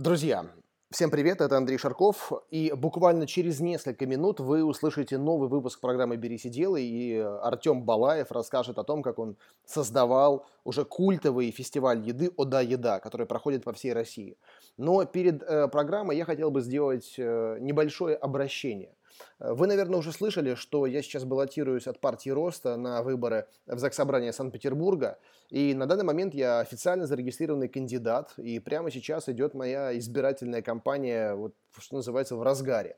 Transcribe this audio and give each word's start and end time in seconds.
Друзья, 0.00 0.46
всем 0.90 1.10
привет, 1.10 1.42
это 1.42 1.58
Андрей 1.58 1.76
Шарков, 1.76 2.32
и 2.48 2.72
буквально 2.74 3.26
через 3.26 3.60
несколько 3.60 4.06
минут 4.06 4.40
вы 4.40 4.64
услышите 4.64 5.18
новый 5.18 5.50
выпуск 5.50 5.78
программы 5.78 6.16
«Берись 6.16 6.46
и 6.46 6.48
делай», 6.48 6.84
и 6.84 7.18
Артем 7.18 7.82
Балаев 7.82 8.32
расскажет 8.32 8.78
о 8.78 8.82
том, 8.84 9.02
как 9.02 9.18
он 9.18 9.36
создавал 9.66 10.46
уже 10.64 10.86
культовый 10.86 11.50
фестиваль 11.50 12.00
еды 12.00 12.32
«Ода 12.38 12.62
Еда», 12.62 12.98
который 12.98 13.26
проходит 13.26 13.62
по 13.62 13.74
всей 13.74 13.92
России. 13.92 14.38
Но 14.78 15.04
перед 15.04 15.42
э, 15.42 15.68
программой 15.68 16.16
я 16.16 16.24
хотел 16.24 16.50
бы 16.50 16.62
сделать 16.62 17.16
э, 17.18 17.58
небольшое 17.60 18.16
обращение. 18.16 18.94
Вы, 19.38 19.66
наверное, 19.66 19.98
уже 19.98 20.12
слышали, 20.12 20.54
что 20.54 20.86
я 20.86 21.02
сейчас 21.02 21.24
баллотируюсь 21.24 21.86
от 21.86 22.00
партии 22.00 22.30
Роста 22.30 22.76
на 22.76 23.02
выборы 23.02 23.46
в 23.66 23.78
Заксобрание 23.78 24.32
Санкт-Петербурга. 24.32 25.18
И 25.50 25.74
на 25.74 25.86
данный 25.86 26.04
момент 26.04 26.34
я 26.34 26.60
официально 26.60 27.06
зарегистрированный 27.06 27.68
кандидат. 27.68 28.32
И 28.36 28.58
прямо 28.58 28.90
сейчас 28.90 29.28
идет 29.28 29.54
моя 29.54 29.96
избирательная 29.98 30.62
кампания, 30.62 31.34
вот, 31.34 31.54
что 31.78 31.96
называется, 31.96 32.36
в 32.36 32.42
разгаре. 32.42 32.96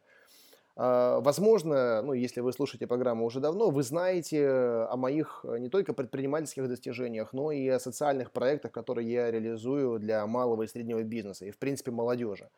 А, 0.74 1.20
возможно, 1.20 2.00
ну, 2.02 2.14
если 2.14 2.40
вы 2.40 2.52
слушаете 2.52 2.86
программу 2.86 3.26
уже 3.26 3.40
давно, 3.40 3.70
вы 3.70 3.82
знаете 3.82 4.48
о 4.48 4.96
моих 4.96 5.44
э, 5.44 5.58
не 5.58 5.68
только 5.68 5.92
предпринимательских 5.92 6.66
достижениях, 6.66 7.32
но 7.34 7.52
и 7.52 7.68
о 7.68 7.78
социальных 7.78 8.30
проектах, 8.30 8.72
которые 8.72 9.10
я 9.12 9.30
реализую 9.30 9.98
для 9.98 10.26
малого 10.26 10.62
и 10.62 10.66
среднего 10.66 11.02
бизнеса 11.02 11.44
и, 11.44 11.50
в 11.50 11.58
принципе, 11.58 11.90
молодежи. 11.90 12.48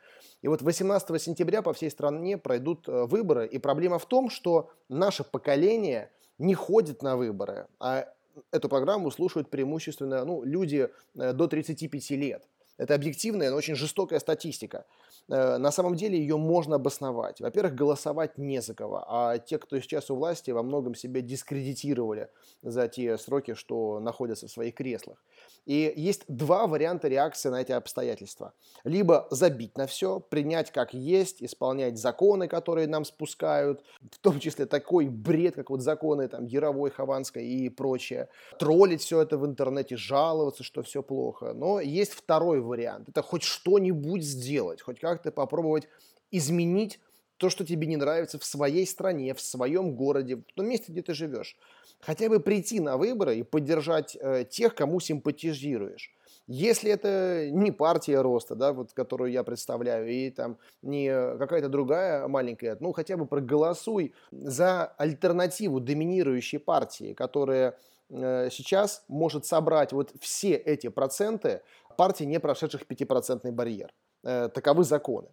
И 0.42 0.48
вот 0.48 0.62
18 0.62 1.20
сентября 1.20 1.62
по 1.62 1.73
всей 1.73 1.90
стране 1.90 2.38
пройдут 2.38 2.88
э, 2.88 3.04
выборы, 3.04 3.48
и 3.48 3.59
проблема 3.59 3.98
в 3.98 4.06
том, 4.06 4.30
что 4.30 4.70
наше 4.88 5.24
поколение 5.24 6.10
не 6.38 6.54
ходит 6.54 7.02
на 7.02 7.16
выборы, 7.16 7.66
а 7.80 8.06
эту 8.52 8.68
программу 8.68 9.10
слушают 9.10 9.51
преимущественно 9.51 10.24
ну, 10.24 10.45
люди 10.45 10.88
э, 11.16 11.32
до 11.32 11.48
35 11.48 12.10
лет. 12.10 12.45
Это 12.77 12.95
объективная, 12.95 13.51
но 13.51 13.56
очень 13.56 13.77
жестокая 13.77 14.19
статистика. 14.19 14.84
Э, 15.28 15.59
на 15.59 15.70
самом 15.70 15.95
деле 15.95 16.18
ее 16.18 16.37
можно 16.37 16.76
обосновать. 16.76 17.40
Во-первых, 17.40 17.74
голосовать 17.74 18.37
не 18.37 18.60
за 18.60 18.74
кого, 18.74 19.04
а 19.07 19.38
те, 19.38 19.59
кто 19.59 19.79
сейчас 19.80 20.10
у 20.10 20.16
власти, 20.16 20.51
во 20.51 20.62
многом 20.62 20.95
себя 20.95 21.21
дискредитировали 21.21 22.30
за 22.63 22.88
те 22.88 23.16
сроки, 23.16 23.54
что 23.54 24.01
находятся 24.01 24.48
в 24.48 24.51
своих 24.51 24.74
креслах. 24.74 25.23
И 25.66 25.93
есть 25.96 26.24
два 26.29 26.66
варианта 26.66 27.09
реакции 27.09 27.48
на 27.48 27.60
эти 27.60 27.73
обстоятельства. 27.73 28.52
Либо 28.84 29.26
забить 29.30 29.76
на 29.79 29.87
все, 29.87 30.20
принять 30.20 30.70
как 30.70 30.93
есть, 30.93 31.43
исполнять 31.43 31.98
законы, 31.98 32.48
которые 32.48 32.87
нам 32.87 33.04
спускают, 33.04 33.82
в 34.10 34.18
том 34.18 34.40
числе 34.40 34.66
такой 34.66 35.09
бред, 35.09 35.54
как 35.54 35.70
вот 35.70 35.80
законы 35.80 36.29
там 36.29 36.45
Яровой, 36.45 36.90
Хованской 36.90 37.46
и 37.46 37.68
прочее, 37.70 38.29
троллить 38.59 39.02
все 39.02 39.23
это 39.23 39.38
в 39.38 39.46
интернете, 39.46 39.96
жаловаться, 39.96 40.62
что 40.62 40.82
все 40.82 41.02
плохо. 41.02 41.52
Но 41.54 41.80
есть 41.80 42.12
второй 42.12 42.60
вариант. 42.60 43.09
Это 43.09 43.23
хоть 43.23 43.42
что-нибудь 43.42 44.23
сделать, 44.23 44.82
хоть 44.82 45.01
как-то 45.01 45.32
попробовать 45.32 45.88
изменить 46.30 47.01
то, 47.37 47.51
что 47.51 47.65
тебе 47.65 47.87
не 47.87 47.96
нравится 47.96 48.38
в 48.38 48.45
своей 48.45 48.87
стране, 48.87 49.35
в 49.35 49.40
своем 49.40 49.95
городе, 49.95 50.37
в 50.37 50.52
том 50.54 50.66
месте, 50.66 50.93
где 50.93 51.02
ты 51.02 51.15
живешь. 51.15 51.57
Хотя 52.01 52.29
бы 52.29 52.41
прийти 52.41 52.80
на 52.80 52.96
выборы 52.96 53.37
и 53.37 53.43
поддержать 53.43 54.16
э, 54.21 54.45
тех, 54.49 54.74
кому 54.74 55.01
симпатизируешь. 55.01 56.13
Если 56.46 56.91
это 56.91 57.49
не 57.51 57.73
партия 57.73 58.21
роста, 58.21 58.54
да, 58.54 58.73
вот, 58.73 58.93
которую 58.93 59.32
я 59.32 59.43
представляю, 59.45 60.09
и 60.10 60.30
там 60.30 60.59
не 60.82 61.09
какая-то 61.38 61.71
другая 61.71 62.29
маленькая, 62.29 62.76
ну 62.80 62.93
хотя 62.93 63.16
бы 63.16 63.26
проголосуй 63.26 64.12
за 64.31 64.84
альтернативу 64.84 65.81
доминирующей 65.81 66.59
партии, 66.59 67.15
которая 67.15 67.78
э, 68.10 68.50
сейчас 68.50 69.04
может 69.09 69.47
собрать 69.47 69.93
вот 69.93 70.12
все 70.21 70.53
эти 70.53 70.88
проценты 70.88 71.62
партий, 71.97 72.26
не 72.26 72.38
прошедших 72.38 72.82
5% 72.82 73.50
барьер. 73.50 73.94
Э, 74.22 74.50
таковы 74.53 74.84
законы. 74.84 75.28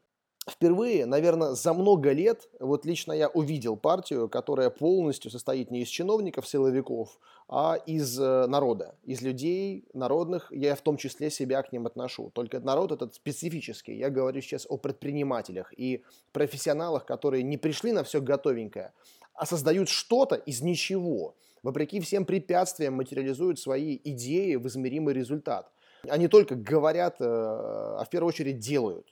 Впервые, 0.52 1.06
наверное, 1.06 1.54
за 1.54 1.74
много 1.74 2.12
лет, 2.12 2.50
вот 2.60 2.86
лично 2.86 3.14
я 3.14 3.30
увидел 3.30 3.78
партию, 3.78 4.28
которая 4.28 4.70
полностью 4.70 5.31
состоит 5.31 5.72
не 5.72 5.84
из 5.84 5.88
чиновников, 5.88 6.46
силовиков, 6.46 7.18
а 7.48 7.78
из 7.86 8.20
э, 8.20 8.48
народа, 8.48 8.96
из 9.03 9.22
людей 9.22 9.86
народных, 9.94 10.52
я 10.52 10.75
в 10.75 10.81
том 10.81 10.98
числе 10.98 11.30
себя 11.30 11.64
к 11.64 11.72
ним 11.72 11.88
отношу. 11.88 12.31
Только 12.31 12.59
народ 12.59 12.92
этот 12.92 13.16
специфический. 13.16 13.96
Я 13.96 14.09
говорю 14.09 14.42
сейчас 14.42 14.66
о 14.70 14.78
предпринимателях 14.78 15.74
и 15.78 16.03
профессионалах, 16.34 17.06
которые 17.06 17.44
не 17.44 17.58
пришли 17.58 17.94
на 17.94 18.04
все 18.04 18.20
готовенькое, 18.20 18.94
а 19.34 19.46
создают 19.46 19.88
что-то 19.88 20.36
из 20.36 20.62
ничего. 20.62 21.36
Вопреки 21.64 22.02
всем 22.02 22.25
препятствиям 22.25 22.96
материализуют 22.96 23.58
свои 23.58 23.98
идеи 24.04 24.56
в 24.56 24.68
измеримый 24.68 25.14
результат. 25.14 25.72
Они 26.09 26.28
только 26.28 26.56
говорят, 26.56 27.22
э, 27.22 27.25
а 27.25 28.04
в 28.06 28.09
первую 28.09 28.30
очередь 28.30 28.59
делают. 28.59 29.11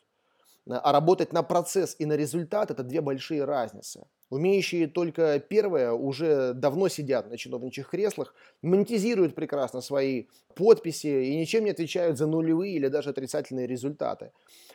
А 0.78 0.92
работать 0.92 1.34
на 1.34 1.42
процесс 1.42 1.96
и 1.98 2.06
на 2.06 2.14
результат– 2.14 2.70
это 2.72 2.84
две 2.84 3.02
большие 3.02 3.44
разницы. 3.44 4.06
Умеющие 4.30 4.88
только 4.88 5.40
первое 5.40 5.92
уже 5.92 6.54
давно 6.54 6.90
сидят 6.90 7.32
на 7.32 7.38
чиновничьих 7.38 7.90
креслах, 7.90 8.36
монетизируют 8.62 9.34
прекрасно 9.34 9.82
свои 9.82 10.26
подписи 10.54 11.08
и 11.08 11.36
ничем 11.38 11.64
не 11.64 11.72
отвечают 11.72 12.20
за 12.20 12.28
нулевые 12.28 12.76
или 12.76 12.88
даже 12.88 13.10
отрицательные 13.10 13.66
результаты. 13.66 14.32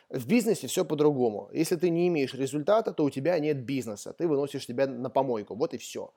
В 0.09 0.27
бизнесе 0.27 0.67
все 0.67 0.83
по-другому. 0.83 1.49
Если 1.53 1.77
ты 1.77 1.89
не 1.89 2.09
имеешь 2.09 2.33
результата, 2.33 2.91
то 2.91 3.05
у 3.05 3.09
тебя 3.09 3.39
нет 3.39 3.63
бизнеса, 3.63 4.11
ты 4.11 4.27
выносишь 4.27 4.65
себя 4.65 4.87
на 4.87 5.09
помойку, 5.09 5.55
вот 5.55 5.73
и 5.73 5.77
все. 5.77 6.11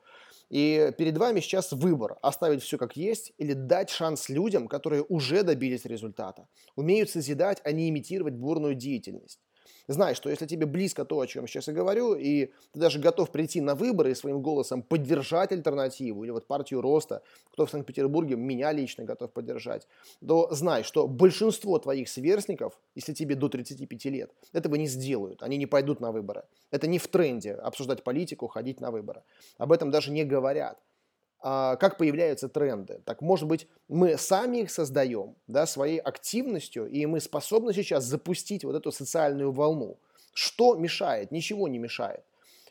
И 0.51 0.93
перед 0.99 1.17
вами 1.19 1.39
сейчас 1.39 1.73
выбор– 1.73 2.19
оставить 2.23 2.63
все 2.63 2.79
как 2.79 2.97
есть 2.97 3.33
или 3.39 3.53
дать 3.53 3.91
шанс 3.91 4.29
людям, 4.29 4.67
которые 4.67 5.05
уже 5.09 5.45
добились 5.45 5.85
результата, 5.85 6.49
умеют 6.75 7.11
созидать, 7.11 7.61
а 7.65 7.71
не 7.71 7.89
имитировать 7.89 8.35
бурную 8.35 8.75
деятельность 8.75 9.39
знай, 9.89 10.15
что 10.15 10.31
если 10.31 10.47
тебе 10.47 10.67
близко 10.67 11.05
то, 11.05 11.21
о 11.21 11.27
чем 11.27 11.45
я 11.45 11.49
сейчас 11.49 11.69
и 11.69 11.73
говорю, 11.73 12.15
и 12.15 12.47
ты 12.73 12.81
даже 12.81 12.99
готов 12.99 13.31
прийти 13.31 13.61
на 13.61 13.75
выборы 13.75 14.13
и 14.13 14.15
своим 14.15 14.41
голосом 14.41 14.83
поддержать 14.83 15.53
альтернативу, 15.53 16.25
или 16.25 16.31
вот 16.31 16.47
партию 16.47 16.81
роста, 16.81 17.23
кто 17.53 17.67
в 17.67 17.71
Санкт-Петербурге 17.71 18.37
меня 18.37 18.73
лично 18.73 19.05
готов 19.05 19.33
поддержать, 19.33 19.89
то 20.27 20.49
знай, 20.53 20.83
что 20.83 21.09
большинство 21.09 21.79
твоих 21.79 22.09
сверстников, 22.09 22.79
если 22.95 23.15
тебе 23.15 23.35
до 23.35 23.49
35 23.49 24.05
лет, 24.07 24.31
этого 24.53 24.77
не 24.77 24.87
сделают, 24.87 25.43
они 25.43 25.57
не 25.57 25.67
пойдут 25.67 26.01
на 26.01 26.13
выборы. 26.13 26.45
Это 26.71 26.87
не 26.87 26.99
в 26.99 27.09
тренде 27.09 27.55
обсуждать 27.55 28.05
политику, 28.05 28.47
ходить 28.47 28.81
на 28.81 28.91
выборы. 28.91 29.23
Об 29.57 29.73
этом 29.73 29.91
даже 29.91 30.11
не 30.11 30.25
говорят 30.25 30.79
как 31.41 31.99
появляются 31.99 32.49
тренды. 32.49 33.01
Так, 33.05 33.23
может 33.23 33.47
быть, 33.47 33.69
мы 33.89 34.17
сами 34.19 34.59
их 34.59 34.71
создаем 34.71 35.37
да, 35.47 35.67
своей 35.67 35.99
активностью, 35.99 36.87
и 36.87 37.07
мы 37.07 37.21
способны 37.21 37.73
сейчас 37.73 38.05
запустить 38.05 38.65
вот 38.65 38.75
эту 38.75 38.91
социальную 38.93 39.53
волну. 39.53 39.99
Что 40.33 40.75
мешает? 40.75 41.31
Ничего 41.31 41.69
не 41.69 41.79
мешает. 41.79 42.25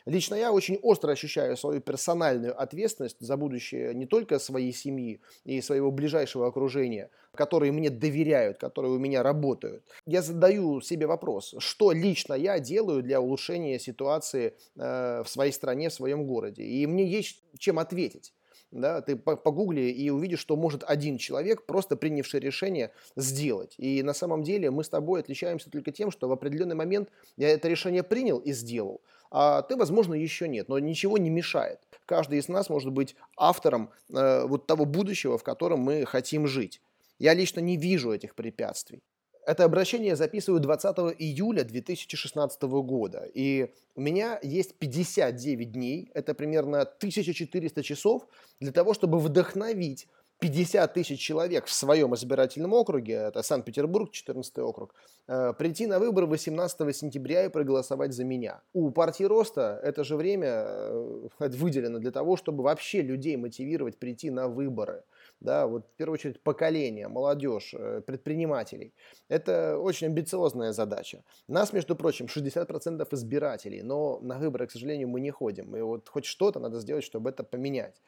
Лично 0.08 0.36
я 0.36 0.52
очень 0.52 0.76
остро 0.76 1.12
ощущаю 1.12 1.54
свою 1.58 1.82
персональную 1.82 2.58
ответственность 2.58 3.18
за 3.20 3.36
будущее 3.36 3.92
не 3.92 4.06
только 4.06 4.38
своей 4.38 4.72
семьи 4.72 5.20
и 5.44 5.60
своего 5.60 5.90
ближайшего 5.90 6.46
окружения, 6.46 7.10
которые 7.34 7.72
мне 7.72 7.90
доверяют, 7.90 8.56
которые 8.56 8.92
у 8.92 8.98
меня 8.98 9.22
работают. 9.22 9.84
Я 10.06 10.22
задаю 10.22 10.80
себе 10.80 11.06
вопрос, 11.06 11.54
что 11.58 11.92
лично 11.92 12.32
я 12.32 12.58
делаю 12.58 13.02
для 13.02 13.20
улучшения 13.20 13.78
ситуации 13.78 14.54
э, 14.76 15.22
в 15.22 15.28
своей 15.28 15.52
стране, 15.52 15.90
в 15.90 15.92
своем 15.92 16.26
городе. 16.26 16.62
И 16.62 16.86
мне 16.86 17.04
есть 17.06 17.42
чем 17.58 17.78
ответить 17.78 18.32
да, 18.70 19.00
ты 19.00 19.16
погугли 19.16 19.82
и 19.82 20.10
увидишь, 20.10 20.40
что 20.40 20.56
может 20.56 20.84
один 20.86 21.18
человек, 21.18 21.64
просто 21.64 21.96
принявший 21.96 22.40
решение, 22.40 22.92
сделать. 23.16 23.74
И 23.78 24.02
на 24.02 24.12
самом 24.12 24.42
деле 24.42 24.70
мы 24.70 24.84
с 24.84 24.88
тобой 24.88 25.20
отличаемся 25.20 25.70
только 25.70 25.90
тем, 25.90 26.10
что 26.10 26.28
в 26.28 26.32
определенный 26.32 26.74
момент 26.74 27.08
я 27.36 27.48
это 27.48 27.68
решение 27.68 28.02
принял 28.02 28.38
и 28.38 28.52
сделал, 28.52 29.00
а 29.30 29.62
ты, 29.62 29.76
возможно, 29.76 30.14
еще 30.14 30.48
нет, 30.48 30.68
но 30.68 30.78
ничего 30.78 31.18
не 31.18 31.30
мешает. 31.30 31.80
Каждый 32.06 32.38
из 32.38 32.48
нас 32.48 32.70
может 32.70 32.92
быть 32.92 33.16
автором 33.36 33.90
э, 34.12 34.44
вот 34.46 34.66
того 34.66 34.84
будущего, 34.84 35.36
в 35.36 35.42
котором 35.42 35.80
мы 35.80 36.06
хотим 36.06 36.46
жить. 36.46 36.80
Я 37.18 37.34
лично 37.34 37.60
не 37.60 37.76
вижу 37.76 38.12
этих 38.12 38.34
препятствий. 38.34 39.02
Это 39.48 39.64
обращение 39.64 40.08
я 40.08 40.16
записываю 40.16 40.60
20 40.60 40.98
июля 41.18 41.64
2016 41.64 42.62
года. 42.64 43.26
И 43.32 43.72
у 43.94 44.02
меня 44.02 44.38
есть 44.42 44.74
59 44.74 45.72
дней, 45.72 46.10
это 46.12 46.34
примерно 46.34 46.82
1400 46.82 47.82
часов, 47.82 48.26
для 48.60 48.72
того, 48.72 48.92
чтобы 48.92 49.18
вдохновить 49.18 50.06
50 50.40 50.92
тысяч 50.92 51.18
человек 51.18 51.64
в 51.64 51.72
своем 51.72 52.14
избирательном 52.14 52.74
округе, 52.74 53.14
это 53.14 53.42
Санкт-Петербург, 53.42 54.10
14 54.12 54.58
округ, 54.58 54.94
э, 55.28 55.54
прийти 55.58 55.86
на 55.86 55.98
выборы 55.98 56.26
18 56.26 56.92
сентября 56.92 57.46
и 57.46 57.48
проголосовать 57.48 58.12
за 58.12 58.24
меня. 58.24 58.60
У 58.74 58.90
партии 58.90 59.24
Роста 59.24 59.80
это 59.82 60.04
же 60.04 60.16
время 60.16 60.66
э, 60.66 61.28
выделено 61.38 61.98
для 61.98 62.10
того, 62.10 62.36
чтобы 62.36 62.64
вообще 62.64 63.00
людей 63.00 63.38
мотивировать 63.38 63.96
прийти 63.96 64.30
на 64.30 64.46
выборы. 64.46 65.04
Да, 65.40 65.66
вот 65.66 65.86
в 65.86 65.96
первую 65.96 66.14
очередь 66.14 66.42
поколение, 66.42 67.08
молодежь, 67.08 67.74
э, 67.74 68.00
предпринимателей. 68.00 68.92
Это 69.28 69.78
очень 69.78 70.08
амбициозная 70.08 70.72
задача. 70.72 71.22
Нас, 71.46 71.72
между 71.72 71.94
прочим, 71.94 72.26
60% 72.26 73.12
избирателей, 73.12 73.82
но 73.82 74.18
на 74.20 74.38
выборы, 74.38 74.66
к 74.66 74.70
сожалению, 74.72 75.08
мы 75.08 75.20
не 75.20 75.30
ходим. 75.30 75.76
И 75.76 75.80
вот 75.80 76.08
хоть 76.08 76.24
что-то 76.24 76.60
надо 76.60 76.80
сделать, 76.80 77.04
чтобы 77.04 77.30
это 77.30 77.44
поменять. 77.44 78.02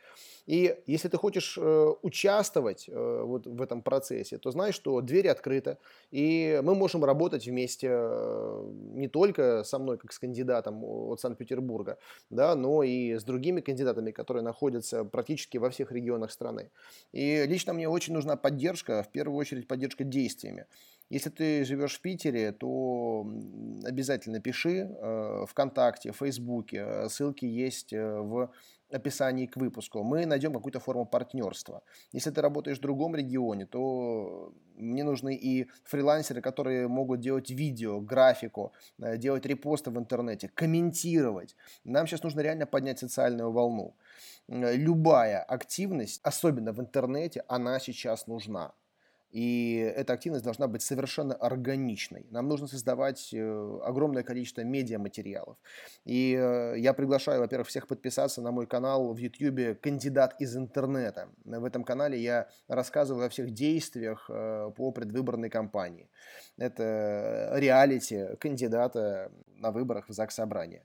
И 0.46 0.76
если 0.86 1.08
ты 1.08 1.16
хочешь 1.16 1.58
э, 1.60 1.94
участвовать 2.02 2.88
э, 2.88 3.22
вот 3.24 3.46
в 3.46 3.60
этом 3.62 3.82
процессе, 3.82 4.38
то 4.38 4.50
знай, 4.50 4.72
что 4.72 5.00
двери 5.00 5.28
открыты, 5.28 5.76
и 6.10 6.60
мы 6.62 6.74
можем 6.74 7.04
работать 7.04 7.46
вместе 7.46 7.88
э, 7.90 8.70
не 8.94 9.08
только 9.08 9.64
со 9.64 9.78
мной, 9.78 9.98
как 9.98 10.12
с 10.12 10.18
кандидатом 10.18 10.82
от 10.84 11.20
Санкт-Петербурга, 11.20 11.98
да, 12.30 12.54
но 12.54 12.82
и 12.82 13.14
с 13.14 13.24
другими 13.24 13.60
кандидатами, 13.60 14.10
которые 14.10 14.42
находятся 14.42 15.04
практически 15.04 15.58
во 15.58 15.70
всех 15.70 15.92
регионах 15.92 16.30
страны. 16.30 16.70
И 17.12 17.44
лично 17.46 17.72
мне 17.72 17.88
очень 17.88 18.14
нужна 18.14 18.36
поддержка, 18.36 19.02
в 19.02 19.12
первую 19.12 19.38
очередь 19.38 19.68
поддержка 19.68 20.04
действиями. 20.04 20.66
Если 21.10 21.30
ты 21.30 21.64
живешь 21.64 21.96
в 21.96 22.00
Питере, 22.00 22.52
то 22.52 23.26
обязательно 23.84 24.40
пиши 24.40 24.88
э, 24.88 25.44
ВКонтакте, 25.48 26.12
Фейсбуке. 26.12 27.08
Ссылки 27.08 27.44
есть 27.44 27.92
э, 27.92 28.20
в 28.20 28.52
описании 28.92 29.46
к 29.46 29.56
выпуску. 29.56 30.02
Мы 30.02 30.26
найдем 30.26 30.52
какую-то 30.52 30.80
форму 30.80 31.06
партнерства. 31.06 31.82
Если 32.12 32.30
ты 32.30 32.40
работаешь 32.40 32.78
в 32.78 32.82
другом 32.82 33.16
регионе, 33.16 33.66
то 33.66 34.52
мне 34.76 35.04
нужны 35.04 35.34
и 35.34 35.68
фрилансеры, 35.84 36.40
которые 36.40 36.88
могут 36.88 37.20
делать 37.20 37.50
видео, 37.50 38.00
графику, 38.00 38.72
э, 39.02 39.16
делать 39.16 39.46
репосты 39.46 39.90
в 39.90 39.98
интернете, 39.98 40.48
комментировать. 40.48 41.56
Нам 41.84 42.06
сейчас 42.06 42.22
нужно 42.22 42.40
реально 42.40 42.66
поднять 42.66 42.98
социальную 42.98 43.52
волну. 43.52 43.94
Любая 44.48 45.42
активность, 45.42 46.20
особенно 46.24 46.72
в 46.72 46.80
интернете, 46.80 47.44
она 47.48 47.78
сейчас 47.78 48.26
нужна. 48.26 48.72
И 49.30 49.76
эта 49.96 50.12
активность 50.12 50.44
должна 50.44 50.66
быть 50.66 50.82
совершенно 50.82 51.34
органичной. 51.34 52.26
Нам 52.30 52.48
нужно 52.48 52.66
создавать 52.66 53.32
э, 53.32 53.78
огромное 53.84 54.24
количество 54.24 54.62
медиаматериалов. 54.62 55.56
И 56.04 56.34
э, 56.34 56.74
я 56.78 56.92
приглашаю, 56.94 57.40
во-первых, 57.40 57.68
всех 57.68 57.86
подписаться 57.86 58.42
на 58.42 58.50
мой 58.50 58.66
канал 58.66 59.14
в 59.14 59.18
YouTube 59.18 59.80
«Кандидат 59.80 60.40
из 60.40 60.56
интернета». 60.56 61.28
В 61.44 61.64
этом 61.64 61.84
канале 61.84 62.18
я 62.18 62.48
рассказываю 62.66 63.26
о 63.26 63.28
всех 63.28 63.52
действиях 63.52 64.28
э, 64.28 64.72
по 64.76 64.90
предвыборной 64.90 65.48
кампании. 65.48 66.10
Это 66.58 67.52
реалити 67.54 68.36
кандидата 68.40 69.30
на 69.46 69.70
выборах 69.70 70.08
в 70.08 70.12
ЗАГС 70.12 70.34
Собрания 70.34 70.84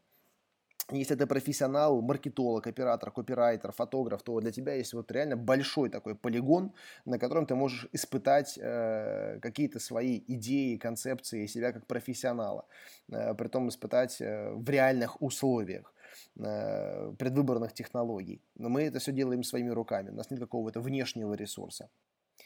если 0.91 1.15
ты 1.15 1.25
профессионал, 1.25 2.01
маркетолог, 2.01 2.67
оператор, 2.67 3.11
копирайтер, 3.11 3.71
фотограф, 3.71 4.21
то 4.21 4.39
для 4.39 4.51
тебя 4.51 4.73
есть 4.75 4.93
вот 4.93 5.11
реально 5.11 5.35
большой 5.35 5.89
такой 5.89 6.15
полигон, 6.15 6.73
на 7.05 7.17
котором 7.17 7.45
ты 7.47 7.55
можешь 7.55 7.87
испытать 7.91 8.59
э, 8.61 9.39
какие-то 9.41 9.79
свои 9.79 10.21
идеи, 10.27 10.77
концепции 10.77 11.47
себя 11.47 11.71
как 11.71 11.87
профессионала, 11.87 12.65
э, 13.09 13.33
при 13.33 13.47
том 13.47 13.69
испытать 13.69 14.21
э, 14.21 14.51
в 14.53 14.69
реальных 14.69 15.21
условиях 15.21 15.91
э, 16.37 17.13
предвыборных 17.17 17.73
технологий. 17.73 18.41
Но 18.55 18.69
мы 18.69 18.83
это 18.83 18.99
все 18.99 19.11
делаем 19.11 19.43
своими 19.43 19.69
руками, 19.69 20.11
у 20.11 20.15
нас 20.15 20.29
нет 20.29 20.39
какого-то 20.39 20.81
внешнего 20.81 21.33
ресурса. 21.33 21.89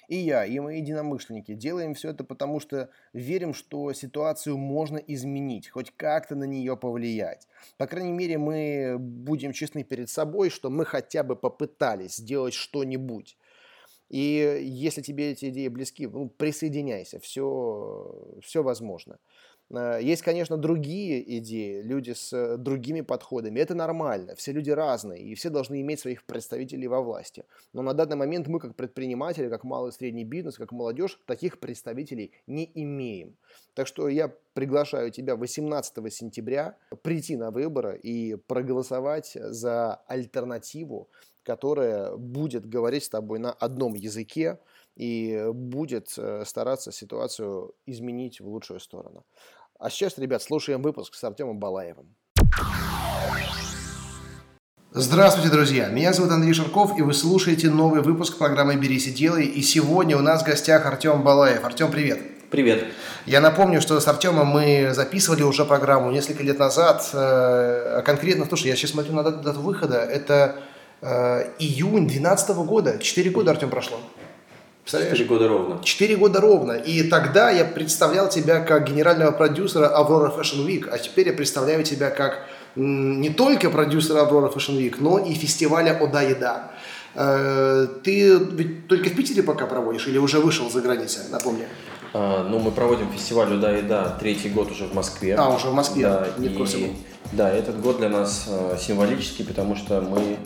И 0.10 0.16
я, 0.18 0.44
и 0.44 0.58
мои 0.58 0.80
единомышленники 0.82 1.54
делаем 1.54 1.94
все 1.94 2.10
это 2.10 2.24
потому, 2.24 2.60
что 2.60 2.90
верим, 3.14 3.54
что 3.54 3.94
ситуацию 3.94 4.58
можно 4.58 4.98
изменить, 4.98 5.70
хоть 5.70 5.92
как-то 5.96 6.36
на 6.36 6.46
нее 6.46 6.76
повлиять. 6.76 7.48
По 7.78 7.86
крайней 7.86 8.12
мере, 8.12 8.40
мы 8.40 8.98
будем 8.98 9.54
честны 9.54 9.84
перед 9.84 10.10
собой, 10.10 10.50
что 10.50 10.72
мы 10.72 10.84
хотя 10.84 11.22
бы 11.22 11.36
попытались 11.36 12.16
сделать 12.16 12.56
что-нибудь. 12.56 13.38
И 14.10 14.60
если 14.64 15.04
тебе 15.04 15.34
эти 15.34 15.50
идеи 15.50 15.68
близки, 15.68 16.08
ну, 16.08 16.28
присоединяйся, 16.28 17.20
все, 17.20 18.40
все 18.42 18.64
возможно. 18.64 19.20
Э, 19.72 20.00
есть, 20.02 20.22
конечно, 20.22 20.58
другие 20.58 21.38
идеи, 21.40 21.82
люди 21.82 22.12
с 22.12 22.34
э, 22.34 22.58
другими 22.58 23.02
подходами. 23.02 23.60
Это 23.60 23.76
нормально, 23.76 24.36
все 24.36 24.52
люди 24.52 24.72
разные, 24.72 25.24
и 25.24 25.36
все 25.36 25.50
должны 25.50 25.82
иметь 25.82 26.00
своих 26.00 26.24
представителей 26.26 26.88
во 26.88 27.02
власти. 27.02 27.46
Но 27.74 27.82
на 27.82 27.94
данный 27.94 28.16
момент 28.16 28.48
мы, 28.48 28.60
как 28.60 28.76
предприниматели, 28.76 29.50
как 29.50 29.64
малый 29.64 29.90
и 29.90 29.94
средний 29.94 30.26
бизнес, 30.26 30.58
как 30.58 30.72
молодежь, 30.72 31.20
таких 31.26 31.60
представителей 31.60 32.32
не 32.48 32.70
имеем. 32.74 33.38
Так 33.74 33.88
что 33.88 34.10
я 34.10 34.34
приглашаю 34.54 35.12
тебя 35.12 35.36
18 35.36 36.14
сентября 36.14 36.78
прийти 37.04 37.38
на 37.38 37.52
выборы 37.52 37.98
и 37.98 38.36
проголосовать 38.36 39.34
за 39.36 39.96
альтернативу, 40.08 41.10
которая 41.44 42.16
будет 42.16 42.68
говорить 42.68 43.04
с 43.04 43.10
тобой 43.10 43.40
на 43.40 43.52
одном 43.52 43.94
языке, 43.94 44.60
и 45.00 45.50
будет 45.54 46.14
э, 46.18 46.44
стараться 46.46 46.92
ситуацию 46.92 47.74
изменить 47.86 48.42
в 48.42 48.48
лучшую 48.48 48.82
сторону. 48.82 49.24
А 49.82 49.90
сейчас, 49.90 50.18
ребят, 50.18 50.44
слушаем 50.44 50.82
выпуск 50.82 51.14
с 51.14 51.24
Артемом 51.24 51.58
Балаевым. 51.58 52.14
Здравствуйте, 54.92 55.50
друзья! 55.50 55.88
Меня 55.88 56.12
зовут 56.12 56.32
Андрей 56.32 56.52
Шарков, 56.52 57.00
и 57.00 57.02
вы 57.02 57.14
слушаете 57.14 57.70
новый 57.70 58.02
выпуск 58.02 58.38
программы 58.38 58.76
«Берись 58.76 59.08
и 59.08 59.12
делай». 59.12 59.46
И 59.46 59.62
сегодня 59.62 60.18
у 60.18 60.20
нас 60.20 60.42
в 60.42 60.46
гостях 60.46 60.86
Артем 60.86 61.24
Балаев. 61.24 61.64
Артем, 61.64 61.92
привет! 61.92 62.20
Привет. 62.52 62.88
Я 63.26 63.40
напомню, 63.40 63.80
что 63.80 63.98
с 64.02 64.08
Артемом 64.10 64.48
мы 64.48 64.92
записывали 64.94 65.44
уже 65.44 65.64
программу 65.64 66.12
несколько 66.12 66.44
лет 66.44 66.60
назад. 66.60 67.10
Э, 67.14 68.02
конкретно, 68.06 68.46
слушай, 68.48 68.68
я 68.68 68.76
сейчас 68.76 68.92
смотрю 68.92 69.14
на 69.14 69.24
дату, 69.24 69.42
дату 69.42 69.62
выхода. 69.62 70.00
Это 70.00 70.58
э, 71.02 71.54
июнь 71.60 72.06
2012 72.06 72.50
года. 72.66 72.98
Четыре 73.00 73.30
года, 73.30 73.52
Артем, 73.52 73.70
прошло. 73.70 74.02
Четыре 74.90 75.26
года 75.26 75.48
ровно. 75.48 75.80
Четыре 75.84 76.16
года 76.16 76.42
ровно. 76.42 76.72
И 76.72 77.04
тогда 77.04 77.52
я 77.52 77.66
представлял 77.66 78.30
тебя 78.30 78.60
как 78.60 78.88
генерального 78.88 79.32
продюсера 79.32 79.86
Aurora 79.86 80.36
Fashion 80.36 80.66
Week, 80.66 80.90
а 80.92 80.98
теперь 80.98 81.28
я 81.28 81.34
представляю 81.34 81.84
тебя 81.84 82.10
как 82.10 82.48
не 82.76 83.30
только 83.30 83.70
продюсера 83.70 84.20
Aurora 84.20 84.54
Fashion 84.54 84.78
Week, 84.78 84.96
но 85.00 85.20
и 85.20 85.34
фестиваля 85.34 85.98
«Ода 86.00 86.22
еда». 86.22 86.72
Э, 87.16 87.88
ты 88.04 88.38
ведь 88.52 88.88
только 88.88 89.10
в 89.10 89.16
Питере 89.16 89.44
пока 89.44 89.66
проводишь 89.66 90.08
или 90.08 90.18
уже 90.18 90.40
вышел 90.40 90.70
за 90.70 90.82
границей, 90.82 91.24
напомни? 91.32 91.66
А, 92.14 92.44
ну, 92.44 92.60
мы 92.60 92.72
проводим 92.72 93.12
фестиваль 93.12 93.54
«Ода 93.54 93.72
еда» 93.76 94.18
третий 94.20 94.50
год 94.50 94.72
уже 94.72 94.86
в 94.86 94.94
Москве. 94.94 95.36
А, 95.36 95.50
уже 95.50 95.68
в 95.68 95.74
Москве, 95.74 96.04
да, 96.04 96.28
не 96.38 96.50
в 96.50 96.58
курсе 96.58 96.78
был. 96.78 96.96
Да, 97.34 97.52
этот 97.52 97.80
год 97.82 97.98
для 97.98 98.10
нас 98.10 98.46
э, 98.48 98.78
символический, 98.80 99.46
потому 99.46 99.76
что 99.76 100.02
мы 100.02 100.38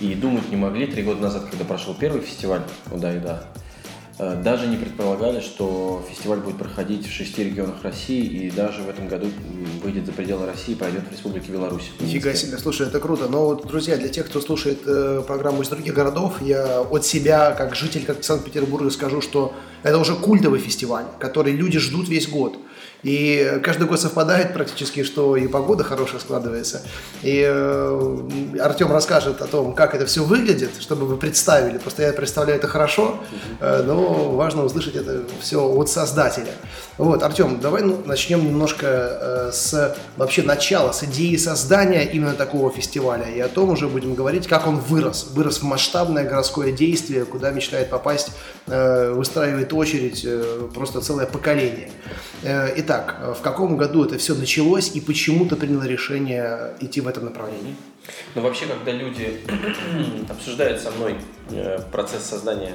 и 0.00 0.14
думать 0.14 0.48
не 0.50 0.56
могли 0.56 0.86
три 0.86 1.02
года 1.02 1.20
назад, 1.20 1.44
когда 1.50 1.64
прошел 1.64 1.94
первый 1.94 2.22
фестиваль 2.22 2.62
«Ода 2.90 3.12
еда», 3.12 3.44
даже 4.18 4.66
не 4.66 4.76
предполагали, 4.76 5.40
что 5.40 6.04
фестиваль 6.08 6.40
будет 6.40 6.58
проходить 6.58 7.06
в 7.06 7.12
шести 7.12 7.44
регионах 7.44 7.82
России 7.82 8.24
и 8.24 8.50
даже 8.50 8.82
в 8.82 8.88
этом 8.88 9.08
году 9.08 9.28
выйдет 9.82 10.06
за 10.06 10.12
пределы 10.12 10.46
России 10.46 10.72
и 10.72 10.74
пойдет 10.74 11.02
в 11.08 11.12
Республике 11.12 11.50
Беларусь. 11.50 11.90
Нифига 12.00 12.34
себе, 12.34 12.58
слушай, 12.58 12.86
это 12.86 13.00
круто. 13.00 13.28
Но 13.28 13.46
вот, 13.46 13.66
друзья, 13.66 13.96
для 13.96 14.08
тех, 14.08 14.26
кто 14.26 14.40
слушает 14.40 14.80
э, 14.86 15.22
программу 15.26 15.62
из 15.62 15.68
других 15.68 15.94
городов, 15.94 16.42
я 16.42 16.80
от 16.82 17.04
себя, 17.06 17.52
как 17.52 17.74
житель 17.74 18.04
как 18.04 18.22
Санкт-Петербурга, 18.22 18.90
скажу, 18.90 19.20
что 19.20 19.54
это 19.82 19.98
уже 19.98 20.14
культовый 20.14 20.60
фестиваль, 20.60 21.06
который 21.18 21.52
люди 21.52 21.78
ждут 21.78 22.08
весь 22.08 22.28
год. 22.28 22.58
И 23.02 23.60
каждый 23.64 23.88
год 23.88 24.00
совпадает 24.00 24.54
практически, 24.54 25.02
что 25.02 25.36
и 25.36 25.48
погода 25.48 25.82
хорошая 25.82 26.20
складывается. 26.20 26.82
И 27.22 27.44
э, 27.44 28.18
Артем 28.60 28.92
расскажет 28.92 29.42
о 29.42 29.46
том, 29.46 29.74
как 29.74 29.94
это 29.94 30.06
все 30.06 30.22
выглядит, 30.22 30.70
чтобы 30.78 31.06
вы 31.06 31.16
представили. 31.16 31.78
Просто 31.78 32.02
я 32.04 32.12
представляю 32.12 32.58
это 32.58 32.68
хорошо, 32.68 33.18
э, 33.60 33.82
но 33.84 34.30
важно 34.30 34.64
услышать 34.64 34.94
это 34.94 35.22
все 35.40 35.64
от 35.64 35.88
создателя. 35.88 36.52
Вот, 36.96 37.22
Артем, 37.24 37.58
давай 37.60 37.82
ну, 37.82 38.00
начнем 38.04 38.44
немножко 38.44 38.86
э, 38.86 39.50
с 39.52 39.96
вообще 40.16 40.42
начала, 40.42 40.92
с 40.92 41.02
идеи 41.02 41.36
создания 41.36 42.04
именно 42.04 42.34
такого 42.34 42.70
фестиваля. 42.70 43.24
И 43.24 43.40
о 43.40 43.48
том 43.48 43.70
уже 43.70 43.88
будем 43.88 44.14
говорить, 44.14 44.46
как 44.46 44.68
он 44.68 44.76
вырос. 44.78 45.30
Вырос 45.32 45.58
в 45.58 45.62
масштабное 45.64 46.24
городское 46.24 46.70
действие, 46.70 47.24
куда 47.24 47.50
мечтает 47.50 47.90
попасть, 47.90 48.30
э, 48.68 49.10
выстраивает 49.10 49.72
очередь 49.72 50.22
э, 50.24 50.68
просто 50.72 51.00
целое 51.00 51.26
поколение. 51.26 51.90
Э, 52.42 52.72
итак, 52.76 52.91
Итак, 52.92 53.16
э, 53.20 53.32
в 53.32 53.40
каком 53.40 53.78
году 53.78 54.04
это 54.04 54.18
все 54.18 54.34
началось 54.34 54.94
и 54.94 55.00
почему 55.00 55.46
ты 55.46 55.56
принял 55.56 55.82
решение 55.82 56.74
идти 56.78 57.00
в 57.00 57.08
этом 57.08 57.24
направлении? 57.24 57.74
Ну, 58.34 58.42
вообще, 58.42 58.66
когда 58.66 58.92
люди 58.92 59.40
обсуждают 60.28 60.78
со 60.78 60.90
мной 60.90 61.16
э, 61.52 61.78
процесс 61.90 62.24
создания 62.24 62.74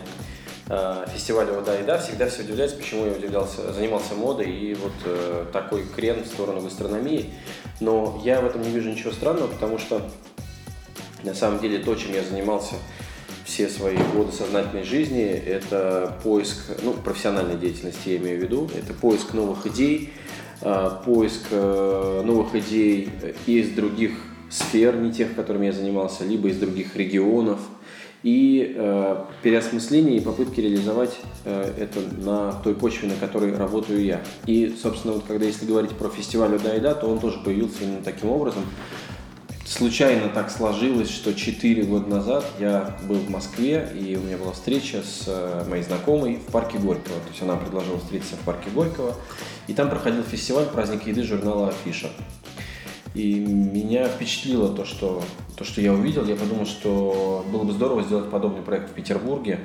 э, 0.70 1.06
фестиваля 1.14 1.54
«Вода 1.54 1.80
и 1.80 1.84
да», 1.84 2.00
всегда 2.00 2.28
все 2.30 2.42
удивляются, 2.42 2.78
почему 2.78 3.06
я 3.06 3.12
удивлялся, 3.12 3.72
занимался 3.72 4.16
модой 4.16 4.50
и 4.50 4.74
вот 4.74 5.52
такой 5.54 5.86
крен 5.86 6.24
в 6.24 6.26
сторону 6.26 6.62
гастрономии. 6.62 7.32
Но 7.80 8.20
я 8.26 8.42
в 8.42 8.48
этом 8.48 8.64
не 8.64 8.72
вижу 8.72 8.90
ничего 8.90 9.12
странного, 9.12 9.46
потому 9.46 9.78
что 9.78 10.02
на 11.22 11.36
самом 11.36 11.60
деле 11.60 11.78
то, 11.78 11.94
чем 11.94 12.16
я 12.16 12.24
занимался– 12.24 12.74
все 13.48 13.70
свои 13.70 13.96
годы 14.13 14.34
сознательной 14.34 14.84
жизни, 14.84 15.24
это 15.24 16.13
поиск, 16.22 16.58
ну, 16.84 16.92
профессиональной 16.94 17.56
деятельности 17.56 18.10
я 18.10 18.18
имею 18.18 18.39
в 18.39 18.44
виду, 18.44 18.70
это 18.77 18.94
поиск 18.94 19.34
новых 19.34 19.66
идей, 19.66 20.12
а, 20.62 21.01
поиск 21.06 21.44
э, 21.51 22.22
новых 22.25 22.54
идей 22.56 23.10
из 23.46 23.70
других 23.70 24.12
сфер, 24.50 24.98
не 24.98 25.13
тех, 25.13 25.34
которыми 25.34 25.68
я 25.68 25.72
занимался, 25.72 26.25
либо 26.25 26.50
из 26.50 26.58
других 26.58 26.96
регионов. 26.96 27.60
и 28.24 28.74
э, 28.75 29.24
переосмысление 29.44 30.18
и 30.18 30.20
попытки 30.20 30.60
реализовать 30.60 31.16
э, 31.46 31.74
это 31.77 32.00
на 32.20 32.51
той 32.51 32.74
почве, 32.74 33.08
на 33.08 33.16
которой 33.16 33.56
работаю 33.56 34.04
я. 34.04 34.22
И, 34.46 34.75
собственно, 34.82 35.13
вот 35.13 35.24
когда 35.25 35.46
если 35.46 35.66
говорить 35.66 35.92
про 35.92 36.10
фестиваль 36.10 36.56
«Уда 36.56 36.96
то 36.96 37.08
он 37.08 37.20
тоже 37.20 37.39
появился 37.46 37.84
именно 37.84 38.01
таким 38.04 38.30
образом. 38.30 38.63
Случайно 39.70 40.30
так 40.30 40.50
сложилось, 40.50 41.10
что 41.10 41.34
4 41.34 41.84
года 41.84 42.08
назад 42.08 42.46
я 42.58 42.96
был 43.04 43.18
в 43.18 43.30
Москве, 43.30 43.90
и 43.94 44.16
у 44.16 44.22
меня 44.22 44.38
была 44.38 44.54
встреча 44.54 45.02
с 45.04 45.26
э, 45.28 45.66
моей 45.68 45.84
знакомой 45.84 46.38
в 46.38 46.50
парке 46.54 46.78
Горького. 46.78 47.20
То 47.20 47.30
есть 47.30 47.42
она 47.42 47.58
предложила 47.58 48.00
встретиться 48.00 48.38
в 48.38 48.40
парке 48.40 48.70
Горького, 48.70 49.14
и 49.68 49.74
там 49.74 49.90
проходил 49.90 50.24
фестиваль 50.24 50.68
«Праздник 50.68 51.06
еды» 51.06 51.22
журнала 51.24 51.68
«Афиша». 51.68 52.10
И 53.14 53.36
меня 53.36 54.08
впечатлило 54.08 54.74
то, 54.74 54.86
что, 54.86 55.22
то, 55.58 55.66
что 55.66 55.82
я 55.82 55.92
увидел. 55.92 56.24
Я 56.24 56.38
подумал, 56.38 56.66
что 56.66 57.46
было 57.52 57.64
бы 57.64 57.74
здорово 57.74 58.04
сделать 58.04 58.30
подобный 58.30 58.62
проект 58.62 58.92
в 58.92 58.94
Петербурге. 58.94 59.60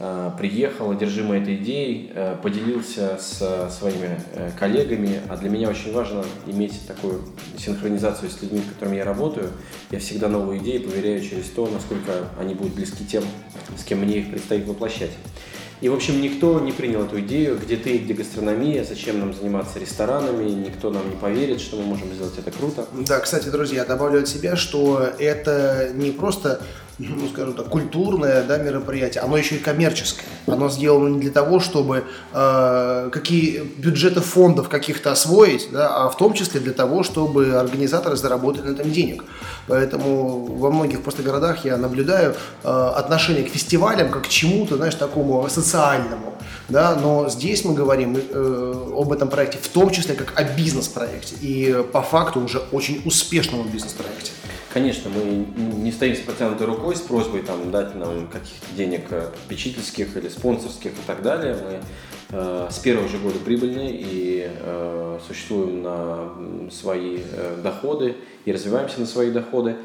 А, 0.00 0.30
приехал, 0.36 0.90
одержимый 0.90 1.40
этой 1.40 1.54
идеей, 1.56 2.10
э, 2.12 2.36
поделился 2.42 3.16
с 3.20 3.70
своими 3.78 4.18
э, 4.32 4.50
коллегами. 4.58 5.20
А 5.28 5.36
для 5.36 5.48
меня 5.48 5.68
очень 5.68 5.92
важно 5.92 6.24
иметь 6.46 6.86
такую 6.86 7.22
синхронизацию 7.56 8.28
с 8.28 8.42
людьми, 8.42 8.60
с 8.60 8.74
которыми 8.74 8.96
я 8.96 9.04
работаю. 9.04 9.50
Я 9.92 10.00
всегда 10.00 10.28
новые 10.28 10.60
идеи 10.60 10.78
проверяю 10.78 11.20
через 11.22 11.46
то, 11.46 11.68
насколько 11.68 12.12
они 12.40 12.54
будут 12.54 12.74
близки 12.74 13.04
тем, 13.04 13.22
с 13.78 13.84
кем 13.84 14.00
мне 14.00 14.18
их 14.18 14.30
предстоит 14.30 14.66
воплощать. 14.66 15.12
И, 15.80 15.88
в 15.88 15.94
общем, 15.94 16.20
никто 16.20 16.60
не 16.60 16.72
принял 16.72 17.04
эту 17.04 17.20
идею, 17.20 17.58
где 17.58 17.76
ты, 17.76 17.98
где 17.98 18.14
гастрономия, 18.14 18.84
зачем 18.84 19.20
нам 19.20 19.34
заниматься 19.34 19.78
ресторанами, 19.78 20.50
никто 20.50 20.90
нам 20.90 21.08
не 21.10 21.16
поверит, 21.16 21.60
что 21.60 21.76
мы 21.76 21.82
можем 21.82 22.12
сделать 22.14 22.38
это 22.38 22.50
круто. 22.50 22.86
Да, 23.06 23.20
кстати, 23.20 23.48
друзья, 23.48 23.84
добавлю 23.84 24.20
от 24.20 24.28
себя, 24.28 24.56
что 24.56 25.10
это 25.18 25.90
не 25.94 26.10
просто 26.10 26.62
ну, 26.98 27.28
скажем 27.28 27.54
так, 27.54 27.68
культурное 27.68 28.42
да, 28.44 28.58
мероприятие, 28.58 29.22
оно 29.22 29.36
еще 29.36 29.56
и 29.56 29.58
коммерческое. 29.58 30.26
Оно 30.46 30.68
сделано 30.68 31.08
не 31.08 31.20
для 31.20 31.30
того, 31.30 31.58
чтобы 31.58 32.04
э, 32.32 33.10
какие 33.12 33.62
бюджеты 33.78 34.20
фондов 34.20 34.68
каких-то 34.68 35.10
освоить, 35.10 35.68
да, 35.72 36.04
а 36.04 36.08
в 36.08 36.16
том 36.16 36.34
числе 36.34 36.60
для 36.60 36.72
того, 36.72 37.02
чтобы 37.02 37.54
организаторы 37.54 38.16
заработали 38.16 38.68
на 38.68 38.72
этом 38.74 38.92
денег. 38.92 39.24
Поэтому 39.66 40.44
во 40.56 40.70
многих 40.70 41.02
просто 41.02 41.22
городах 41.22 41.64
я 41.64 41.76
наблюдаю 41.76 42.36
э, 42.62 42.68
отношение 42.68 43.44
к 43.44 43.48
фестивалям 43.48 44.10
как 44.10 44.24
к 44.24 44.28
чему-то, 44.28 44.76
знаешь, 44.76 44.94
такому 44.94 45.48
социальному. 45.48 46.34
Да, 46.68 46.94
но 46.94 47.28
здесь 47.28 47.64
мы 47.64 47.74
говорим 47.74 48.16
э, 48.16 48.74
об 48.96 49.12
этом 49.12 49.28
проекте 49.28 49.58
в 49.58 49.68
том 49.68 49.90
числе 49.90 50.14
как 50.14 50.38
о 50.38 50.44
бизнес-проекте. 50.44 51.34
И 51.40 51.84
по 51.92 52.02
факту 52.02 52.40
уже 52.40 52.58
очень 52.70 53.02
успешному 53.04 53.64
бизнес-проекте. 53.64 54.30
Конечно, 54.74 55.08
мы 55.08 55.46
не 55.80 55.92
стоим 55.92 56.16
с 56.16 56.18
протянутой 56.18 56.66
рукой 56.66 56.96
с 56.96 57.00
просьбой 57.00 57.42
там, 57.42 57.70
дать 57.70 57.94
нам 57.94 58.26
каких-то 58.26 58.74
денег 58.76 59.02
э, 59.10 59.30
попечительских 59.44 60.16
или 60.16 60.28
спонсорских 60.28 60.90
и 60.90 61.02
так 61.06 61.22
далее. 61.22 61.56
Мы 61.62 61.80
э, 62.30 62.68
с 62.68 62.80
первого 62.80 63.06
же 63.08 63.18
года 63.18 63.38
прибыльны 63.38 63.90
и 63.92 64.50
э, 64.50 65.18
существуем 65.28 65.80
на 65.84 66.70
свои 66.72 67.20
э, 67.20 67.60
доходы 67.62 68.16
и 68.46 68.52
развиваемся 68.52 68.98
на 68.98 69.06
свои 69.06 69.30
доходы. 69.30 69.76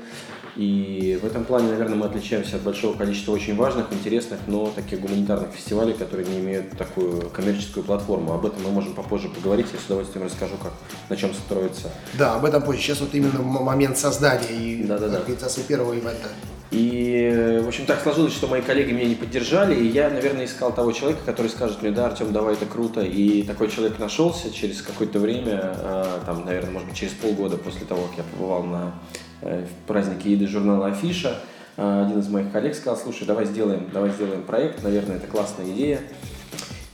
И 0.55 1.19
в 1.21 1.25
этом 1.25 1.45
плане, 1.45 1.71
наверное, 1.71 1.95
мы 1.95 2.05
отличаемся 2.05 2.57
от 2.57 2.63
большого 2.63 2.97
количества 2.97 3.31
очень 3.31 3.55
важных, 3.55 3.91
интересных, 3.91 4.39
но 4.47 4.71
таких 4.71 4.99
гуманитарных 4.99 5.51
фестивалей, 5.51 5.93
которые 5.93 6.27
не 6.27 6.39
имеют 6.39 6.77
такую 6.77 7.29
коммерческую 7.29 7.83
платформу. 7.83 8.33
Об 8.33 8.45
этом 8.45 8.63
мы 8.63 8.71
можем 8.71 8.93
попозже 8.93 9.29
поговорить. 9.29 9.67
Я 9.73 9.79
с 9.79 9.85
удовольствием 9.85 10.25
расскажу, 10.25 10.55
как, 10.61 10.73
на 11.09 11.15
чем 11.15 11.33
строится. 11.33 11.91
Да, 12.17 12.35
об 12.35 12.45
этом 12.45 12.61
позже. 12.61 12.81
Сейчас 12.81 13.01
вот 13.01 13.13
именно 13.13 13.41
момент 13.41 13.97
создания 13.97 14.51
и 14.51 14.83
да, 14.83 14.97
да, 14.97 15.07
да. 15.07 15.17
организации 15.17 15.61
первого 15.61 15.93
ивента. 15.93 16.29
И, 16.71 17.59
в 17.63 17.67
общем, 17.67 17.87
так 17.87 17.99
сложилось, 18.01 18.33
что 18.33 18.47
мои 18.47 18.61
коллеги 18.61 18.91
меня 18.91 19.07
не 19.07 19.15
поддержали, 19.15 19.73
и 19.73 19.87
я, 19.87 20.07
наверное, 20.09 20.45
искал 20.45 20.71
того 20.71 20.91
человека, 20.91 21.21
который 21.25 21.47
скажет 21.47 21.81
мне, 21.81 21.89
да, 21.89 22.05
Артем, 22.07 22.31
давай, 22.31 22.53
это 22.53 22.67
круто. 22.67 23.01
И 23.01 23.41
такой 23.41 23.69
человек 23.69 23.97
нашелся 23.97 24.51
через 24.51 24.83
какое-то 24.83 25.19
время, 25.19 25.59
а, 25.63 26.21
там, 26.27 26.45
наверное, 26.45 26.71
может 26.71 26.87
быть, 26.87 26.97
через 26.97 27.13
полгода 27.13 27.57
после 27.57 27.87
того, 27.87 28.03
как 28.03 28.17
я 28.17 28.23
побывал 28.23 28.63
на 28.63 28.93
в 29.41 29.87
празднике 29.87 30.31
еды 30.31 30.47
журнала 30.47 30.87
Афиша. 30.87 31.39
Э, 31.77 32.05
один 32.05 32.19
из 32.19 32.27
моих 32.27 32.51
коллег 32.51 32.75
сказал, 32.75 32.97
слушай, 32.97 33.25
давай 33.25 33.45
сделаем, 33.45 33.89
давай 33.93 34.11
сделаем 34.11 34.43
проект, 34.43 34.83
наверное, 34.83 35.15
это 35.15 35.27
классная 35.27 35.69
идея. 35.69 36.01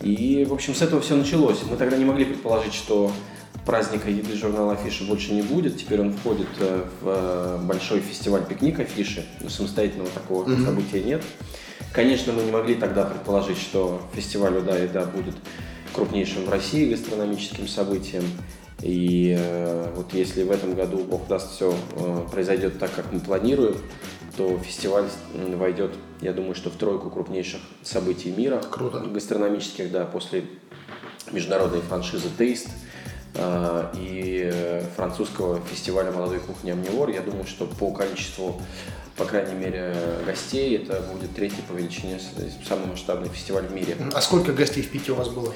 И, 0.02 0.46
в 0.48 0.54
общем, 0.54 0.76
с 0.76 0.82
этого 0.84 1.02
все 1.02 1.16
началось. 1.16 1.64
Мы 1.70 1.78
тогда 1.78 1.98
не 1.98 2.06
могли 2.06 2.26
предположить, 2.26 2.74
что 2.74 3.12
праздника 3.66 4.12
еды 4.12 4.36
журнала 4.36 4.74
Афиша 4.74 5.06
больше 5.06 5.34
не 5.34 5.42
будет. 5.42 5.78
Теперь 5.78 6.02
он 6.02 6.14
входит 6.14 6.48
э, 6.60 6.84
в 7.02 7.66
большой 7.66 8.02
фестиваль 8.02 8.46
пикник 8.46 8.80
Афиши. 8.80 9.26
Но 9.42 9.50
самостоятельного 9.50 10.10
такого 10.10 10.48
mm-hmm. 10.48 10.66
события 10.66 11.02
нет. 11.02 11.24
Конечно, 11.92 12.34
мы 12.34 12.44
не 12.44 12.52
могли 12.52 12.76
тогда 12.76 13.06
предположить, 13.06 13.58
что 13.58 14.02
фестиваль 14.14 14.58
«Уда 14.58 14.78
еда» 14.78 15.06
будет 15.06 15.36
крупнейшим 15.94 16.46
в 16.46 16.50
России 16.50 16.92
гастрономическим 16.92 17.68
событием. 17.68 18.24
И 18.82 19.36
э, 19.38 19.92
вот 19.96 20.14
если 20.14 20.44
в 20.44 20.52
этом 20.52 20.76
году, 20.76 20.98
Бог 20.98 21.28
даст, 21.28 21.54
все 21.54 21.74
э, 21.96 22.28
произойдет 22.30 22.78
так, 22.78 22.94
как 22.94 23.12
мы 23.12 23.20
планируем, 23.20 23.78
то 24.36 24.60
фестиваль 24.60 25.06
войдет, 25.34 25.92
я 26.22 26.34
думаю, 26.34 26.56
что 26.56 26.70
в 26.70 26.74
тройку 26.74 27.10
крупнейших 27.10 27.62
событий 27.84 28.32
мира. 28.32 28.62
Круто. 28.70 29.00
Гастрономических, 29.00 29.92
да, 29.92 30.06
после 30.06 30.44
международной 31.32 31.82
франшизы 31.82 32.28
Taste 32.38 32.70
э, 33.36 33.92
и 33.98 34.82
французского 34.98 35.62
фестиваля 35.72 36.12
молодой 36.12 36.40
кухни 36.40 36.72
Амнивор. 36.72 37.10
Я 37.10 37.22
думаю, 37.22 37.46
что 37.46 37.66
по 37.66 37.92
количеству, 37.92 38.62
по 39.16 39.24
крайней 39.24 39.56
мере, 39.56 39.96
гостей 40.26 40.76
это 40.76 41.02
будет 41.14 41.34
третий 41.34 41.62
по 41.68 41.72
величине 41.72 42.20
самый 42.68 42.88
масштабный 42.88 43.30
фестиваль 43.30 43.68
в 43.68 43.72
мире. 43.72 43.96
А 44.14 44.20
сколько 44.20 44.52
гостей 44.52 44.84
в 44.84 44.90
Пите 44.90 45.14
у 45.14 45.16
вас 45.16 45.30
было? 45.30 45.54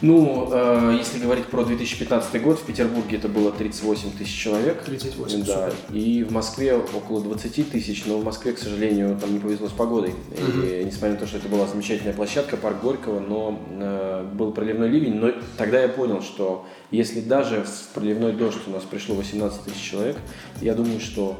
Ну, 0.00 0.48
э, 0.52 0.96
если 0.98 1.18
говорить 1.18 1.46
про 1.46 1.64
2015 1.64 2.40
год, 2.42 2.58
в 2.58 2.64
Петербурге 2.64 3.16
это 3.16 3.28
было 3.28 3.50
38 3.50 4.12
тысяч 4.16 4.38
человек. 4.38 4.82
38, 4.82 5.44
да. 5.44 5.70
Супер. 5.70 5.96
И 5.96 6.22
в 6.22 6.32
Москве 6.32 6.74
около 6.74 7.20
20 7.20 7.70
тысяч, 7.70 8.04
но 8.06 8.18
в 8.18 8.24
Москве, 8.24 8.52
к 8.52 8.58
сожалению, 8.58 9.18
там 9.20 9.32
не 9.32 9.40
повезло 9.40 9.68
с 9.68 9.72
погодой. 9.72 10.10
Угу. 10.10 10.62
И 10.62 10.84
несмотря 10.84 11.12
на 11.12 11.16
то, 11.16 11.26
что 11.26 11.38
это 11.38 11.48
была 11.48 11.66
замечательная 11.66 12.14
площадка, 12.14 12.56
парк 12.56 12.80
Горького, 12.80 13.20
но 13.20 13.60
э, 13.70 14.26
был 14.34 14.52
проливной 14.52 14.88
ливень. 14.88 15.14
Но 15.14 15.32
тогда 15.56 15.80
я 15.80 15.88
понял, 15.88 16.22
что 16.22 16.66
если 16.90 17.20
даже 17.20 17.64
в 17.64 17.94
проливной 17.94 18.32
дождь 18.32 18.58
у 18.66 18.70
нас 18.70 18.84
пришло 18.84 19.14
18 19.16 19.62
тысяч 19.62 19.82
человек, 19.90 20.16
я 20.60 20.74
думаю, 20.74 21.00
что 21.00 21.38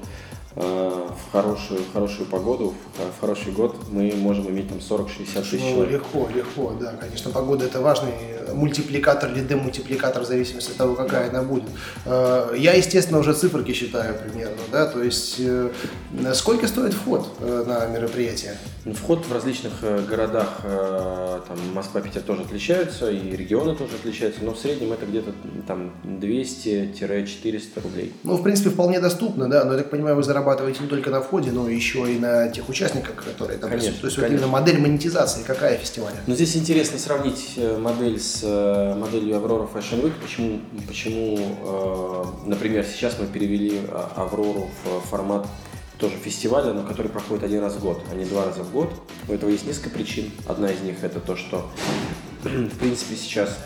в 0.59 1.33
хорошую, 1.33 1.81
в 1.81 1.93
хорошую 1.93 2.27
погоду, 2.27 2.75
в 2.97 3.21
хороший 3.21 3.53
год 3.53 3.77
мы 3.91 4.13
можем 4.17 4.49
иметь 4.49 4.69
там 4.69 4.79
40-60 4.79 5.07
тысяч 5.43 5.61
ну, 5.63 5.71
человек. 5.71 5.91
Легко, 5.93 6.29
легко, 6.35 6.73
да, 6.81 6.95
конечно, 7.01 7.31
погода 7.31 7.67
это 7.67 7.81
важный 7.81 8.13
мультипликатор 8.53 9.31
или 9.31 9.45
демультипликатор 9.45 10.23
в 10.23 10.27
зависимости 10.27 10.71
от 10.71 10.77
того, 10.77 10.95
какая 10.95 11.29
она 11.29 11.43
будет. 11.43 11.65
Э, 12.05 12.55
я, 12.57 12.75
естественно, 12.75 13.19
уже 13.19 13.35
циферки 13.35 13.73
считаю 13.73 14.15
примерно, 14.15 14.63
да, 14.73 14.87
то 14.87 15.03
есть 15.03 15.37
э, 15.39 15.71
сколько 16.35 16.67
стоит 16.67 16.95
вход 16.95 17.29
на 17.41 17.87
мероприятие? 17.87 18.57
Ну, 18.89 18.95
вход 18.95 19.27
в 19.27 19.33
различных 19.33 19.73
городах, 20.09 20.61
там 20.63 21.59
Москва, 21.75 22.01
Питер 22.01 22.23
тоже 22.23 22.43
отличаются, 22.43 23.11
и 23.11 23.37
регионы 23.37 23.75
тоже 23.75 23.97
отличаются, 23.97 24.43
но 24.43 24.55
в 24.55 24.59
среднем 24.59 24.93
это 24.93 25.05
где-то 25.05 25.33
там 25.67 25.93
200-400 26.05 27.83
рублей. 27.83 28.15
Ну, 28.25 28.37
в 28.37 28.43
принципе, 28.43 28.71
вполне 28.71 28.99
доступно, 28.99 29.49
да, 29.49 29.65
но 29.65 29.73
я 29.73 29.79
так 29.79 29.91
понимаю, 29.91 30.17
вы 30.17 30.23
зарабатываете 30.23 30.83
не 30.83 30.89
только 30.89 31.11
на 31.11 31.21
входе, 31.21 31.51
но 31.53 31.69
еще 31.69 32.11
и 32.11 32.19
на 32.19 32.49
тех 32.49 32.69
участниках, 32.69 33.17
которые 33.17 33.59
там 33.59 33.69
конечно, 33.71 33.93
То 34.01 34.07
есть 34.07 34.17
конечно. 34.17 34.23
вот 34.23 34.31
именно 34.31 34.47
модель 34.47 34.79
монетизации 34.81 35.43
какая 35.43 35.77
фестиваля? 35.77 36.17
Но 36.27 36.35
здесь 36.35 36.57
интересно 36.57 36.99
сравнить 36.99 37.55
э, 37.57 37.77
модель 37.79 38.19
с 38.19 38.41
э, 38.43 38.95
моделью 38.95 39.37
Аврора 39.37 39.69
Fashion 39.73 40.03
Week. 40.03 40.13
Почему, 40.23 40.61
почему 40.87 41.39
э, 41.39 42.49
например, 42.49 42.85
сейчас 42.85 43.17
мы 43.19 43.27
перевели 43.27 43.81
Аврору 44.17 44.71
в 44.85 45.01
формат 45.09 45.47
тоже 45.99 46.17
фестиваля, 46.17 46.73
но 46.73 46.85
который 46.85 47.09
проходит 47.09 47.45
один 47.45 47.61
раз 47.61 47.75
в 47.75 47.81
год, 47.81 48.01
а 48.11 48.15
не 48.15 48.25
два 48.25 48.45
раза 48.45 48.63
в 48.63 48.73
год. 48.73 48.91
У 49.29 49.33
этого 49.33 49.51
есть 49.51 49.67
несколько 49.67 49.91
причин. 49.91 50.31
Одна 50.47 50.71
из 50.71 50.81
них 50.81 51.03
это 51.03 51.21
то, 51.21 51.37
что 51.37 51.69
в 52.43 52.79
принципе 52.79 53.17
сейчас 53.17 53.59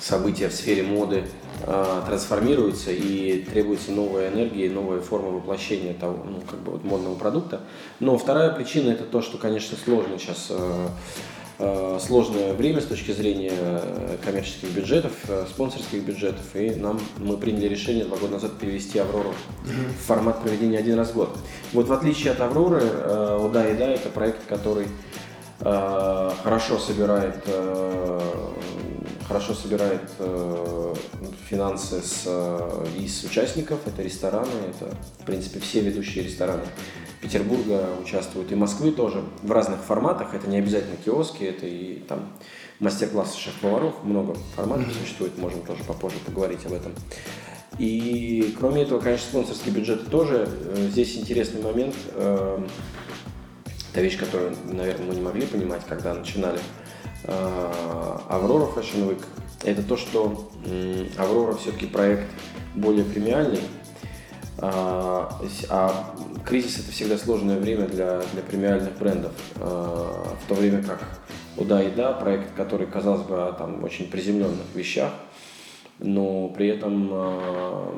события 0.00 0.48
в 0.48 0.52
сфере 0.52 0.82
моды 0.82 1.24
э, 1.64 2.02
трансформируются 2.06 2.90
и 2.90 3.42
требуется 3.42 3.92
новая 3.92 4.28
энергия, 4.28 4.68
новая 4.68 5.00
форма 5.00 5.30
воплощения 5.30 5.94
того, 5.94 6.24
ну, 6.24 6.40
как 6.48 6.60
бы 6.60 6.72
вот 6.72 6.84
модного 6.84 7.14
продукта. 7.14 7.60
Но 8.00 8.18
вторая 8.18 8.50
причина 8.50 8.90
это 8.90 9.04
то, 9.04 9.22
что, 9.22 9.38
конечно, 9.38 9.78
сложно 9.82 10.18
сейчас 10.18 10.48
э, 10.50 10.88
сложное 12.00 12.54
время 12.54 12.80
с 12.80 12.84
точки 12.84 13.12
зрения 13.12 13.52
коммерческих 14.24 14.70
бюджетов, 14.70 15.12
спонсорских 15.48 16.02
бюджетов, 16.02 16.44
и 16.54 16.70
нам 16.70 17.00
мы 17.18 17.36
приняли 17.36 17.68
решение 17.68 18.04
два 18.04 18.16
года 18.16 18.34
назад 18.34 18.58
перевести 18.58 18.98
Аврору 18.98 19.32
в 19.64 20.06
формат 20.06 20.42
проведения 20.42 20.78
один 20.78 20.96
раз 20.98 21.10
в 21.10 21.14
год. 21.14 21.36
Вот 21.72 21.88
в 21.88 21.92
отличие 21.92 22.32
от 22.32 22.40
Авроры, 22.40 22.82
Уда 23.40 23.68
и 23.70 23.76
Да 23.76 23.86
это 23.86 24.08
проект, 24.08 24.46
который 24.48 24.86
хорошо 25.60 26.78
собирает 26.78 27.36
хорошо 29.26 29.54
собирает 29.54 30.02
э, 30.18 30.94
финансы 31.48 32.02
с, 32.02 32.24
э, 32.26 32.86
из 32.98 33.24
участников. 33.24 33.80
Это 33.86 34.02
рестораны, 34.02 34.50
это, 34.68 34.94
в 35.20 35.24
принципе, 35.24 35.60
все 35.60 35.80
ведущие 35.80 36.24
рестораны 36.24 36.64
Петербурга 37.20 37.88
участвуют, 38.02 38.50
и 38.50 38.54
Москвы 38.54 38.90
тоже 38.90 39.22
в 39.42 39.52
разных 39.52 39.80
форматах. 39.80 40.34
Это 40.34 40.48
не 40.48 40.58
обязательно 40.58 40.96
киоски, 40.96 41.44
это 41.44 41.66
и 41.66 42.00
там 42.08 42.32
мастер-классы 42.80 43.38
шеф-поваров, 43.38 44.02
много 44.02 44.36
форматов 44.56 44.88
mm-hmm. 44.88 45.02
существует, 45.02 45.38
можем 45.38 45.62
тоже 45.62 45.84
попозже 45.84 46.16
поговорить 46.26 46.66
об 46.66 46.72
этом. 46.72 46.92
И 47.78 48.54
кроме 48.58 48.82
этого, 48.82 49.00
конечно, 49.00 49.26
спонсорские 49.28 49.74
бюджеты 49.74 50.10
тоже. 50.10 50.48
Э, 50.48 50.88
здесь 50.90 51.16
интересный 51.16 51.62
момент. 51.62 51.94
Э, 52.14 52.64
это 53.92 54.00
вещь, 54.00 54.18
которую, 54.18 54.56
наверное, 54.72 55.06
мы 55.06 55.14
не 55.14 55.20
могли 55.20 55.46
понимать, 55.46 55.82
когда 55.86 56.14
начинали 56.14 56.58
Аврора 57.24 58.66
Fashion 58.74 59.08
Week. 59.08 59.22
Это 59.64 59.82
то, 59.82 59.96
что 59.96 60.50
Аврора 61.18 61.54
все-таки 61.54 61.86
проект 61.86 62.26
более 62.74 63.04
премиальный, 63.04 63.60
а, 64.58 65.40
а 65.68 66.14
кризис 66.44 66.80
это 66.80 66.92
всегда 66.92 67.16
сложное 67.16 67.58
время 67.58 67.86
для, 67.86 68.22
для 68.32 68.42
премиальных 68.42 68.96
брендов. 68.98 69.32
В 69.54 70.48
то 70.48 70.54
время 70.54 70.82
как 70.82 71.00
Уда 71.56 71.82
и 71.82 71.90
Да, 71.90 72.12
проект, 72.12 72.54
который, 72.54 72.86
казалось 72.86 73.22
бы, 73.22 73.54
там 73.58 73.84
очень 73.84 74.10
приземленных 74.10 74.66
вещах, 74.74 75.12
но 76.02 76.48
при 76.48 76.68
этом 76.68 77.08
э, 77.12 77.92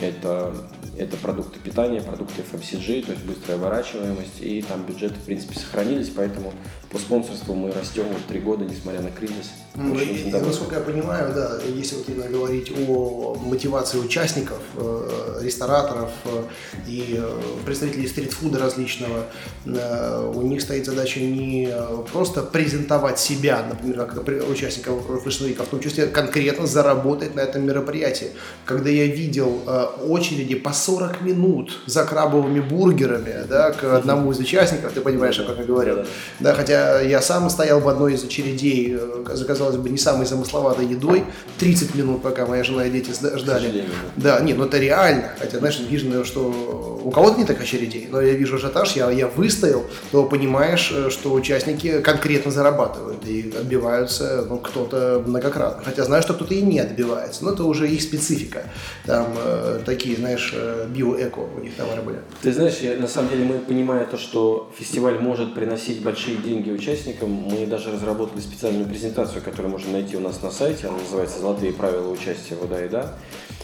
это, 0.00 0.54
это 0.96 1.16
продукты 1.18 1.58
питания, 1.60 2.00
продукты 2.00 2.42
FMCG, 2.42 3.04
то 3.04 3.12
есть 3.12 3.24
быстрая 3.24 3.58
оборачиваемость, 3.58 4.40
и 4.40 4.62
там 4.62 4.84
бюджеты, 4.84 5.14
в 5.14 5.24
принципе, 5.24 5.58
сохранились, 5.58 6.08
поэтому 6.08 6.52
по 6.90 6.98
спонсорству 6.98 7.54
мы 7.54 7.70
растем 7.70 8.04
вот 8.10 8.24
три 8.28 8.40
года, 8.40 8.64
несмотря 8.64 9.02
на 9.02 9.10
кризис. 9.10 9.52
Ну, 9.74 9.94
очень, 9.94 10.08
и, 10.08 10.34
очень 10.34 10.46
насколько 10.46 10.76
я 10.76 10.80
понимаю, 10.80 11.32
да, 11.34 11.58
если 11.74 11.96
вот 11.96 12.08
именно 12.08 12.28
говорить 12.28 12.72
о 12.88 13.36
мотивации 13.44 13.98
участников, 13.98 14.58
э, 14.76 15.40
рестораторов 15.42 16.10
э, 16.24 16.42
и 16.86 17.20
представителей 17.64 18.08
стритфуда 18.08 18.58
различного, 18.58 19.26
у 19.66 20.42
них 20.42 20.62
стоит 20.62 20.86
задача 20.86 21.20
не 21.20 21.68
просто 22.12 22.42
презентовать 22.42 23.18
себя, 23.18 23.64
например, 23.68 24.06
как 24.06 24.26
участников 24.48 25.08
Week, 25.08 25.56
а 25.58 25.64
в 25.64 25.68
том 25.68 25.80
числе 25.80 26.06
конкретно 26.06 26.66
заработать 26.66 27.17
работает 27.18 27.34
на 27.34 27.40
этом 27.40 27.66
мероприятии. 27.66 28.28
Когда 28.64 28.90
я 28.90 29.06
видел 29.06 29.60
э, 29.66 29.86
очереди 30.08 30.54
по 30.54 30.72
40 30.72 31.22
минут 31.22 31.78
за 31.86 32.04
крабовыми 32.04 32.60
бургерами 32.60 33.46
да, 33.48 33.72
к 33.72 33.84
одному 33.84 34.32
из 34.32 34.38
участников, 34.38 34.92
ты 34.92 35.00
понимаешь, 35.00 35.38
о 35.38 35.44
чем 35.44 35.56
я 35.58 35.64
говорю. 35.64 36.04
Да, 36.40 36.54
хотя 36.54 37.00
я 37.00 37.20
сам 37.22 37.50
стоял 37.50 37.80
в 37.80 37.88
одной 37.88 38.14
из 38.14 38.24
очередей, 38.24 38.96
э, 38.98 39.34
заказалось 39.34 39.76
бы, 39.76 39.90
не 39.90 39.98
самой 39.98 40.26
замысловатой 40.26 40.86
едой, 40.86 41.24
30 41.58 41.94
минут, 41.94 42.22
пока 42.22 42.46
моя 42.46 42.64
жена 42.64 42.84
и 42.86 42.90
дети 42.90 43.10
ждали. 43.12 43.84
Да, 44.16 44.40
нет, 44.40 44.58
ну 44.58 44.64
это 44.64 44.78
реально. 44.78 45.30
Хотя, 45.38 45.58
знаешь, 45.58 45.80
видно, 45.90 46.24
что 46.24 47.00
у 47.04 47.10
кого-то 47.10 47.38
не 47.38 47.44
так 47.44 47.60
очередей, 47.60 48.08
но 48.10 48.20
я 48.20 48.34
вижу 48.34 48.56
ажиотаж, 48.56 48.96
я, 48.96 49.10
я 49.10 49.26
выстоял, 49.26 49.84
то 50.12 50.24
понимаешь, 50.24 50.92
э, 50.94 51.10
что 51.10 51.32
участники 51.32 52.00
конкретно 52.00 52.50
зарабатывают 52.50 53.26
и 53.26 53.52
отбиваются, 53.58 54.44
ну, 54.48 54.58
кто-то 54.58 55.22
многократно. 55.26 55.82
Хотя 55.84 56.04
знаю, 56.04 56.22
что 56.22 56.34
кто-то 56.34 56.54
и 56.54 56.62
не 56.62 56.80
отбивается 56.80 57.07
развивается. 57.08 57.44
Но 57.44 57.52
это 57.52 57.64
уже 57.64 57.88
их 57.88 58.02
специфика. 58.02 58.64
Там 59.04 59.26
э, 59.36 59.80
такие, 59.84 60.16
знаешь, 60.16 60.52
э, 60.54 60.86
биоэко 60.88 61.38
у 61.38 61.60
них 61.60 61.74
товары 61.74 62.02
были. 62.02 62.18
Ты 62.42 62.52
знаешь, 62.52 62.78
я, 62.78 62.96
на 62.96 63.08
самом 63.08 63.30
деле 63.30 63.44
мы, 63.44 63.58
понимая 63.58 64.04
то, 64.06 64.16
что 64.16 64.70
фестиваль 64.76 65.18
может 65.18 65.54
приносить 65.54 66.02
большие 66.02 66.36
деньги 66.36 66.70
участникам, 66.70 67.30
мы 67.30 67.66
даже 67.66 67.92
разработали 67.92 68.40
специальную 68.40 68.86
презентацию, 68.86 69.42
которую 69.42 69.70
можно 69.70 69.92
найти 69.92 70.16
у 70.16 70.20
нас 70.20 70.42
на 70.42 70.50
сайте. 70.50 70.88
Она 70.88 70.98
называется 70.98 71.40
«Золотые 71.40 71.72
правила 71.72 72.10
участия 72.10 72.54
в 72.54 72.64
уда 72.64 72.84
и 72.84 72.88
да». 72.88 73.14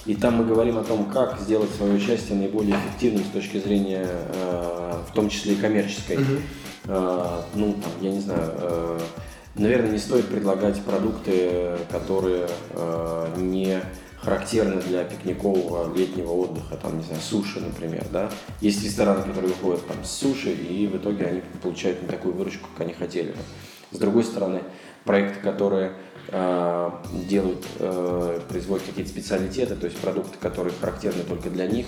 И 0.07 0.15
там 0.15 0.35
мы 0.35 0.45
говорим 0.45 0.77
о 0.77 0.85
том, 0.85 1.07
как 1.07 1.41
сделать 1.41 1.71
свое 1.71 1.95
участие 1.95 2.37
наиболее 2.37 2.77
эффективным 2.77 3.25
с 3.25 3.29
точки 3.29 3.59
зрения, 3.59 4.07
э, 4.07 4.93
в 5.09 5.15
том 5.15 5.31
числе 5.31 5.55
и 5.55 5.57
коммерческой. 5.57 6.17
Угу. 6.17 6.33
Э, 6.89 7.41
ну, 7.55 7.73
там, 7.73 7.93
я 8.03 8.11
не 8.11 8.21
знаю, 8.21 8.53
э, 8.59 8.99
Наверное, 9.57 9.93
не 9.93 9.99
стоит 9.99 10.27
предлагать 10.27 10.83
продукты, 10.83 11.77
которые 11.91 12.49
э, 12.71 13.35
не 13.37 13.81
характерны 14.17 14.81
для 14.81 15.05
пикникового 15.05 15.95
летнего 15.95 16.33
отдыха, 16.33 16.77
там, 16.77 16.99
не 16.99 17.05
знаю, 17.05 17.21
суши, 17.21 17.61
например, 17.61 18.05
да. 18.11 18.31
Есть 18.61 18.83
рестораны, 18.83 19.23
которые 19.23 19.53
выходят 19.53 19.87
там 19.87 20.03
с 20.03 20.11
суши, 20.11 20.51
и 20.51 20.87
в 20.89 20.97
итоге 20.97 21.27
они 21.27 21.43
получают 21.63 22.03
не 22.03 22.09
такую 22.09 22.35
выручку, 22.35 22.69
как 22.73 22.87
они 22.87 22.95
хотели. 22.95 23.35
С 23.93 23.99
другой 23.99 24.25
стороны, 24.25 24.63
проекты, 25.05 25.41
которые 25.41 25.93
э, 26.29 26.91
делают, 27.29 27.65
э, 27.79 28.41
производят 28.49 28.87
какие-то 28.87 29.11
специалитеты, 29.11 29.77
то 29.77 29.87
есть 29.87 29.99
продукты, 29.99 30.37
которые 30.41 30.75
характерны 30.81 31.23
только 31.23 31.49
для 31.51 31.69
них, 31.69 31.87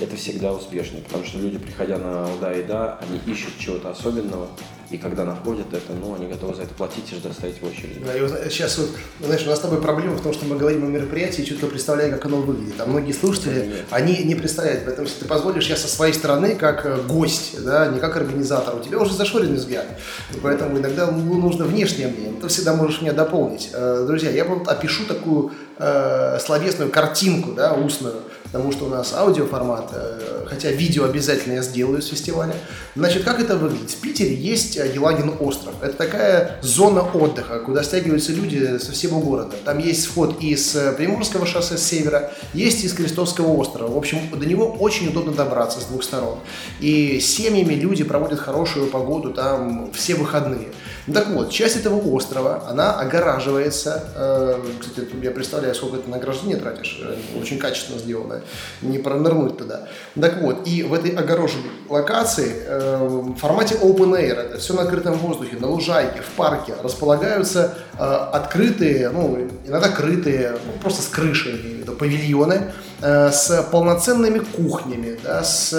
это 0.00 0.14
всегда 0.14 0.52
успешно, 0.52 1.00
потому 1.00 1.24
что 1.24 1.38
люди, 1.38 1.58
приходя 1.58 1.98
на 1.98 2.28
да 2.40 2.52
и 2.52 2.62
да, 2.62 3.00
они 3.00 3.18
ищут 3.32 3.58
чего-то 3.58 3.90
особенного, 3.90 4.48
и 4.90 4.96
когда 4.96 5.24
находят 5.24 5.66
это, 5.72 5.92
ну, 5.92 6.14
они 6.14 6.26
готовы 6.26 6.54
за 6.54 6.62
это 6.62 6.74
платить 6.74 7.12
и 7.12 7.16
ждать 7.16 7.34
стоять 7.34 7.60
в 7.60 7.66
очереди. 7.66 8.00
Да, 8.04 8.16
и 8.16 8.20
вот 8.22 8.32
сейчас 8.50 8.78
вот, 8.78 8.88
знаешь, 9.20 9.44
у 9.44 9.50
нас 9.50 9.58
с 9.58 9.62
тобой 9.62 9.82
проблема 9.82 10.16
в 10.16 10.22
том, 10.22 10.32
что 10.32 10.46
мы 10.46 10.56
говорим 10.56 10.84
о 10.84 10.86
мероприятии, 10.86 11.42
четко 11.42 11.66
представляя, 11.66 12.10
как 12.10 12.24
оно 12.24 12.38
выглядит. 12.38 12.80
А 12.80 12.86
многие 12.86 13.12
слушатели, 13.12 13.66
Нет. 13.66 13.86
они 13.90 14.16
не 14.24 14.34
представляют. 14.34 14.84
Поэтому, 14.86 15.06
если 15.06 15.20
ты 15.20 15.26
позволишь, 15.26 15.68
я 15.68 15.76
со 15.76 15.88
своей 15.88 16.14
стороны, 16.14 16.54
как 16.54 16.86
э, 16.86 16.96
гость, 17.06 17.62
да, 17.62 17.88
не 17.88 18.00
как 18.00 18.16
организатор, 18.16 18.76
у 18.76 18.80
тебя 18.80 18.98
уже 18.98 19.12
зашоренный 19.12 19.56
взгляд. 19.56 19.86
И 20.34 20.38
поэтому 20.38 20.78
иногда 20.78 21.10
ну, 21.10 21.34
нужно 21.34 21.66
внешнее 21.66 22.08
мнение. 22.08 22.40
Ты 22.40 22.48
всегда 22.48 22.74
можешь 22.74 23.02
меня 23.02 23.12
дополнить. 23.12 23.70
Э, 23.74 24.04
друзья, 24.06 24.30
я 24.30 24.44
вот 24.44 24.68
опишу 24.68 25.04
такую 25.04 25.52
э, 25.78 26.38
словесную 26.40 26.90
картинку, 26.90 27.52
да, 27.52 27.74
устную, 27.74 28.22
потому 28.44 28.72
что 28.72 28.86
у 28.86 28.88
нас 28.88 29.12
аудиоформат, 29.12 29.90
э, 29.92 30.46
хотя 30.46 30.70
видео 30.70 31.04
обязательно 31.04 31.54
я 31.54 31.62
сделаю 31.62 32.00
с 32.00 32.08
фестиваля. 32.08 32.54
Значит, 32.94 33.24
как 33.24 33.40
это 33.40 33.56
выглядит? 33.56 33.90
В 33.90 34.00
Питере 34.00 34.34
есть 34.34 34.77
Елагин 34.84 35.34
остров. 35.40 35.74
Это 35.82 35.94
такая 35.94 36.58
зона 36.62 37.02
отдыха, 37.02 37.60
куда 37.60 37.82
стягиваются 37.82 38.32
люди 38.32 38.78
со 38.78 38.92
всего 38.92 39.20
города. 39.20 39.56
Там 39.64 39.78
есть 39.78 40.06
вход 40.06 40.40
из 40.40 40.74
э, 40.76 40.92
Приморского 40.92 41.46
шоссе 41.46 41.76
с 41.76 41.82
севера, 41.82 42.30
есть 42.54 42.84
из 42.84 42.92
Крестовского 42.92 43.52
острова. 43.56 43.92
В 43.92 43.96
общем, 43.96 44.18
до 44.32 44.46
него 44.46 44.66
очень 44.66 45.08
удобно 45.08 45.32
добраться 45.32 45.80
с 45.80 45.84
двух 45.84 46.02
сторон. 46.02 46.38
И 46.80 47.20
семьями 47.20 47.74
люди 47.74 48.04
проводят 48.04 48.40
хорошую 48.40 48.86
погоду 48.88 49.32
там 49.32 49.90
все 49.92 50.14
выходные. 50.14 50.68
Так 51.12 51.28
вот, 51.28 51.50
часть 51.50 51.76
этого 51.76 51.96
острова, 52.14 52.64
она 52.68 52.98
огораживается. 52.98 54.04
Э, 54.14 54.60
кстати, 54.80 55.08
я 55.22 55.30
представляю, 55.30 55.74
сколько 55.74 55.98
ты 55.98 56.10
на 56.10 56.16
ограждение 56.16 56.56
тратишь. 56.56 57.00
Э, 57.02 57.16
очень 57.40 57.58
качественно 57.58 57.98
сделано. 57.98 58.42
Не 58.82 58.98
пронырнуть 58.98 59.56
туда. 59.56 59.88
Так 60.20 60.40
вот, 60.42 60.66
и 60.66 60.82
в 60.82 60.92
этой 60.92 61.10
огороженной 61.10 61.70
локации 61.88 62.62
э, 62.66 62.98
в 63.08 63.36
формате 63.36 63.76
open 63.80 64.12
air, 64.20 64.34
это 64.34 64.58
все 64.58 64.74
на 64.74 64.82
открытом 64.82 65.14
воздухе, 65.14 65.56
на 65.58 65.68
лужайке, 65.68 66.20
в 66.20 66.36
парке, 66.36 66.74
располагаются 66.82 67.78
открытые, 67.98 69.10
ну, 69.10 69.48
иногда 69.66 69.88
крытые, 69.88 70.52
ну, 70.52 70.80
просто 70.80 71.02
с 71.02 71.06
крышей, 71.06 71.84
павильоны, 71.98 72.72
с 73.00 73.68
полноценными 73.70 74.40
кухнями, 74.40 75.18
да, 75.22 75.44
с 75.44 75.72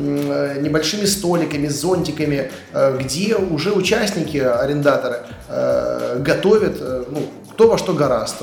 Э, 0.00 0.60
небольшими 0.60 1.06
столиками, 1.06 1.66
зонтиками, 1.66 2.52
э, 2.72 2.98
где 3.00 3.34
уже 3.34 3.72
участники, 3.72 4.36
арендаторы, 4.36 5.22
э, 5.48 6.18
готовят 6.20 6.80
ну, 7.10 7.22
кто 7.58 7.66
во 7.66 7.76
что 7.76 7.92
гораст. 7.92 8.36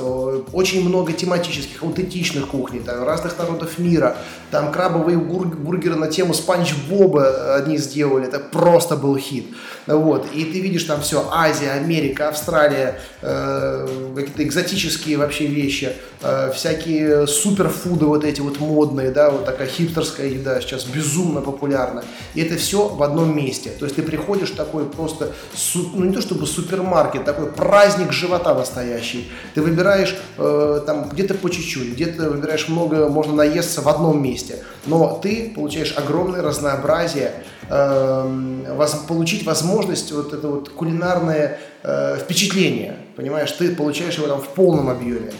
Очень 0.51 0.85
много 0.85 1.13
тематических, 1.13 1.83
аутентичных 1.83 2.49
кухней, 2.49 2.81
там, 2.81 3.05
разных 3.05 3.39
народов 3.39 3.79
мира. 3.79 4.17
Там 4.51 4.73
крабовые 4.73 5.17
бургеры 5.17 5.95
на 5.95 6.07
тему 6.07 6.33
Спанч 6.33 6.73
Боба 6.89 7.55
одни 7.55 7.77
сделали. 7.77 8.27
Это 8.27 8.39
просто 8.39 8.97
был 8.97 9.15
хит. 9.15 9.47
Вот. 9.87 10.27
И 10.33 10.43
ты 10.43 10.59
видишь 10.59 10.83
там 10.83 10.99
все, 10.99 11.29
Азия, 11.31 11.71
Америка, 11.71 12.27
Австралия, 12.27 12.99
э, 13.21 13.87
какие-то 14.15 14.43
экзотические 14.43 15.17
вообще 15.17 15.45
вещи, 15.45 15.93
э, 16.21 16.51
всякие 16.53 17.25
суперфуды 17.25 18.05
вот 18.05 18.25
эти 18.25 18.41
вот 18.41 18.59
модные, 18.59 19.11
да, 19.11 19.29
вот 19.29 19.45
такая 19.45 19.67
хипстерская 19.67 20.27
еда 20.27 20.59
сейчас 20.59 20.83
безумно 20.83 21.39
популярна. 21.39 22.03
И 22.33 22.41
это 22.41 22.57
все 22.57 22.89
в 22.89 23.01
одном 23.01 23.33
месте. 23.33 23.71
То 23.79 23.85
есть 23.85 23.95
ты 23.95 24.01
приходишь 24.01 24.51
такой 24.51 24.85
просто, 24.85 25.31
ну 25.93 26.03
не 26.03 26.13
то 26.13 26.19
чтобы 26.19 26.47
супермаркет, 26.47 27.23
такой 27.23 27.45
праздник 27.45 28.11
живота 28.11 28.53
настоящий. 28.55 29.04
Ты 29.53 29.61
выбираешь 29.61 30.15
э, 30.37 30.81
там 30.85 31.09
где-то 31.09 31.35
по 31.35 31.49
чуть-чуть, 31.49 31.93
где-то 31.93 32.29
выбираешь 32.29 32.67
много, 32.67 33.07
можно 33.07 33.33
наесться 33.33 33.81
в 33.81 33.87
одном 33.87 34.21
месте. 34.21 34.63
Но 34.85 35.19
ты 35.21 35.51
получаешь 35.55 35.93
огромное 35.97 36.41
разнообразие 36.41 37.31
Эм, 37.67 38.63
получить 39.07 39.43
возможность 39.43 40.11
вот 40.11 40.33
это 40.33 40.47
вот 40.47 40.69
кулинарное 40.69 41.57
э, 41.81 42.17
впечатление, 42.19 42.97
понимаешь, 43.15 43.51
ты 43.53 43.75
получаешь 43.75 44.17
его 44.17 44.27
там 44.27 44.39
в 44.39 44.49
полном 44.49 44.87
объеме, 44.87 45.31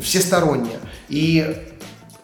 всесторонне. 0.00 0.78
И 1.08 1.56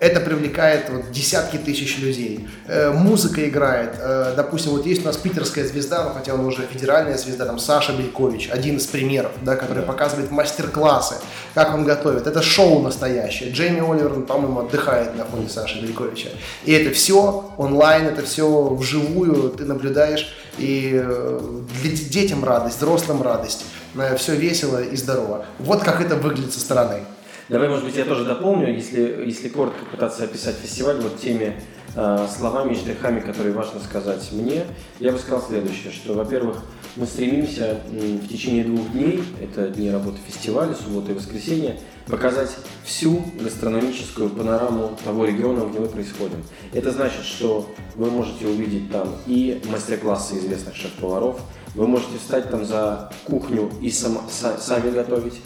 это 0.01 0.21
привлекает 0.21 0.89
вот, 0.91 1.11
десятки 1.11 1.57
тысяч 1.57 1.99
людей. 1.99 2.49
Э, 2.67 2.91
музыка 2.91 3.49
играет. 3.49 3.95
Э, 3.99 4.33
допустим, 4.37 4.73
вот 4.73 4.87
есть 4.87 5.03
у 5.03 5.07
нас 5.07 5.17
питерская 5.17 5.67
звезда, 5.67 6.05
ну, 6.05 6.11
хотя 6.15 6.35
он 6.35 6.45
уже 6.47 6.63
федеральная 6.63 7.19
звезда, 7.19 7.47
там 7.47 7.59
Саша 7.59 7.93
Белькович, 7.93 8.49
один 8.53 8.77
из 8.77 8.87
примеров, 8.87 9.33
да, 9.43 9.57
который 9.57 9.81
да. 9.81 9.87
показывает 9.87 10.31
мастер-классы, 10.31 11.17
как 11.55 11.75
он 11.75 11.85
готовит. 11.85 12.27
Это 12.29 12.43
шоу 12.43 12.81
настоящее. 12.81 13.51
Джейми 13.51 13.81
Оливер, 13.81 14.21
по-моему, 14.21 14.61
отдыхает 14.61 15.17
на 15.17 15.25
фоне 15.25 15.49
Саши 15.49 15.81
Бельковича. 15.81 16.29
И 16.65 16.73
это 16.73 16.95
все 16.95 17.53
онлайн, 17.57 18.07
это 18.07 18.23
все 18.23 18.69
вживую, 18.75 19.51
ты 19.51 19.65
наблюдаешь. 19.65 20.33
И 20.59 20.93
э, 20.95 21.41
для 21.83 21.91
детям 21.91 22.45
радость, 22.45 22.77
взрослым 22.79 23.23
радость. 23.23 23.65
Э, 23.97 24.17
все 24.17 24.37
весело 24.37 24.81
и 24.81 24.97
здорово. 24.97 25.45
Вот 25.59 25.83
как 25.83 26.01
это 26.01 26.15
выглядит 26.15 26.53
со 26.53 26.61
стороны. 26.61 27.03
Давай, 27.49 27.71
может 27.71 27.87
быть, 27.87 27.97
я 27.97 28.05
тоже 28.05 28.25
дополню, 28.25 28.75
если, 28.75 29.25
если 29.25 29.49
коротко 29.49 29.83
пытаться 29.91 30.25
описать 30.25 30.57
фестиваль 30.57 31.01
вот 31.01 31.19
теми 31.19 31.57
э, 31.97 32.27
словами 32.37 32.75
и 32.75 32.77
штрихами, 32.77 33.21
которые 33.21 33.55
важно 33.55 33.81
сказать 33.81 34.29
мне, 34.33 34.65
я 35.01 35.13
бы 35.13 35.19
сказал 35.19 35.41
следующее, 35.41 35.91
что, 35.91 36.13
во-первых, 36.13 36.59
мы 36.97 37.07
стремимся 37.07 37.81
в 37.89 38.29
течение 38.29 38.65
двух 38.65 38.93
дней, 38.93 39.25
это 39.41 39.69
дни 39.69 39.91
работы 39.91 40.19
фестиваля, 40.27 40.75
суббота 40.75 41.13
и 41.13 41.15
воскресенье, 41.15 41.81
показать 42.07 42.55
всю 42.85 43.23
гастрономическую 43.41 44.29
панораму 44.29 44.99
того 45.03 45.25
региона, 45.25 45.67
где 45.71 45.79
мы 45.79 45.87
происходим. 45.87 46.45
Это 46.75 46.91
значит, 46.91 47.25
что 47.25 47.67
вы 47.95 48.11
можете 48.11 48.47
увидеть 48.47 48.93
там 48.93 49.17
и 49.27 49.63
мастер-классы 49.71 50.37
известных 50.37 50.77
шеф-поваров, 50.77 51.41
вы 51.75 51.87
можете 51.87 52.19
встать 52.19 52.51
там 52.51 52.67
за 52.67 53.11
кухню 53.25 53.71
и 53.81 53.91
сам, 53.91 54.21
са, 54.31 54.59
сами 54.59 54.91
готовить, 54.91 55.41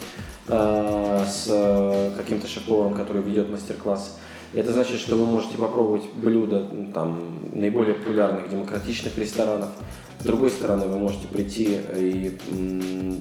с 0.47 1.47
э, 1.49 2.11
каким-то 2.17 2.47
шеф-поваром, 2.47 2.93
который 2.93 3.21
ведет 3.21 3.49
мастер-класс. 3.49 4.17
Это 4.53 4.71
значит, 4.71 4.99
что 4.99 5.15
вы 5.15 5.25
можете 5.25 5.57
попробовать 5.57 6.03
блюда 6.13 6.67
там, 6.93 7.39
наиболее 7.53 7.95
популярных 7.95 8.49
демократичных 8.49 9.17
ресторанов. 9.17 9.69
С 10.19 10.25
другой 10.25 10.51
стороны, 10.51 10.85
вы 10.87 10.99
можете 10.99 11.27
прийти 11.27 11.79
и 11.95 12.37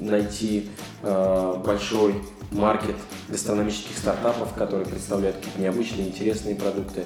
найти 0.02 0.68
э, 1.02 1.54
большой 1.64 2.14
маркет 2.50 2.96
гастрономических 3.28 3.96
стартапов, 3.96 4.52
которые 4.54 4.86
представляют 4.86 5.36
какие-то 5.36 5.60
необычные, 5.60 6.08
интересные 6.08 6.54
продукты. 6.54 7.04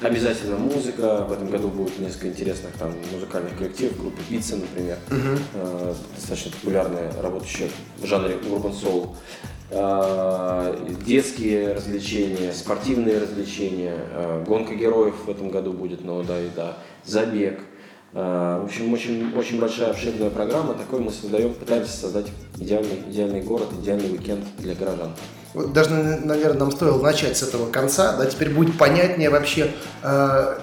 Обязательно 0.00 0.56
музыка. 0.56 1.24
В 1.28 1.32
этом 1.32 1.50
году 1.50 1.68
будет 1.68 1.98
несколько 1.98 2.28
интересных 2.28 2.72
там 2.72 2.92
музыкальных 3.12 3.56
коллективов, 3.56 3.98
группы 4.00 4.20
Пицца, 4.28 4.56
например, 4.56 4.98
uh-huh. 5.08 5.96
достаточно 6.16 6.50
популярная, 6.52 7.12
работающая 7.22 7.68
в 7.98 8.06
жанре 8.06 8.34
Urban 8.34 8.74
Soul. 8.74 9.14
Э, 9.70 10.76
детские 11.06 11.74
развлечения, 11.74 12.52
спортивные 12.52 13.18
развлечения, 13.18 13.96
э, 13.96 14.44
гонка 14.46 14.74
героев 14.74 15.14
в 15.24 15.30
этом 15.30 15.50
году 15.50 15.72
будет, 15.72 16.04
ну 16.04 16.22
да 16.22 16.40
и 16.40 16.48
да, 16.54 16.76
забег. 17.04 17.60
В 18.12 18.64
общем, 18.64 18.92
очень, 18.92 19.36
очень 19.36 19.58
большая 19.58 19.90
обширная 19.90 20.30
программа. 20.30 20.74
Такой 20.74 21.00
мы 21.00 21.10
создаем, 21.10 21.52
пытаемся 21.52 21.96
создать 21.96 22.26
идеальный, 22.56 23.02
идеальный 23.10 23.40
город, 23.40 23.66
идеальный 23.80 24.12
уикенд 24.12 24.44
для 24.58 24.76
горожан 24.76 25.10
даже, 25.54 25.90
наверное, 25.90 26.58
нам 26.58 26.72
стоило 26.72 27.00
начать 27.00 27.36
с 27.36 27.42
этого 27.42 27.70
конца, 27.70 28.16
да, 28.16 28.26
теперь 28.26 28.50
будет 28.50 28.76
понятнее 28.76 29.30
вообще, 29.30 29.72
э, 30.02 30.58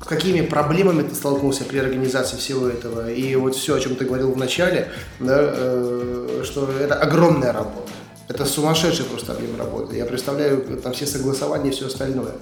какими 0.00 0.42
проблемами 0.42 1.02
ты 1.02 1.14
столкнулся 1.14 1.64
при 1.64 1.78
организации 1.78 2.36
всего 2.36 2.68
этого. 2.68 3.10
И 3.10 3.34
вот 3.36 3.54
все, 3.54 3.74
о 3.74 3.80
чем 3.80 3.96
ты 3.96 4.04
говорил 4.04 4.32
в 4.32 4.36
начале, 4.36 4.88
да, 5.18 5.38
э, 5.40 6.42
что 6.44 6.70
это 6.78 6.94
огромная 6.94 7.52
работа. 7.52 7.90
Это 8.28 8.44
сумасшедший 8.44 9.06
просто 9.06 9.32
объем 9.32 9.56
работы. 9.56 9.96
Я 9.96 10.04
представляю 10.04 10.60
там 10.82 10.92
все 10.92 11.06
согласования 11.06 11.70
и 11.70 11.72
все 11.72 11.86
остальное. 11.86 12.32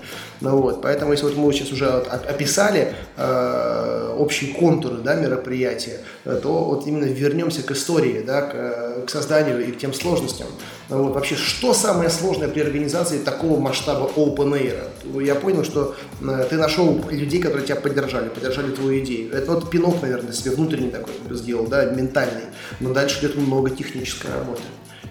Ну 0.40 0.60
вот, 0.60 0.82
поэтому 0.82 1.12
если 1.12 1.26
вот 1.26 1.36
мы 1.36 1.52
сейчас 1.52 1.70
уже 1.70 1.86
описали 1.86 2.92
э, 3.16 4.14
общие 4.18 4.52
контуры 4.54 4.96
да, 4.96 5.14
мероприятия, 5.14 6.00
то 6.24 6.64
вот 6.64 6.88
именно 6.88 7.04
вернемся 7.04 7.62
к 7.62 7.70
истории, 7.70 8.24
да, 8.26 8.42
к, 8.42 9.06
к 9.06 9.10
созданию 9.10 9.64
и 9.64 9.70
к 9.70 9.78
тем 9.78 9.94
сложностям. 9.94 10.48
Ну 10.88 11.04
вот, 11.04 11.14
вообще, 11.14 11.36
что 11.36 11.72
самое 11.72 12.10
сложное 12.10 12.48
при 12.48 12.60
организации 12.62 13.18
такого 13.18 13.60
масштаба 13.60 14.10
open 14.16 14.60
air? 14.60 15.22
Я 15.22 15.36
понял, 15.36 15.62
что 15.62 15.94
э, 16.20 16.46
ты 16.50 16.56
нашел 16.56 17.00
людей, 17.10 17.40
которые 17.40 17.64
тебя 17.64 17.76
поддержали, 17.76 18.28
поддержали 18.28 18.72
твою 18.72 19.04
идею. 19.04 19.32
Это 19.32 19.52
вот 19.52 19.70
пинок, 19.70 20.02
наверное, 20.02 20.32
себе 20.32 20.50
внутренний 20.50 20.90
такой 20.90 21.14
сделал, 21.30 21.68
да, 21.68 21.84
ментальный. 21.84 22.46
Но 22.80 22.92
дальше 22.92 23.20
идет 23.20 23.36
много 23.36 23.70
технической 23.70 24.32
работы 24.32 24.62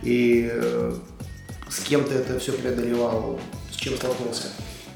и 0.05 0.49
э, 0.51 0.93
с 1.69 1.79
кем 1.81 2.03
ты 2.05 2.15
это 2.15 2.39
все 2.39 2.53
преодолевал, 2.53 3.39
с 3.71 3.75
чем 3.75 3.95
столкнулся? 3.95 4.47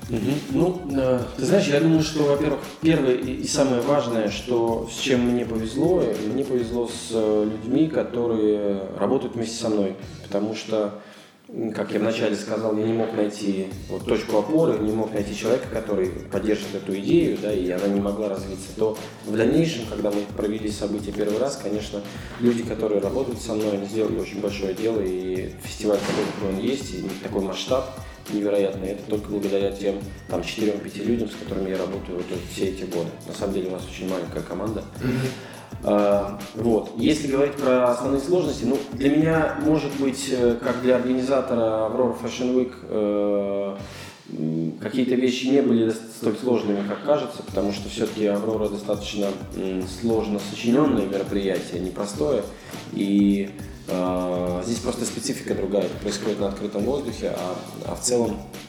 Угу. 0.09 0.17
Ну, 0.51 0.81
э, 0.95 1.19
ты 1.37 1.45
знаешь, 1.45 1.67
я 1.67 1.79
думаю, 1.79 2.01
что, 2.01 2.23
во-первых, 2.23 2.59
первое 2.81 3.15
и 3.15 3.45
самое 3.45 3.81
важное, 3.81 4.29
что 4.29 4.89
с 4.91 4.99
чем 4.99 5.21
мне 5.21 5.45
повезло, 5.45 6.03
мне 6.31 6.43
повезло 6.43 6.87
с 6.87 7.09
э, 7.11 7.47
людьми, 7.51 7.87
которые 7.87 8.83
работают 8.97 9.35
вместе 9.35 9.55
со 9.55 9.69
мной, 9.69 9.95
потому 10.23 10.55
что 10.55 10.99
как 11.75 11.91
я 11.91 11.99
вначале 11.99 12.35
сказал, 12.35 12.77
я 12.77 12.85
не 12.85 12.93
мог 12.93 13.13
найти 13.13 13.69
вот 13.89 14.05
точку 14.05 14.37
опоры, 14.37 14.77
не 14.79 14.91
мог 14.91 15.13
найти 15.13 15.35
человека, 15.35 15.67
который 15.71 16.09
поддержит 16.31 16.75
эту 16.75 16.95
идею, 16.99 17.37
да, 17.41 17.51
и 17.51 17.69
она 17.71 17.87
не 17.87 17.99
могла 17.99 18.29
развиться, 18.29 18.67
то 18.77 18.97
в 19.25 19.35
дальнейшем, 19.35 19.85
когда 19.89 20.11
мы 20.11 20.21
провели 20.37 20.69
события 20.69 21.11
первый 21.11 21.39
раз, 21.39 21.59
конечно, 21.61 22.01
люди, 22.39 22.63
которые 22.63 23.01
работают 23.01 23.41
со 23.41 23.55
мной, 23.55 23.71
они 23.73 23.87
сделали 23.87 24.19
очень 24.19 24.41
большое 24.41 24.75
дело, 24.75 25.01
и 25.01 25.51
фестиваль 25.63 25.97
такой, 25.97 26.23
какой 26.35 26.49
он 26.55 26.59
есть, 26.59 26.93
и 26.93 27.03
такой 27.23 27.41
масштаб 27.41 27.99
невероятный, 28.31 28.89
это 28.89 29.03
только 29.09 29.29
благодаря 29.29 29.71
тем 29.71 29.95
там 30.27 30.41
4-5 30.41 31.03
людям, 31.03 31.29
с 31.29 31.35
которыми 31.35 31.71
я 31.71 31.79
работаю 31.79 32.17
вот 32.17 32.25
все 32.51 32.65
эти 32.65 32.83
годы. 32.83 33.09
На 33.27 33.33
самом 33.33 33.55
деле 33.55 33.69
у 33.69 33.71
нас 33.71 33.81
очень 33.89 34.07
маленькая 34.07 34.43
команда. 34.43 34.83
Mm-hmm. 34.99 35.27
А, 35.83 36.39
вот. 36.55 36.91
Если 36.97 37.27
говорить 37.27 37.55
про 37.55 37.91
основные 37.91 38.21
сложности, 38.21 38.65
ну, 38.65 38.77
для 38.93 39.09
меня, 39.15 39.55
может 39.61 39.91
быть, 39.99 40.29
э, 40.31 40.57
как 40.61 40.81
для 40.81 40.97
организатора 40.97 41.89
Aurora 41.89 42.15
Fashion 42.21 42.55
Week, 42.55 42.73
э, 42.83 43.77
какие-то 44.81 45.15
вещи 45.15 45.47
не 45.47 45.61
были 45.61 45.89
столь 45.89 46.35
сложными, 46.35 46.87
как 46.87 47.03
кажется, 47.03 47.43
потому 47.43 47.71
что 47.71 47.89
все-таки 47.89 48.25
Аврора 48.27 48.69
достаточно 48.69 49.27
сложно 50.01 50.39
сочиненное 50.51 51.05
мероприятие, 51.05 51.81
непростое, 51.81 52.43
и 52.93 53.49
э, 53.87 54.61
здесь 54.65 54.79
просто 54.79 55.05
специфика 55.05 55.55
другая, 55.55 55.85
происходит 56.01 56.39
на 56.39 56.49
открытом 56.49 56.83
воздухе, 56.83 57.33
а, 57.35 57.55
а 57.87 57.95
в 57.95 58.01
целом 58.01 58.37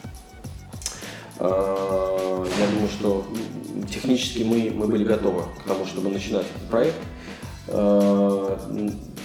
я 1.41 2.67
думаю, 2.73 2.89
что 2.89 3.25
технически 3.91 4.43
мы, 4.43 4.71
мы 4.73 4.87
были 4.87 5.03
готовы 5.03 5.43
к 5.59 5.63
тому, 5.67 5.85
чтобы 5.85 6.09
начинать 6.09 6.45
этот 6.45 6.69
проект. 6.69 6.95
Э, 7.67 8.57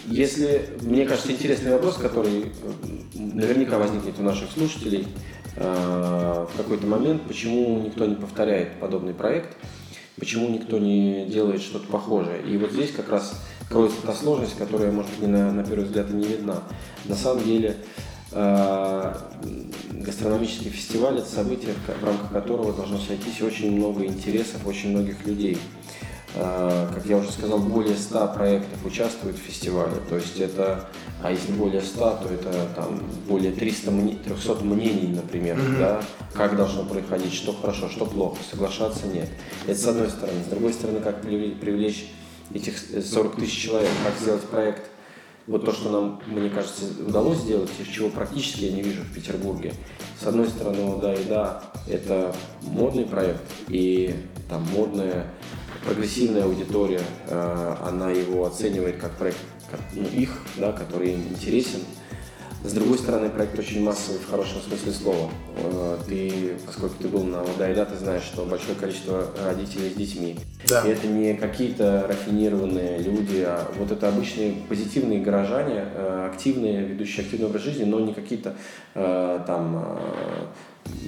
если, 0.06 0.68
мне 0.82 1.04
кажется, 1.04 1.32
интересный 1.32 1.72
вопрос, 1.72 1.96
который 1.96 2.44
э, 2.44 2.48
наверняка 3.14 3.78
возникнет 3.78 4.18
у 4.18 4.22
наших 4.22 4.50
слушателей 4.50 5.08
э, 5.56 6.46
в 6.52 6.56
какой-то 6.56 6.86
момент, 6.86 7.22
почему 7.22 7.80
никто 7.80 8.06
не 8.06 8.14
повторяет 8.14 8.78
подобный 8.80 9.14
проект, 9.14 9.56
почему 10.18 10.48
никто 10.48 10.78
не 10.78 11.26
делает 11.26 11.60
что-то 11.60 11.86
похожее. 11.88 12.42
И 12.42 12.56
вот 12.56 12.72
здесь 12.72 12.92
как 12.92 13.10
раз 13.10 13.42
кроется 13.68 13.98
та 14.02 14.14
сложность, 14.14 14.56
которая, 14.56 14.92
может 14.92 15.10
быть, 15.18 15.28
на, 15.28 15.52
на 15.52 15.64
первый 15.64 15.84
взгляд 15.84 16.10
и 16.10 16.14
не 16.14 16.26
видна. 16.26 16.62
На 17.04 17.16
самом 17.16 17.44
деле, 17.44 17.76
гастрономический 18.32 20.70
фестиваль– 20.70 21.18
это 21.20 21.28
событие, 21.28 21.74
в 22.00 22.04
рамках 22.04 22.32
которого 22.32 22.72
должно 22.72 22.98
сойтись 22.98 23.40
очень 23.40 23.76
много 23.76 24.04
интересов 24.04 24.66
очень 24.66 24.90
многих 24.90 25.24
людей. 25.26 25.58
А, 26.38 26.92
как 26.92 27.06
я 27.06 27.16
уже 27.16 27.32
сказал, 27.32 27.58
более 27.58 27.96
100 27.96 28.28
проектов 28.34 28.84
участвуют 28.84 29.38
в 29.38 29.40
фестивале. 29.40 29.94
То 30.08 30.16
есть 30.16 30.38
это, 30.38 30.86
а 31.22 31.30
если 31.30 31.52
более 31.52 31.80
100, 31.80 31.98
то 31.98 32.28
это 32.28 32.52
там 32.74 33.02
более 33.26 33.52
300, 33.52 33.90
300 34.24 34.64
мнений, 34.64 35.14
например, 35.14 35.56
mm-hmm. 35.56 35.78
да, 35.78 36.02
как 36.34 36.56
должно 36.56 36.84
происходить, 36.84 37.32
что 37.32 37.54
хорошо, 37.54 37.88
что 37.88 38.04
плохо, 38.04 38.36
соглашаться 38.50 39.06
нет. 39.06 39.30
Это 39.66 39.78
с 39.78 39.86
одной 39.86 40.10
стороны. 40.10 40.42
С 40.44 40.50
другой 40.50 40.74
стороны, 40.74 41.00
как 41.00 41.22
привлечь 41.22 42.12
этих 42.52 42.76
40 42.78 43.36
тысяч 43.36 43.58
человек, 43.58 43.90
как 44.04 44.20
сделать 44.20 44.42
проект 44.42 44.90
вот 45.46 45.64
то, 45.64 45.72
что 45.72 45.90
нам, 45.90 46.20
мне 46.26 46.50
кажется, 46.50 46.84
удалось 47.06 47.38
сделать, 47.38 47.70
и 47.78 47.92
чего 47.92 48.08
практически 48.08 48.64
я 48.64 48.72
не 48.72 48.82
вижу 48.82 49.02
в 49.02 49.14
Петербурге. 49.14 49.72
С 50.20 50.26
одной 50.26 50.48
стороны, 50.48 51.00
да 51.00 51.14
и 51.14 51.24
да, 51.24 51.62
это 51.86 52.34
модный 52.62 53.04
проект, 53.04 53.42
и 53.68 54.14
там 54.48 54.62
модная, 54.72 55.26
прогрессивная 55.84 56.44
аудитория, 56.44 57.02
э, 57.28 57.76
она 57.86 58.10
его 58.10 58.46
оценивает 58.46 58.96
как 58.96 59.12
проект 59.16 59.38
как, 59.70 59.80
ну, 59.94 60.04
их, 60.08 60.30
да, 60.56 60.72
который 60.72 61.12
им 61.12 61.22
интересен. 61.28 61.80
С 62.66 62.72
другой 62.72 62.98
стороны, 62.98 63.30
проект 63.30 63.56
очень 63.56 63.80
массовый 63.80 64.18
в 64.18 64.28
хорошем 64.28 64.60
смысле 64.60 64.90
слова. 64.90 65.30
Э, 65.56 65.98
ты, 66.08 66.56
поскольку 66.66 66.96
ты 67.00 67.06
был 67.06 67.22
на 67.22 67.44
Удайда, 67.44 67.86
ты 67.86 67.96
знаешь, 67.96 68.24
что 68.24 68.44
большое 68.44 68.74
количество 68.74 69.24
родителей 69.44 69.90
с 69.90 69.94
детьми. 69.94 70.36
Да. 70.68 70.82
И 70.82 70.88
это 70.88 71.06
не 71.06 71.34
какие-то 71.34 72.06
рафинированные 72.08 72.98
люди, 72.98 73.44
а 73.46 73.70
вот 73.78 73.92
это 73.92 74.08
обычные 74.08 74.56
позитивные 74.68 75.20
горожане, 75.20 75.84
э, 75.94 76.28
активные, 76.32 76.80
ведущие 76.80 77.24
активный 77.24 77.46
образ 77.46 77.62
жизни, 77.62 77.84
но 77.84 78.00
не 78.00 78.12
какие-то 78.12 78.56
э, 78.94 79.40
там 79.46 80.00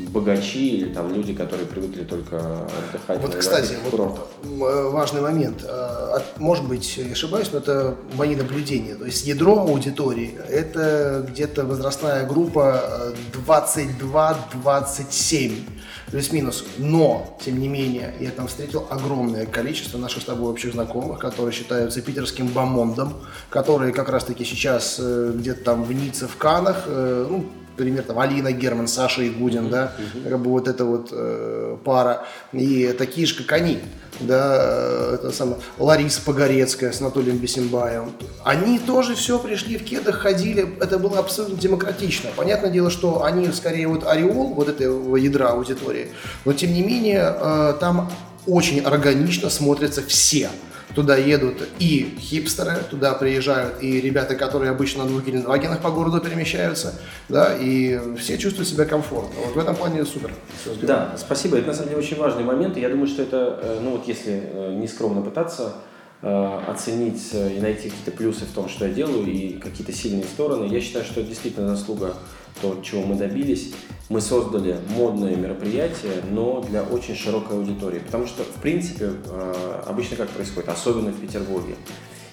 богачи 0.09 0.77
или 0.77 0.93
там 0.93 1.15
люди, 1.15 1.35
которые 1.35 1.67
привыкли 1.67 2.05
только 2.05 2.39
отдыхать. 2.39 3.21
Вот, 3.21 3.35
кстати, 3.35 3.75
вот 3.91 4.31
важный 4.43 5.21
момент. 5.21 5.65
А, 5.69 6.23
может 6.39 6.67
быть, 6.67 6.99
ошибаюсь, 7.13 7.51
но 7.53 7.59
это 7.59 7.97
мои 8.15 8.35
наблюдения. 8.35 8.95
То 8.95 9.05
есть 9.05 9.27
ядро 9.27 9.59
аудитории– 9.59 10.39
это 10.49 11.27
где-то 11.29 11.65
возрастная 11.65 12.27
группа 12.27 13.13
22-27 13.47 15.53
плюс-минус. 16.11 16.65
Но, 16.79 17.37
тем 17.45 17.61
не 17.61 17.69
менее, 17.69 18.15
я 18.21 18.31
там 18.31 18.49
встретил 18.49 18.87
огромное 18.91 19.47
количество 19.47 19.99
наших 19.99 20.23
с 20.23 20.27
тобой 20.27 20.51
общих 20.51 20.73
знакомых, 20.73 21.19
которые 21.19 21.53
считаются 21.53 22.01
питерским 22.01 22.49
бомондом, 22.49 23.15
которые 23.51 23.93
как 23.93 24.09
раз-таки 24.09 24.45
сейчас 24.45 24.97
э, 24.99 25.33
где-то 25.35 25.65
там 25.65 25.85
в 25.85 25.93
Ницце, 25.93 26.27
в 26.27 26.37
Канах, 26.37 26.85
э, 26.87 27.27
ну, 27.29 27.47
пример, 27.79 28.03
там, 28.03 28.19
Алина 28.19 28.53
Герман, 28.53 28.89
Саша 28.89 29.27
Игудин, 29.27 29.71
да, 29.71 29.93
как 30.29 30.39
бы 30.41 30.51
вот 30.51 30.69
эта 30.69 30.85
вот 30.85 31.09
э, 31.13 31.77
пара, 31.85 32.27
и 32.53 32.95
такие 32.99 33.27
же, 33.27 33.35
как 33.37 33.53
они, 33.53 33.79
да, 34.21 34.57
э, 34.59 35.15
это 35.15 35.31
самое, 35.31 35.59
Лариса 35.79 36.21
Погорецкая 36.23 36.93
с 36.93 37.01
Анатолием 37.01 37.39
Бесимбаевым, 37.39 38.13
они 38.45 38.79
тоже 38.79 39.15
все 39.15 39.39
пришли 39.39 39.79
в 39.79 39.85
кедах, 39.85 40.17
ходили, 40.17 40.77
это 40.81 40.99
было 40.99 41.19
абсолютно 41.19 41.57
демократично. 41.57 42.31
Понятное 42.37 42.71
дело, 42.71 42.91
что 42.91 43.25
они 43.25 43.51
скорее 43.53 43.89
вот 43.89 44.07
ореол 44.07 44.55
вот 44.55 44.69
этого 44.69 45.17
ядра 45.17 45.51
аудитории, 45.51 46.09
но 46.45 46.53
тем 46.53 46.73
не 46.73 46.83
менее 46.83 47.35
э, 47.41 47.75
там 47.81 48.11
очень 48.47 48.81
органично 48.81 49.51
смотрятся 49.51 50.03
все. 50.03 50.51
Туда 50.95 51.17
едут 51.17 51.69
и 51.79 52.17
хипстеры, 52.19 52.79
туда 52.91 53.15
приезжают 53.15 53.83
и 53.83 54.01
ребята, 54.01 54.35
которые 54.35 54.71
обычно 54.71 55.05
на 55.05 55.11
двух 55.11 55.25
Гелендвагенах 55.25 55.81
по 55.81 55.91
городу 55.91 56.21
перемещаются, 56.21 56.99
да, 57.29 57.55
и 57.55 58.01
все 58.17 58.39
чувствуют 58.39 58.69
себя 58.69 58.85
комфортно. 58.85 59.39
Вот 59.45 59.55
в 59.55 59.59
этом 59.59 59.77
плане 59.77 60.05
супер. 60.05 60.31
Да, 60.83 61.15
спасибо. 61.19 61.59
Это 61.59 61.69
на 61.69 61.75
самом 61.75 61.91
деле 61.91 62.01
очень 62.01 62.17
важный 62.17 62.43
момент. 62.43 62.77
И 62.77 62.81
я 62.81 62.89
думаю, 62.89 63.07
что 63.07 63.23
это, 63.23 63.61
э, 63.63 63.81
ну 63.83 63.93
вот 63.93 64.09
если 64.09 64.43
э, 64.53 64.75
не 64.75 64.89
скромно 64.89 65.21
пытаться, 65.21 65.75
э, 66.23 66.61
оценить 66.67 67.33
и 67.33 67.61
найти 67.61 67.91
какие-то 67.91 68.11
плюсы 68.13 68.47
в 68.47 68.53
том, 68.53 68.69
что 68.69 68.87
я 68.87 68.95
делаю, 68.95 69.27
и 69.27 69.59
какие-то 69.59 69.93
сильные 69.93 70.25
стороны. 70.25 70.73
Я 70.73 70.81
считаю, 70.81 71.05
что 71.05 71.21
это 71.21 71.29
действительно 71.29 71.77
заслуга 71.77 72.15
то, 72.63 72.81
чего 72.83 73.03
мы 73.03 73.15
добились. 73.15 73.73
Мы 74.09 74.21
создали 74.23 74.79
модное 74.89 75.37
мероприятие, 75.37 76.23
но 76.31 76.63
для 76.63 76.83
очень 76.83 77.15
широкой 77.15 77.59
аудитории. 77.59 77.99
Потому 77.99 78.27
что, 78.27 78.43
в 78.43 78.61
принципе, 78.63 79.11
э, 79.27 79.83
обычно 79.87 80.17
как 80.17 80.31
происходит, 80.31 80.71
особенно 80.71 81.11
в 81.11 81.21
Петербурге. 81.21 81.75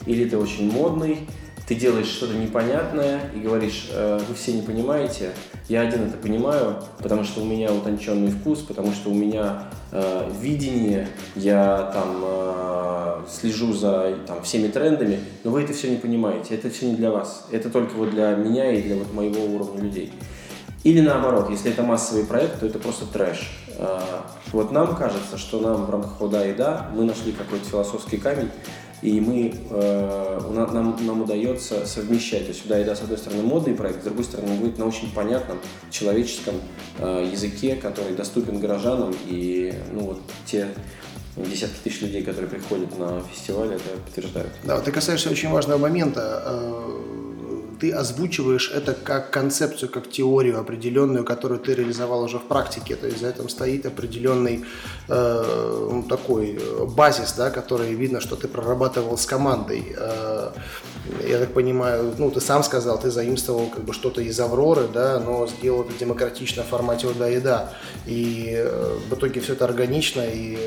Или 0.05 0.29
ты 0.29 0.38
очень 0.38 0.71
модный, 0.71 1.27
ты 1.67 1.73
делаешь 1.75 2.07
что-то 2.07 2.35
непонятное 2.35 3.21
и 3.35 3.39
говоришь, 3.39 3.89
э, 3.91 4.19
вы 4.27 4.35
все 4.35 4.53
не 4.53 4.61
понимаете, 4.61 5.31
я 5.67 5.81
один 5.81 6.03
это 6.03 6.17
понимаю, 6.17 6.77
потому 6.99 7.23
что 7.23 7.41
у 7.41 7.45
меня 7.45 7.73
утонченный 7.73 8.29
вкус, 8.29 8.59
потому 8.59 8.93
что 8.93 9.09
у 9.09 9.15
меня 9.15 9.63
э, 9.91 10.31
видение, 10.39 11.07
я 11.35 11.91
там 11.91 12.21
э, 12.23 13.21
слежу 13.27 13.73
за 13.73 14.15
там, 14.27 14.43
всеми 14.43 14.67
трендами, 14.67 15.19
но 15.43 15.51
вы 15.51 15.63
это 15.63 15.73
все 15.73 15.89
не 15.89 15.97
понимаете, 15.97 16.53
это 16.53 16.69
все 16.69 16.85
не 16.85 16.95
для 16.95 17.09
вас, 17.09 17.47
это 17.51 17.71
только 17.71 17.95
вот 17.95 18.11
для 18.11 18.35
меня 18.35 18.71
и 18.71 18.83
для 18.83 18.95
вот 18.95 19.11
моего 19.13 19.43
уровня 19.43 19.81
людей. 19.81 20.13
Или 20.85 21.01
наоборот, 21.01 21.49
если 21.49 21.71
это 21.71 21.81
массовый 21.81 22.25
проект, 22.25 22.59
то 22.59 22.67
это 22.67 22.77
просто 22.77 23.07
трэш. 23.07 23.49
Э, 23.69 23.99
вот 24.51 24.71
нам 24.71 24.95
кажется, 24.95 25.35
что 25.35 25.59
нам 25.59 25.85
в 25.87 25.89
рамках 25.89 26.21
«Уда 26.21 26.45
и 26.45 26.53
да» 26.53 26.91
мы 26.93 27.05
нашли 27.05 27.31
какой-то 27.31 27.65
философский 27.67 28.17
камень, 28.17 28.51
и 29.01 29.19
мы, 29.19 29.55
э, 29.71 30.39
нам, 30.53 30.95
нам 31.03 31.21
удается 31.23 31.87
совмещать. 31.87 32.43
То 32.43 32.49
есть 32.49 32.61
сюда 32.61 32.77
еда, 32.77 32.95
с 32.95 33.01
одной 33.01 33.17
стороны, 33.17 33.41
модный 33.41 33.73
проект, 33.73 34.01
с 34.01 34.03
другой 34.03 34.25
стороны, 34.25 34.51
он 34.51 34.57
будет 34.59 34.77
на 34.77 34.85
очень 34.85 35.11
понятном 35.11 35.57
человеческом 35.89 36.53
э, 36.99 37.29
языке, 37.31 37.75
который 37.75 38.13
доступен 38.15 38.59
горожанам. 38.59 39.11
И 39.25 39.73
ну, 39.91 40.01
вот 40.01 40.21
те 40.45 40.67
десятки 41.35 41.77
тысяч 41.83 42.01
людей, 42.01 42.21
которые 42.21 42.47
приходят 42.47 42.95
на 42.99 43.21
фестиваль, 43.21 43.73
это 43.73 43.89
подтверждают. 44.05 44.51
Да, 44.63 44.79
ты 44.81 44.91
касаешься 44.91 45.31
очень 45.31 45.49
важного 45.49 45.79
момента 45.79 46.43
э, 46.45 47.24
ты 47.79 47.91
озвучиваешь 47.91 48.71
это 48.71 48.93
как 48.93 49.31
концепцию, 49.31 49.89
как 49.89 50.09
теорию 50.09 50.59
определенную, 50.59 51.23
которую 51.23 51.59
ты 51.59 51.73
реализовал 51.73 52.23
уже 52.23 52.38
в 52.38 52.43
практике. 52.43 52.95
То 52.95 53.07
есть 53.07 53.19
за 53.21 53.29
этим 53.29 53.49
стоит 53.49 53.85
определенный 53.85 54.65
э, 55.07 55.89
ну, 55.91 56.03
такой 56.03 56.59
базис, 56.88 57.33
да, 57.33 57.49
который 57.49 57.93
видно, 57.93 58.21
что 58.21 58.35
ты 58.35 58.47
прорабатывал 58.47 59.17
с 59.17 59.25
командой. 59.25 59.95
Э, 59.97 60.51
я 61.27 61.39
так 61.39 61.53
понимаю, 61.53 62.13
ну 62.17 62.31
ты 62.31 62.41
сам 62.41 62.63
сказал, 62.63 62.99
ты 62.99 63.11
заимствовал 63.11 63.67
как 63.67 63.83
бы 63.83 63.93
что-то 63.93 64.21
из 64.21 64.39
Авроры, 64.39 64.88
да, 64.91 65.19
но 65.19 65.47
сделал 65.47 65.81
это 65.81 65.93
демократично 65.99 66.63
в 66.63 66.67
формате 66.67 67.07
«да 67.17 67.29
и 67.29 67.39
да». 67.39 67.73
И 68.05 68.53
э, 68.55 68.97
в 69.09 69.13
итоге 69.13 69.41
все 69.41 69.53
это 69.53 69.65
органично, 69.65 70.21
и 70.21 70.57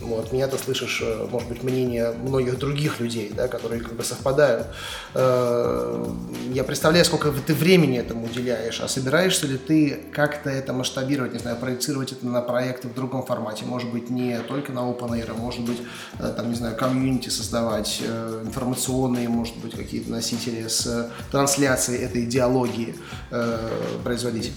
ну, 0.00 0.18
от 0.18 0.32
меня 0.32 0.48
ты 0.48 0.58
слышишь, 0.58 1.02
э, 1.02 1.26
может 1.30 1.48
быть, 1.48 1.62
мнение 1.62 2.12
многих 2.12 2.58
других 2.58 3.00
людей, 3.00 3.32
да, 3.34 3.48
которые 3.48 3.80
как 3.80 3.94
бы 3.94 4.04
совпадают. 4.04 4.66
Э, 5.14 6.06
я 6.52 6.64
представляю, 6.64 7.04
сколько 7.04 7.32
ты 7.32 7.54
времени 7.54 7.98
этому 7.98 8.26
уделяешь, 8.26 8.80
а 8.80 8.88
собираешься 8.88 9.46
ли 9.46 9.56
ты 9.56 10.00
как-то 10.12 10.50
это 10.50 10.72
масштабировать, 10.72 11.32
не 11.32 11.38
знаю, 11.38 11.56
проецировать 11.56 12.12
это 12.12 12.26
на 12.26 12.40
проекты 12.40 12.88
в 12.88 12.94
другом 12.94 13.24
формате, 13.24 13.64
может 13.64 13.90
быть, 13.90 14.10
не 14.10 14.38
только 14.40 14.72
на 14.72 14.80
Open 14.80 15.10
Air, 15.10 15.30
а 15.30 15.34
может 15.34 15.62
быть, 15.62 15.78
э, 16.18 16.32
там, 16.36 16.50
не 16.50 16.54
знаю, 16.54 16.76
комьюнити 16.76 17.28
создавать, 17.28 18.00
э, 18.06 18.42
информационные, 18.44 19.28
может 19.28 19.56
быть, 19.58 19.74
какие-то 19.74 20.10
носители 20.10 20.68
с 20.68 21.10
трансляцией 21.30 22.04
этой 22.04 22.24
идеологии 22.24 22.94
э, 23.30 23.70
производить. 24.02 24.52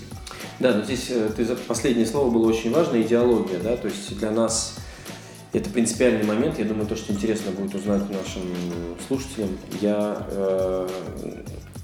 Да, 0.59 0.73
но 0.73 0.83
здесь 0.83 1.11
ты, 1.35 1.45
последнее 1.67 2.05
слово 2.05 2.31
было 2.31 2.47
очень 2.47 2.73
важно, 2.73 3.01
идеология, 3.01 3.59
да, 3.59 3.77
то 3.77 3.87
есть 3.87 4.17
для 4.17 4.31
нас 4.31 4.75
это 5.53 5.69
принципиальный 5.69 6.25
момент. 6.25 6.59
Я 6.59 6.65
думаю, 6.65 6.87
то, 6.87 6.95
что 6.95 7.13
интересно 7.13 7.51
будет 7.51 7.73
узнать 7.73 8.03
нашим 8.09 8.41
слушателям. 9.07 9.57
Я 9.81 10.27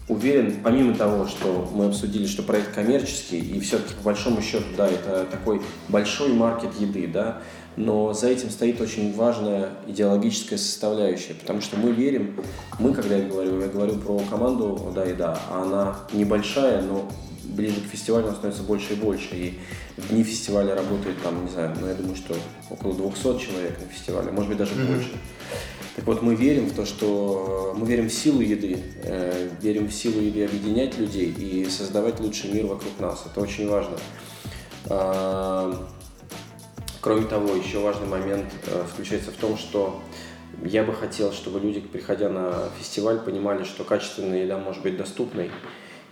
уверен, 0.08 0.56
помимо 0.64 0.94
того, 0.96 1.28
что 1.28 1.70
мы 1.74 1.86
обсудили, 1.86 2.26
что 2.28 2.44
проект 2.44 2.74
коммерческий, 2.74 3.40
и 3.40 3.60
все-таки 3.60 3.94
по 3.96 4.04
большому 4.04 4.42
счету, 4.42 4.66
да, 4.78 4.88
это 4.88 5.26
такой 5.30 5.62
большой 5.90 6.34
маркет 6.34 6.80
еды, 6.80 7.08
да, 7.08 7.42
но 7.76 8.14
за 8.14 8.28
этим 8.28 8.50
стоит 8.50 8.80
очень 8.82 9.14
важная 9.16 9.72
идеологическая 9.88 10.58
составляющая, 10.58 11.34
потому 11.34 11.62
что 11.62 11.78
мы 11.78 11.92
верим, 11.92 12.36
мы, 12.80 12.94
когда 12.94 13.16
я 13.16 13.28
говорю, 13.28 13.60
я 13.62 13.68
говорю 13.68 13.96
про 13.96 14.20
команду 14.30 14.92
«Да 14.94 15.06
и 15.06 15.14
да», 15.14 15.40
а 15.50 15.64
она 15.64 15.98
небольшая, 16.12 16.82
но 16.82 17.10
ближе 17.44 17.82
к 17.82 17.86
фестивалю 17.86 18.28
она 18.28 18.36
становится 18.36 18.64
больше 18.64 18.94
и 18.94 18.96
больше, 18.96 19.30
и 19.34 19.60
в 19.98 20.10
дни 20.10 20.24
фестиваля 20.24 20.76
работает 20.76 21.22
там, 21.24 21.46
не 21.46 21.52
знаю, 21.52 21.76
ну 21.80 21.88
я 21.88 21.94
думаю, 21.94 22.16
что 22.16 22.36
около 22.70 22.94
200 22.94 23.24
человек 23.40 23.80
на 23.80 23.88
фестивале, 23.88 24.32
может 24.32 24.50
быть 24.50 24.58
даже 24.58 24.74
mm-hmm. 24.74 24.88
больше. 24.88 25.10
Так 25.96 26.06
вот, 26.06 26.24
мы 26.24 26.34
верим 26.34 26.66
в 26.66 26.74
то, 26.74 26.86
что 26.86 27.76
мы 27.78 27.86
верим 27.86 28.10
в 28.10 28.14
силу 28.14 28.42
еды, 28.42 28.80
э, 29.04 29.50
верим 29.62 29.88
в 29.88 29.94
силу 29.94 30.20
еды 30.22 30.44
объединять 30.44 30.98
людей 30.98 31.32
и 31.32 31.66
создавать 31.70 32.20
лучший 32.20 32.52
мир 32.52 32.66
вокруг 32.66 33.00
нас. 33.00 33.24
Это 33.30 33.40
очень 33.40 33.70
важно. 33.70 33.98
А, 34.90 35.88
кроме 37.00 37.26
того, 37.26 37.54
еще 37.54 37.78
важный 37.78 38.08
момент 38.08 38.48
э, 38.66 38.84
заключается 38.90 39.30
в 39.30 39.36
том, 39.36 39.56
что 39.56 40.02
я 40.64 40.84
бы 40.84 40.94
хотел, 40.94 41.32
чтобы 41.32 41.60
люди, 41.60 41.80
приходя 41.80 42.30
на 42.30 42.70
фестиваль, 42.80 43.20
понимали, 43.20 43.64
что 43.64 43.84
качественная 43.84 44.46
еда 44.46 44.58
может 44.58 44.82
быть 44.82 44.98
доступной. 44.98 45.52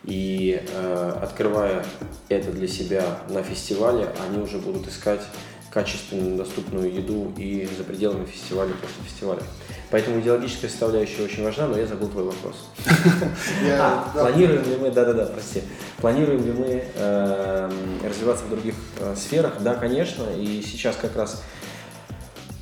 И 0.03 0.61
э, 0.67 1.13
открывая 1.23 1.85
это 2.29 2.51
для 2.51 2.67
себя 2.67 3.19
на 3.29 3.41
фестивале, 3.41 4.13
они 4.27 4.41
уже 4.43 4.59
будут 4.59 4.87
искать 4.87 5.21
качественную, 5.71 6.37
доступную 6.37 6.93
еду 6.93 7.33
и 7.37 7.67
за 7.77 7.83
пределами 7.83 8.25
фестиваля, 8.25 8.71
после 8.73 9.03
фестиваля. 9.09 9.41
Поэтому 9.89 10.19
идеологическая 10.19 10.69
составляющая 10.69 11.23
очень 11.23 11.43
важна, 11.43 11.67
но 11.67 11.77
я 11.77 11.87
забыл 11.87 12.09
твой 12.09 12.25
вопрос. 12.25 12.69
А, 13.79 14.09
планируем 14.13 14.63
ли 14.63 14.77
мы, 14.77 14.91
да-да-да, 14.91 15.25
прости, 15.25 15.61
планируем 15.97 16.45
ли 16.45 16.51
мы 16.51 16.83
эм, 16.95 17.71
развиваться 18.03 18.45
в 18.45 18.49
других 18.49 18.75
э, 18.99 19.15
сферах? 19.15 19.53
Да, 19.61 19.75
конечно, 19.75 20.23
и 20.37 20.61
сейчас 20.61 20.95
как 20.95 21.15
раз 21.15 21.43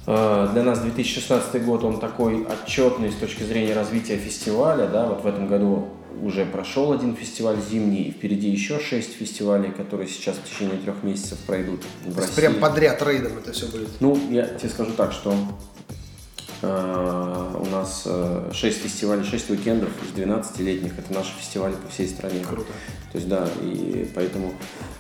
э, 0.07 0.47
для 0.53 0.63
нас 0.63 0.79
2016 0.79 1.65
год, 1.65 1.83
он 1.83 1.99
такой 1.99 2.45
отчетный 2.45 3.11
с 3.11 3.15
точки 3.15 3.43
зрения 3.43 3.73
развития 3.73 4.17
фестиваля, 4.17 4.87
да, 4.87 5.07
вот 5.07 5.23
в 5.23 5.27
этом 5.27 5.47
году 5.47 5.89
уже 6.21 6.45
прошел 6.45 6.91
один 6.91 7.15
фестиваль 7.15 7.57
зимний, 7.69 8.03
и 8.03 8.11
впереди 8.11 8.49
еще 8.49 8.79
шесть 8.79 9.13
фестивалей, 9.13 9.71
которые 9.71 10.07
сейчас 10.07 10.37
в 10.37 10.49
течение 10.49 10.77
трех 10.77 11.03
месяцев 11.03 11.37
пройдут 11.39 11.83
в 12.05 12.17
России. 12.17 12.35
Прям 12.35 12.55
подряд 12.55 13.01
рейдом 13.01 13.37
это 13.37 13.51
все 13.51 13.67
будет? 13.67 13.89
Ну, 13.99 14.19
я 14.29 14.45
тебе 14.45 14.69
скажу 14.69 14.91
так, 14.93 15.11
что 15.11 15.33
Э, 16.61 17.55
у 17.57 17.65
нас 17.67 18.07
6 18.51 18.77
фестивалей, 18.77 19.23
6 19.23 19.49
уикендов 19.51 19.89
из 20.03 20.19
12-летних. 20.19 20.97
Это 20.97 21.13
наши 21.13 21.31
фестивали 21.37 21.73
по 21.73 21.89
всей 21.89 22.07
стране. 22.07 22.43
Круто. 22.47 22.71
То 23.11 23.17
есть, 23.17 23.29
да, 23.29 23.47
и 23.61 24.09
поэтому 24.13 24.53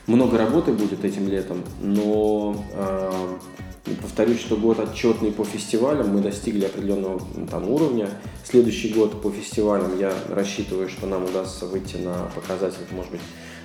много 0.07 0.37
работы 0.37 0.71
будет 0.71 1.03
этим 1.03 1.27
летом, 1.27 1.63
но 1.81 2.55
повторюсь, 4.01 4.39
что 4.39 4.55
год 4.55 4.79
отчетный 4.79 5.31
по 5.31 5.43
фестивалям, 5.43 6.09
мы 6.09 6.21
достигли 6.21 6.65
определенного 6.65 7.21
там, 7.49 7.69
уровня. 7.69 8.09
Следующий 8.43 8.93
год 8.93 9.21
по 9.21 9.31
фестивалям 9.31 9.97
я 9.99 10.13
рассчитываю, 10.29 10.89
что 10.89 11.07
нам 11.07 11.25
удастся 11.25 11.65
выйти 11.65 11.97
на 11.97 12.29
показатель, 12.35 12.85
может 12.91 13.11
быть, 13.11 13.21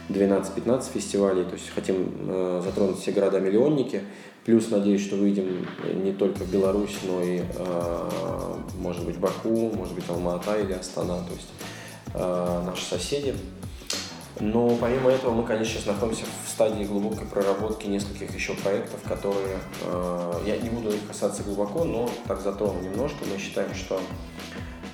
12-15 0.09 0.93
фестивалей, 0.93 1.45
то 1.45 1.55
есть 1.55 1.71
хотим 1.75 2.09
э, 2.29 2.63
затронуть 2.65 2.99
все 2.99 3.13
города-миллионники, 3.13 4.03
плюс 4.45 4.71
надеюсь, 4.71 5.03
что 5.03 5.17
выйдем 5.17 5.67
не 6.03 6.13
только 6.13 6.45
в 6.45 6.53
Беларусь, 6.53 6.97
но 7.05 7.23
и, 7.23 7.41
э, 7.41 8.11
может 8.79 9.05
быть, 9.05 9.17
Баку, 9.17 9.73
может 9.75 9.95
быть, 9.95 10.05
Алма-Ата 10.09 10.61
или 10.61 10.73
Астана, 10.73 11.19
то 11.19 11.33
есть 11.33 11.49
э, 12.15 12.63
наши 12.67 12.85
соседи. 12.85 13.35
Но 14.41 14.77
помимо 14.77 15.11
этого 15.11 15.33
мы, 15.33 15.45
конечно, 15.45 15.75
сейчас 15.75 15.87
находимся 15.87 16.25
в 16.45 16.49
стадии 16.49 16.85
глубокой 16.85 17.27
проработки 17.27 17.87
нескольких 17.87 18.35
еще 18.35 18.55
проектов, 18.55 19.01
которые, 19.07 19.59
э, 19.83 20.33
я 20.47 20.57
не 20.57 20.71
буду 20.71 20.91
их 20.91 21.07
касаться 21.07 21.43
глубоко, 21.43 21.85
но 21.85 22.11
так 22.27 22.41
затрону 22.41 22.81
немножко. 22.81 23.19
Мы 23.31 23.39
считаем, 23.39 23.75
что 23.75 24.01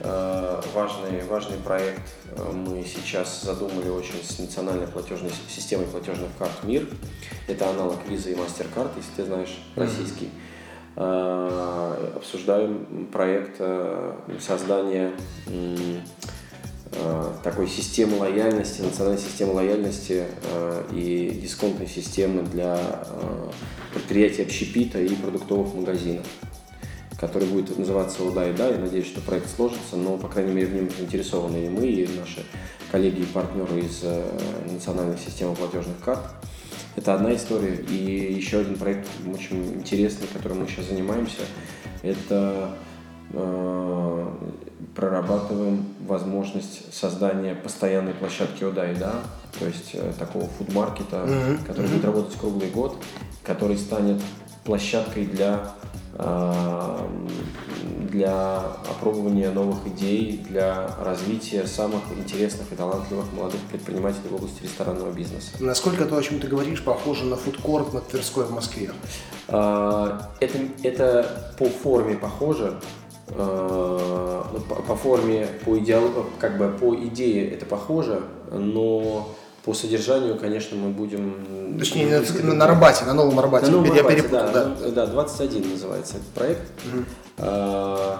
Э, 0.02 0.62
важный, 0.72 1.22
важный 1.28 1.58
проект 1.58 2.14
э, 2.30 2.52
мы 2.52 2.82
сейчас 2.84 3.42
задумали 3.42 3.90
очень 3.90 4.22
с 4.24 4.38
национальной 4.38 4.86
платежной 4.86 5.30
системой 5.46 5.86
платежных 5.86 6.30
карт 6.38 6.64
МИР. 6.64 6.88
Это 7.48 7.68
аналог 7.68 7.98
Visa 8.08 8.32
и 8.32 8.34
MasterCard, 8.34 8.92
если 8.96 9.10
ты 9.16 9.24
знаешь, 9.24 9.62
российский. 9.76 10.30
Mm-hmm. 10.96 12.16
Обсуждаем 12.16 13.06
проект 13.12 13.60
создания 14.40 15.12
такой 17.44 17.68
системы 17.68 18.18
лояльности, 18.18 18.80
национальной 18.80 19.20
системы 19.20 19.52
лояльности 19.52 20.24
и 20.92 21.40
дисконтной 21.42 21.86
системы 21.86 22.42
для 22.42 23.04
предприятий 23.94 24.42
общепита 24.42 25.00
и 25.00 25.14
продуктовых 25.14 25.74
магазинов 25.74 26.26
который 27.20 27.46
будет 27.48 27.76
называться 27.78 28.24
«Уда 28.24 28.48
и 28.48 28.54
да». 28.54 28.68
Я 28.68 28.78
надеюсь, 28.78 29.06
что 29.06 29.20
проект 29.20 29.54
сложится, 29.54 29.96
но, 29.96 30.16
по 30.16 30.26
крайней 30.26 30.52
мере, 30.52 30.68
в 30.68 30.74
нем 30.74 30.88
заинтересованы 30.90 31.66
и 31.66 31.68
мы, 31.68 31.86
и 31.86 32.08
наши 32.18 32.42
коллеги 32.90 33.20
и 33.20 33.26
партнеры 33.26 33.80
из 33.80 34.00
э, 34.02 34.24
национальной 34.72 35.18
системы 35.18 35.54
платежных 35.54 36.00
карт. 36.00 36.22
Это 36.96 37.14
одна 37.14 37.34
история. 37.34 37.74
И 37.74 38.34
еще 38.34 38.60
один 38.60 38.76
проект 38.76 39.06
очень 39.32 39.74
интересный, 39.74 40.28
которым 40.32 40.60
мы 40.60 40.66
сейчас 40.66 40.86
занимаемся, 40.86 41.42
это 42.02 42.74
э, 43.34 44.28
прорабатываем 44.94 45.84
возможность 46.06 46.94
создания 46.94 47.54
постоянной 47.54 48.14
площадки 48.14 48.64
ОДА 48.64 48.92
и 48.92 48.94
да, 48.94 49.14
то 49.58 49.66
есть 49.66 49.90
э, 49.94 50.12
такого 50.18 50.46
фудмаркета, 50.46 51.16
mm-hmm. 51.16 51.66
который 51.66 51.86
mm-hmm. 51.86 51.92
будет 51.92 52.04
работать 52.04 52.38
круглый 52.38 52.70
год, 52.70 52.96
который 53.44 53.76
станет 53.76 54.20
площадкой 54.64 55.26
для 55.26 55.72
для 58.10 58.58
опробования 58.90 59.50
новых 59.50 59.86
идей, 59.86 60.44
для 60.48 60.90
развития 60.98 61.66
самых 61.66 62.02
интересных 62.16 62.72
и 62.72 62.74
талантливых 62.74 63.32
молодых 63.32 63.60
предпринимателей 63.70 64.28
в 64.30 64.34
области 64.34 64.62
ресторанного 64.62 65.12
бизнеса. 65.12 65.52
Насколько 65.60 66.04
то, 66.06 66.16
о 66.16 66.22
чем 66.22 66.40
ты 66.40 66.48
говоришь, 66.48 66.82
похоже 66.82 67.24
на 67.24 67.36
фудкорт 67.36 67.94
на 67.94 68.00
Тверской 68.00 68.44
в 68.44 68.50
Москве? 68.50 68.90
А, 69.48 70.30
это, 70.40 70.58
это 70.82 71.54
по 71.58 71.66
форме 71.66 72.16
похоже, 72.16 72.80
а, 73.36 74.46
ну, 74.52 74.60
по, 74.60 74.82
по 74.82 74.96
форме, 74.96 75.46
по 75.64 75.78
идеологии, 75.78 76.24
как 76.38 76.58
бы 76.58 76.68
по 76.68 76.94
идее 76.94 77.50
это 77.50 77.66
похоже, 77.66 78.22
но 78.50 79.28
по 79.64 79.74
содержанию, 79.74 80.38
конечно, 80.38 80.76
мы 80.76 80.88
будем... 80.90 81.76
Точнее, 81.78 82.22
на, 82.42 82.54
на 82.54 82.64
Арбате, 82.64 83.04
на 83.04 83.12
Новом 83.12 83.38
Арбате. 83.38 83.66
На 83.66 83.72
Новом 83.72 83.92
Арбате, 83.92 84.28
да, 84.28 84.48
да. 84.48 84.90
да, 84.90 85.06
21 85.06 85.72
называется 85.72 86.16
этот 86.16 86.28
проект. 86.28 86.62
Угу. 86.86 87.04
Э, 87.38 88.16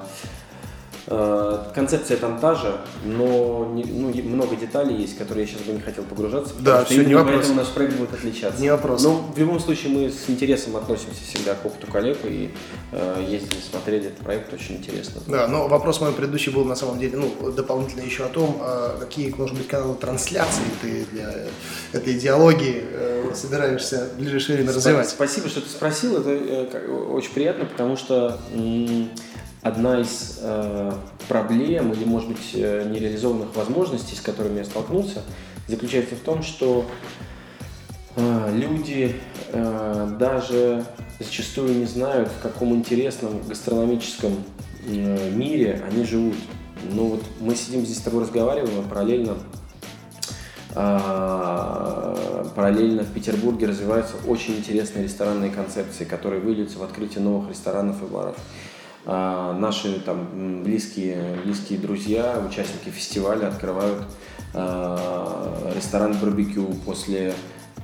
концепция 1.75 2.17
там 2.17 2.39
та 2.39 2.55
же, 2.55 2.81
но 3.05 3.69
не, 3.75 3.83
ну, 3.85 4.13
много 4.29 4.55
деталей 4.55 4.97
есть, 4.97 5.19
которые 5.19 5.47
я 5.47 5.53
сейчас 5.53 5.63
бы 5.63 5.73
не 5.73 5.81
хотел 5.81 6.05
погружаться. 6.05 6.55
Да, 6.61 6.85
все, 6.85 7.05
не 7.05 7.15
вопрос. 7.15 7.37
Поэтому 7.37 7.55
наш 7.57 7.69
проект 7.69 7.97
будет 7.97 8.15
отличаться. 8.15 8.61
Не 8.63 8.71
вопрос. 8.71 9.03
Но 9.03 9.17
в 9.35 9.39
любом 9.39 9.59
случае 9.59 9.93
мы 9.93 10.11
с 10.11 10.31
интересом 10.31 10.77
относимся 10.77 11.21
всегда 11.25 11.55
к 11.55 11.67
опыту 11.67 11.91
коллег 11.91 12.19
и 12.25 12.53
э, 12.93 13.27
ездили, 13.29 13.59
смотрели 13.61 14.07
этот 14.07 14.19
проект, 14.19 14.53
очень 14.53 14.77
интересно. 14.77 15.21
Да, 15.27 15.49
но 15.49 15.67
вопрос 15.67 16.01
мой 16.01 16.13
предыдущий 16.13 16.53
был 16.53 16.65
на 16.65 16.77
самом 16.77 16.99
деле, 17.01 17.17
ну, 17.17 17.51
дополнительно 17.51 18.03
еще 18.03 18.25
о 18.25 18.29
том, 18.29 18.61
э, 18.61 18.97
какие, 19.01 19.35
может 19.37 19.57
быть, 19.57 19.67
каналы 19.67 19.97
трансляции 19.97 20.63
ты 20.81 21.05
для 21.11 21.35
этой 21.93 22.19
идеологии 22.19 22.85
э, 22.85 23.33
собираешься 23.35 24.11
в 24.15 24.19
ближайшее 24.19 24.57
время 24.57 24.73
развивать. 24.73 25.09
Спасибо, 25.09 25.49
что 25.49 25.61
ты 25.61 25.69
спросил, 25.69 26.19
это 26.19 26.31
э, 26.31 26.89
очень 27.11 27.33
приятно, 27.33 27.65
потому 27.65 27.97
что 27.97 28.39
одна 29.63 30.01
из 30.01 30.39
э, 30.41 30.93
проблем 31.29 31.93
или, 31.93 32.05
может 32.05 32.29
быть, 32.29 32.53
э, 32.55 32.89
нереализованных 32.91 33.55
возможностей, 33.55 34.17
с 34.17 34.21
которыми 34.21 34.59
я 34.59 34.65
столкнулся, 34.65 35.23
заключается 35.69 36.15
в 36.17 36.21
том, 36.21 36.43
что 36.43 36.87
э, 38.17 38.53
люди 38.55 39.17
э, 39.53 40.17
даже 40.19 40.85
зачастую 41.19 41.77
не 41.77 41.87
знают, 41.87 42.29
в 42.29 42.43
каком 42.43 42.75
интересном 42.75 43.43
гастрономическом 43.47 44.33
э, 44.87 45.31
мире 45.31 45.83
они 45.87 46.05
живут. 46.05 46.37
Ну 46.93 47.09
вот 47.09 47.23
мы 47.41 47.55
сидим 47.55 47.85
здесь 47.85 47.99
с 47.99 48.03
тобой 48.03 48.23
разговариваем, 48.23 48.79
а 48.79 48.89
параллельно 48.89 49.37
а, 50.75 52.47
параллельно 52.55 53.03
в 53.03 53.13
Петербурге 53.13 53.67
развиваются 53.67 54.15
очень 54.27 54.57
интересные 54.57 55.05
ресторанные 55.05 55.51
концепции, 55.51 56.05
которые 56.05 56.41
выльются 56.41 56.79
в 56.79 56.85
открытие 56.85 57.25
новых 57.25 57.51
ресторанов 57.51 58.03
и 58.03 58.07
баров. 58.07 58.37
А, 59.07 59.53
наши 59.55 60.01
там 60.01 60.63
близкие, 60.63 61.39
близкие 61.45 61.79
друзья, 61.79 62.43
участники 62.47 62.91
фестиваля 62.91 63.49
открывают 63.49 64.05
а, 64.53 65.73
ресторан 65.75 66.19
барбекю 66.19 66.67
после 66.85 67.35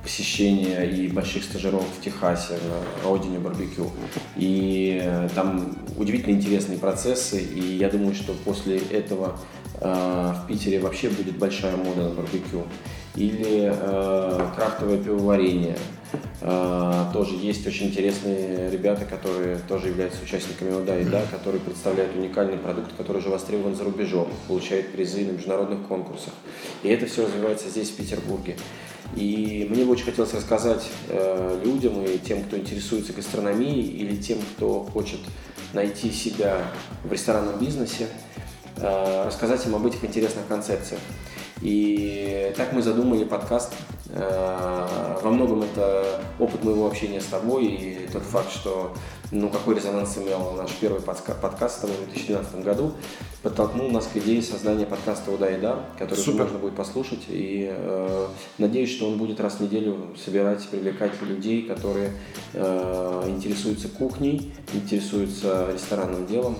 посещения 0.07 0.83
и 0.83 1.09
больших 1.09 1.43
стажировок 1.43 1.87
в 1.99 2.03
Техасе, 2.03 2.53
на 2.53 3.09
родине 3.09 3.39
барбекю. 3.39 3.91
И 4.37 5.01
э, 5.03 5.27
там 5.35 5.75
удивительно 5.97 6.33
интересные 6.33 6.79
процессы, 6.79 7.41
и 7.41 7.75
я 7.75 7.89
думаю, 7.89 8.15
что 8.15 8.33
после 8.45 8.77
этого 8.77 9.37
э, 9.81 9.85
в 9.85 10.47
Питере 10.47 10.79
вообще 10.79 11.09
будет 11.09 11.37
большая 11.37 11.75
мода 11.75 12.03
на 12.03 12.09
барбекю. 12.11 12.63
Или 13.17 13.71
э, 13.73 14.47
крафтовое 14.55 14.97
пивоварение– 14.97 15.77
а, 16.39 17.11
тоже 17.13 17.35
есть 17.35 17.65
очень 17.65 17.87
интересные 17.87 18.69
ребята, 18.69 19.05
которые 19.05 19.57
тоже 19.67 19.87
являются 19.87 20.21
участниками 20.23 20.79
ОДА 20.79 20.99
и 20.99 21.03
ДА, 21.03 21.23
которые 21.31 21.59
представляют 21.59 22.15
уникальный 22.15 22.57
продукт, 22.57 22.95
который 22.95 23.17
уже 23.17 23.29
востребован 23.29 23.75
за 23.75 23.83
рубежом, 23.83 24.29
получает 24.47 24.91
призы 24.91 25.25
на 25.25 25.31
международных 25.31 25.87
конкурсах. 25.87 26.33
И 26.83 26.89
это 26.89 27.07
все 27.07 27.25
развивается 27.25 27.69
здесь, 27.69 27.89
в 27.89 27.95
Петербурге. 27.95 28.55
И 29.15 29.67
мне 29.69 29.83
бы 29.83 29.93
очень 29.93 30.05
хотелось 30.05 30.33
рассказать 30.33 30.83
э, 31.09 31.61
людям 31.63 32.03
и 32.03 32.19
тем, 32.19 32.43
кто 32.43 32.57
интересуется 32.57 33.13
гастрономией, 33.13 33.87
или 33.87 34.15
тем, 34.15 34.37
кто 34.55 34.83
хочет 34.83 35.19
найти 35.73 36.11
себя 36.11 36.61
в 37.03 37.11
ресторанном 37.11 37.57
бизнесе, 37.57 38.07
э, 38.75 39.23
рассказать 39.25 39.65
им 39.65 39.75
об 39.75 39.85
этих 39.87 40.03
интересных 40.03 40.45
концепциях. 40.47 40.99
И 41.61 42.53
так 42.55 42.73
мы 42.73 42.81
задумали 42.81 43.23
подкаст. 43.23 43.73
Э, 44.09 45.17
во 45.21 45.29
многом 45.29 45.63
это 45.63 46.21
опыт 46.39 46.63
моего 46.63 46.87
общения 46.87 47.19
с 47.19 47.25
тобой 47.25 47.65
и 47.65 48.07
тот 48.11 48.23
факт, 48.23 48.51
что 48.51 48.93
ну, 49.31 49.49
какой 49.49 49.75
резонанс 49.75 50.17
имел 50.17 50.51
наш 50.51 50.71
первый 50.79 51.01
подкаст 51.01 51.83
в 51.83 51.87
2012 51.87 52.63
году, 52.63 52.93
подтолкнул 53.41 53.89
нас 53.89 54.07
к 54.07 54.17
идее 54.17 54.41
создания 54.41 54.85
подкаста 54.85 55.31
«Уда 55.31 55.49
и 55.49 55.59
да», 55.59 55.85
который 55.97 56.19
Супер. 56.19 56.43
можно 56.43 56.59
будет 56.59 56.75
послушать. 56.75 57.25
И 57.27 57.67
э, 57.69 58.27
надеюсь, 58.57 58.91
что 58.91 59.07
он 59.07 59.17
будет 59.17 59.39
раз 59.41 59.55
в 59.55 59.59
неделю 59.61 60.15
собирать, 60.23 60.65
привлекать 60.69 61.21
людей, 61.21 61.63
которые 61.63 62.11
э, 62.53 63.23
интересуются 63.27 63.89
кухней, 63.89 64.53
интересуются 64.73 65.67
ресторанным 65.73 66.25
делом, 66.25 66.57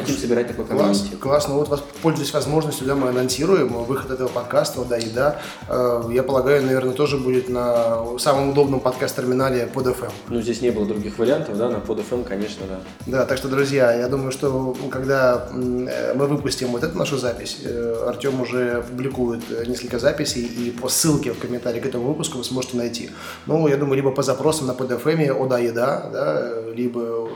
Хотим 0.00 0.16
собирать 0.16 0.46
такой 0.46 0.64
Класс, 0.64 1.06
классно. 1.20 1.54
Вот, 1.54 1.84
пользуясь 2.02 2.32
возможностью, 2.32 2.86
да, 2.86 2.94
мы 2.94 3.08
анонсируем 3.08 3.68
выход 3.84 4.12
этого 4.12 4.28
подкаста, 4.28 4.84
да, 4.84 4.96
и 4.96 5.10
да. 5.10 5.40
Э, 5.68 6.04
я 6.12 6.22
полагаю, 6.22 6.62
наверное, 6.62 6.94
тоже 6.94 7.16
будет 7.16 7.48
на 7.48 8.18
самом 8.18 8.50
удобном 8.50 8.78
подкаст-терминале 8.78 9.66
под 9.66 9.86
FM. 9.86 10.12
Ну, 10.28 10.40
здесь 10.40 10.60
не 10.60 10.70
было 10.70 10.86
других 10.86 11.18
вариантов, 11.18 11.56
да, 11.56 11.68
на 11.68 11.80
под 11.80 11.98
FM, 11.98 12.24
конечно, 12.24 12.64
да. 12.68 12.80
Да, 13.06 13.24
так 13.24 13.38
что, 13.38 13.48
друзья, 13.48 13.92
я 13.92 14.08
думаю, 14.08 14.30
что 14.30 14.76
когда 14.90 15.48
э, 15.52 16.14
мы 16.14 16.26
выпустим 16.26 16.68
вот 16.68 16.84
эту 16.84 16.96
нашу 16.96 17.18
запись, 17.18 17.58
э, 17.64 18.04
Артем 18.06 18.40
уже 18.40 18.84
публикует 18.88 19.66
несколько 19.66 19.98
записей, 19.98 20.42
и 20.42 20.70
по 20.70 20.88
ссылке 20.88 21.32
в 21.32 21.38
комментарии 21.40 21.80
к 21.80 21.86
этому 21.86 22.08
выпуску 22.08 22.38
вы 22.38 22.44
сможете 22.44 22.76
найти. 22.76 23.10
Ну, 23.46 23.66
я 23.66 23.76
думаю, 23.76 23.96
либо 23.96 24.12
по 24.12 24.22
запросам 24.22 24.68
на 24.68 24.74
под 24.74 24.92
FM, 24.92 25.32
о 25.32 25.46
да, 25.46 25.58
еда, 25.58 26.08
да, 26.12 26.60
либо 26.72 27.30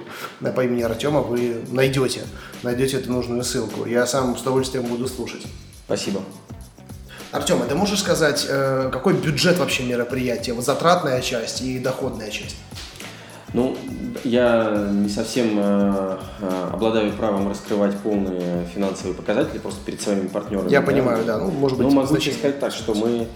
по 0.55 0.65
имени 0.65 0.83
Артема 0.83 1.23
вы 1.23 1.63
найдете 1.73 2.23
найдете 2.63 2.99
эту 2.99 3.13
нужную 3.13 3.45
ссылку. 3.45 3.87
Я 3.87 4.07
сам 4.07 4.37
с 4.37 4.43
удовольствием 4.43 4.85
буду 4.85 5.09
слушать. 5.09 5.43
Спасибо. 5.87 6.23
Артем, 7.33 7.63
а 7.63 7.67
ты 7.67 7.75
можешь 7.75 8.01
сказать, 8.01 8.47
э, 8.49 8.91
какой 8.93 9.15
бюджет 9.15 9.59
вообще 9.59 9.85
мероприятия? 9.85 10.53
Вот 10.53 10.65
затратная 10.65 11.23
часть 11.23 11.63
и 11.63 11.79
доходная 11.79 12.31
часть? 12.31 12.57
Ну, 13.55 13.77
я 14.25 14.89
не 14.93 15.09
совсем 15.09 15.59
э, 15.59 16.19
э, 16.41 16.69
обладаю 16.73 17.13
правом 17.13 17.49
раскрывать 17.49 17.97
полные 17.99 18.67
финансовые 18.75 19.15
показатели 19.15 19.59
просто 19.59 19.81
перед 19.85 20.01
своими 20.01 20.27
партнерами. 20.27 20.71
Я 20.71 20.81
да? 20.81 20.87
понимаю, 20.87 21.25
да. 21.25 21.39
Ну, 21.39 21.51
может 21.51 21.79
быть, 21.79 21.87
Но 21.87 21.93
могу 21.93 22.09
значение. 22.09 22.39
сказать 22.39 22.61
так, 22.61 22.73
что 22.73 22.95
мы 22.95 23.27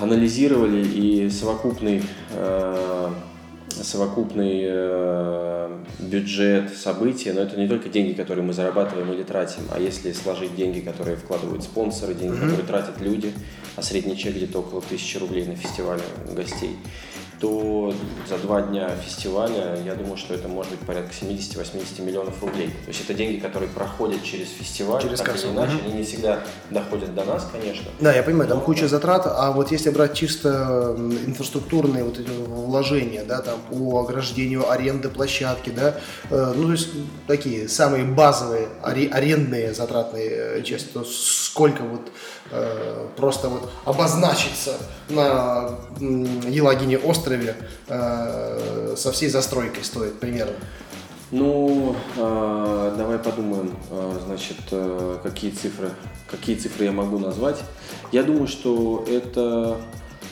анализировали 0.00 0.84
и 0.84 1.30
совокупный 1.30 2.02
э, 2.32 3.08
совокупный 3.82 4.60
э, 4.64 5.78
бюджет 5.98 6.76
события, 6.76 7.32
но 7.32 7.40
это 7.40 7.58
не 7.58 7.68
только 7.68 7.88
деньги, 7.88 8.12
которые 8.12 8.44
мы 8.44 8.52
зарабатываем 8.52 9.12
или 9.12 9.22
тратим, 9.22 9.62
а 9.70 9.80
если 9.80 10.12
сложить 10.12 10.54
деньги, 10.54 10.80
которые 10.80 11.16
вкладывают 11.16 11.64
спонсоры, 11.64 12.14
деньги, 12.14 12.36
mm-hmm. 12.36 12.40
которые 12.40 12.66
тратят 12.66 13.00
люди, 13.00 13.32
а 13.76 13.82
средний 13.82 14.16
чек 14.16 14.34
где-то 14.34 14.60
около 14.60 14.82
тысячи 14.82 15.16
рублей 15.16 15.46
на 15.46 15.56
фестивале 15.56 16.02
гостей, 16.34 16.76
то 17.40 17.94
за 18.28 18.38
два 18.38 18.62
дня 18.62 18.88
фестиваля, 18.96 19.76
я 19.84 19.94
думаю, 19.94 20.16
что 20.16 20.34
это 20.34 20.48
может 20.48 20.70
быть 20.72 20.80
порядка 20.80 21.12
70-80 21.12 22.02
миллионов 22.02 22.40
рублей. 22.42 22.68
То 22.68 22.88
есть 22.88 23.02
это 23.02 23.14
деньги, 23.14 23.38
которые 23.38 23.68
проходят 23.68 24.22
через 24.22 24.48
фестиваль, 24.50 25.02
через 25.02 25.18
так 25.18 25.32
кассу. 25.32 25.48
или 25.48 25.54
иначе, 25.54 25.76
угу. 25.76 25.84
они 25.86 25.94
не 25.94 26.04
всегда 26.04 26.40
доходят 26.70 27.14
до 27.14 27.24
нас, 27.24 27.48
конечно. 27.50 27.86
Да, 28.00 28.14
я 28.14 28.22
понимаю, 28.22 28.48
там 28.48 28.60
куча 28.60 28.88
затрат, 28.88 29.26
а 29.26 29.52
вот 29.52 29.70
если 29.70 29.90
брать 29.90 30.14
чисто 30.14 30.96
инфраструктурные 31.26 32.04
вот 32.04 32.18
эти 32.18 32.30
вложения, 32.30 33.24
да, 33.24 33.42
там 33.42 33.58
по 33.70 34.00
ограждению 34.00 34.70
аренды 34.70 35.08
площадки, 35.08 35.70
да, 35.70 35.96
э, 36.30 36.52
ну 36.56 36.66
то 36.66 36.72
есть 36.72 36.88
такие 37.26 37.68
самые 37.68 38.04
базовые 38.04 38.68
арендные 38.82 39.74
затратные 39.74 40.30
э, 40.30 40.62
части, 40.62 40.88
то 40.92 41.04
сколько 41.04 41.82
вот 41.82 42.10
Э, 42.50 43.08
просто 43.16 43.48
вот 43.48 43.70
обозначиться 43.86 44.76
на 45.08 45.70
Елагине 45.98 46.98
острове 46.98 47.33
э, 47.88 48.94
со 48.96 49.12
всей 49.12 49.28
застройкой 49.28 49.84
стоит 49.84 50.20
примерно? 50.20 50.54
Ну, 51.30 51.96
э, 52.16 52.94
давай 52.96 53.18
подумаем, 53.18 53.72
э, 53.90 54.18
значит, 54.26 54.58
э, 54.70 55.18
какие 55.22 55.50
цифры, 55.50 55.90
какие 56.30 56.54
цифры 56.54 56.84
я 56.84 56.92
могу 56.92 57.18
назвать. 57.18 57.60
Я 58.12 58.22
думаю, 58.22 58.46
что 58.46 59.04
это 59.08 59.78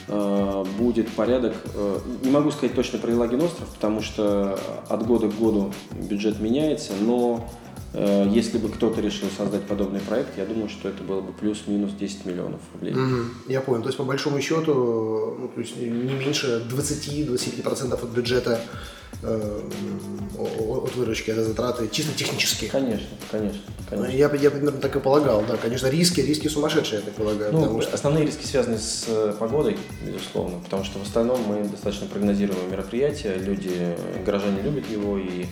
э, 0.07 0.65
будет 0.77 1.11
порядок. 1.11 1.55
Э, 1.73 1.99
не 2.23 2.31
могу 2.31 2.51
сказать 2.51 2.75
точно 2.75 2.99
про 2.99 3.11
Елагин 3.11 3.41
остров, 3.41 3.67
потому 3.69 4.01
что 4.01 4.57
от 4.87 5.05
года 5.05 5.27
к 5.27 5.37
году 5.37 5.73
бюджет 5.91 6.39
меняется, 6.39 6.93
но 7.01 7.49
если 7.93 8.57
бы 8.57 8.69
кто-то 8.69 9.01
решил 9.01 9.29
создать 9.37 9.63
подобный 9.63 9.99
проект, 9.99 10.35
я 10.37 10.45
думаю, 10.45 10.67
что 10.67 10.89
это 10.89 11.03
было 11.03 11.21
бы 11.21 11.31
плюс-минус 11.31 11.91
10 11.93 12.25
миллионов 12.25 12.59
рублей. 12.73 12.93
Угу, 12.93 13.49
я 13.49 13.61
понял. 13.61 13.83
То 13.83 13.89
есть, 13.89 13.97
по 13.97 14.03
большому 14.03 14.41
счету, 14.41 15.37
ну, 15.39 15.47
то 15.47 15.61
есть 15.61 15.77
не 15.77 15.89
меньше 15.89 16.65
20-25% 16.69 17.93
от 17.93 18.09
бюджета 18.09 18.59
э, 19.21 19.61
от 20.37 20.95
выручки, 20.95 21.29
это 21.29 21.43
затраты 21.43 21.87
чисто 21.91 22.17
технические. 22.17 22.71
Конечно, 22.71 23.07
конечно. 23.29 23.61
конечно. 23.87 24.11
Я, 24.11 24.33
я 24.33 24.49
примерно 24.49 24.79
так 24.79 24.95
и 24.95 24.99
полагал, 24.99 25.43
да. 25.47 25.57
Конечно, 25.57 25.87
риски, 25.87 26.21
риски 26.21 26.47
сумасшедшие, 26.47 26.99
я 26.99 27.05
так 27.05 27.13
полагаю. 27.13 27.53
Ну, 27.53 27.79
что... 27.79 27.93
Основные 27.93 28.25
риски 28.25 28.45
связаны 28.45 28.79
с 28.79 29.05
э, 29.07 29.35
погодой, 29.37 29.77
безусловно, 30.01 30.59
потому 30.63 30.83
что 30.83 30.97
в 30.97 31.03
остальном 31.03 31.41
мы 31.43 31.63
достаточно 31.67 32.07
прогнозируем 32.07 32.71
мероприятие, 32.71 33.35
люди, 33.35 33.95
горожане 34.25 34.63
любят 34.63 34.89
его, 34.89 35.19
и 35.19 35.45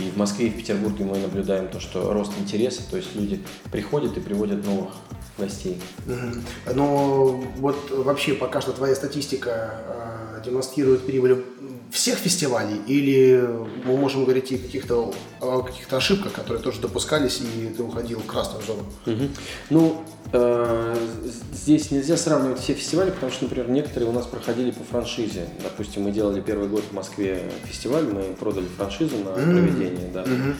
и 0.00 0.10
в 0.10 0.16
Москве, 0.16 0.46
и 0.46 0.50
в 0.50 0.56
Петербурге 0.56 1.04
мы 1.04 1.18
наблюдаем 1.18 1.68
то, 1.68 1.80
что 1.80 2.12
рост 2.12 2.32
интереса, 2.38 2.82
то 2.90 2.96
есть 2.96 3.14
люди 3.14 3.40
приходят 3.70 4.16
и 4.16 4.20
приводят 4.20 4.64
новых 4.64 4.90
гостей. 5.38 5.80
Но 6.74 7.40
вот 7.56 7.90
вообще 7.90 8.34
пока 8.34 8.60
что 8.60 8.72
твоя 8.72 8.94
статистика 8.94 9.74
э, 9.86 10.42
демонстрирует 10.44 11.06
прибыль 11.06 11.44
всех 11.90 12.18
фестивалей 12.18 12.80
или 12.86 13.48
мы 13.84 13.96
можем 13.96 14.24
говорить 14.24 14.52
и 14.52 14.58
каких-то 14.58 15.12
о 15.40 15.62
каких-то 15.62 15.96
ошибках, 15.96 16.32
которые 16.32 16.62
тоже 16.62 16.80
допускались 16.80 17.40
и 17.40 17.68
ты 17.68 17.82
уходил 17.82 18.20
в 18.20 18.26
красную 18.26 18.62
зону? 18.64 18.84
Угу. 19.06 19.28
Ну, 19.70 20.02
э, 20.32 20.96
здесь 21.52 21.90
нельзя 21.90 22.16
сравнивать 22.16 22.60
все 22.60 22.74
фестивали, 22.74 23.10
потому 23.10 23.32
что, 23.32 23.44
например, 23.44 23.70
некоторые 23.70 24.08
у 24.08 24.12
нас 24.12 24.26
проходили 24.26 24.70
по 24.70 24.84
франшизе. 24.84 25.48
Допустим, 25.62 26.02
мы 26.02 26.12
делали 26.12 26.40
первый 26.40 26.68
год 26.68 26.84
в 26.90 26.94
Москве 26.94 27.50
фестиваль, 27.64 28.04
мы 28.04 28.22
продали 28.34 28.66
франшизу 28.76 29.16
на 29.16 29.30
mm-hmm. 29.30 29.50
проведение, 29.50 30.10
да. 30.12 30.22
Mm-hmm. 30.22 30.54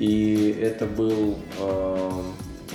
И 0.00 0.58
это 0.60 0.86
был 0.86 1.38
э, 1.60 2.22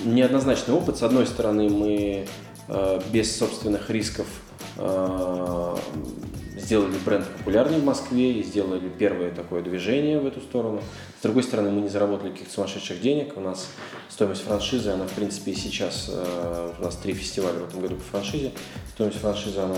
неоднозначный 0.05 0.73
опыт. 0.73 0.97
С 0.97 1.03
одной 1.03 1.27
стороны, 1.27 1.69
мы 1.69 2.25
э, 2.67 3.01
без 3.11 3.35
собственных 3.35 3.89
рисков 3.89 4.27
э, 4.77 5.75
сделали 6.59 6.95
бренд 7.05 7.25
популярный 7.25 7.79
в 7.79 7.83
Москве 7.83 8.33
и 8.33 8.43
сделали 8.43 8.89
первое 8.89 9.31
такое 9.31 9.61
движение 9.61 10.19
в 10.19 10.25
эту 10.25 10.41
сторону. 10.41 10.81
С 11.19 11.23
другой 11.23 11.43
стороны, 11.43 11.71
мы 11.71 11.81
не 11.81 11.89
заработали 11.89 12.31
каких-то 12.31 12.53
сумасшедших 12.53 13.01
денег. 13.01 13.37
У 13.37 13.41
нас 13.41 13.69
стоимость 14.09 14.43
франшизы, 14.43 14.89
она 14.89 15.05
в 15.05 15.11
принципе 15.11 15.51
и 15.51 15.55
сейчас, 15.55 16.09
э, 16.09 16.71
у 16.79 16.83
нас 16.83 16.95
три 16.95 17.13
фестиваля 17.13 17.59
в 17.59 17.69
этом 17.69 17.81
году 17.81 17.95
по 17.95 18.03
франшизе. 18.03 18.51
Стоимость 18.93 19.19
франшизы, 19.19 19.59
она 19.59 19.75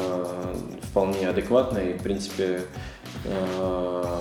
вполне 0.83 1.29
адекватная 1.29 1.91
и 1.91 1.97
в 1.97 2.01
принципе 2.03 2.61
э, 3.25 4.19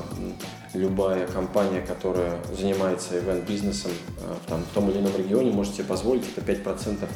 любая 0.75 1.27
компания, 1.27 1.81
которая 1.81 2.41
занимается 2.57 3.19
ивент-бизнесом 3.19 3.93
э, 4.19 4.35
там, 4.47 4.63
в 4.63 4.75
том 4.75 4.91
или 4.91 4.99
ином 4.99 5.17
регионе, 5.17 5.51
может 5.51 5.75
себе 5.75 5.85
позволить 5.85 6.25
это 6.37 6.53
5% 6.53 7.03
от 7.03 7.11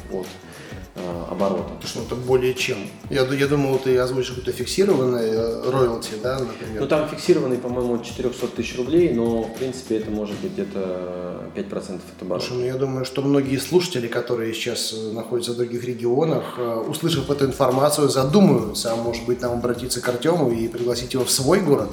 оборота. 1.29 1.73
То 1.81 1.87
что 1.87 2.01
это 2.01 2.15
более 2.15 2.53
чем. 2.53 2.77
Я, 3.09 3.23
я 3.23 3.47
думал, 3.47 3.77
ты 3.79 3.97
озвучишь 3.97 4.29
какой-то 4.29 4.51
фиксированный 4.51 5.29
э, 5.29 5.69
роялти, 5.69 6.11
да, 6.23 6.39
например? 6.39 6.81
Ну, 6.81 6.87
там 6.87 7.09
фиксированный, 7.09 7.57
по-моему, 7.57 8.01
400 8.01 8.47
тысяч 8.47 8.77
рублей, 8.77 9.13
но, 9.13 9.43
в 9.43 9.55
принципе, 9.55 9.97
это 9.97 10.09
может 10.09 10.35
быть 10.39 10.53
где-то 10.53 11.49
5% 11.55 11.95
от 11.95 12.21
оборота. 12.21 12.45
Слушай, 12.45 12.59
ну, 12.59 12.65
я 12.65 12.75
думаю, 12.75 13.05
что 13.05 13.21
многие 13.21 13.57
слушатели, 13.57 14.07
которые 14.07 14.53
сейчас 14.53 14.93
э, 14.93 15.11
находятся 15.11 15.51
в 15.51 15.57
других 15.57 15.83
регионах, 15.83 16.57
услышав 16.87 17.29
эту 17.29 17.45
информацию, 17.45 18.09
задумаются, 18.09 18.93
а 18.93 18.95
может 18.95 19.25
быть, 19.25 19.41
нам 19.41 19.53
обратиться 19.53 20.01
к 20.01 20.07
Артему 20.07 20.51
и 20.51 20.67
пригласить 20.67 21.13
его 21.13 21.25
в 21.25 21.31
свой 21.31 21.59
город. 21.59 21.89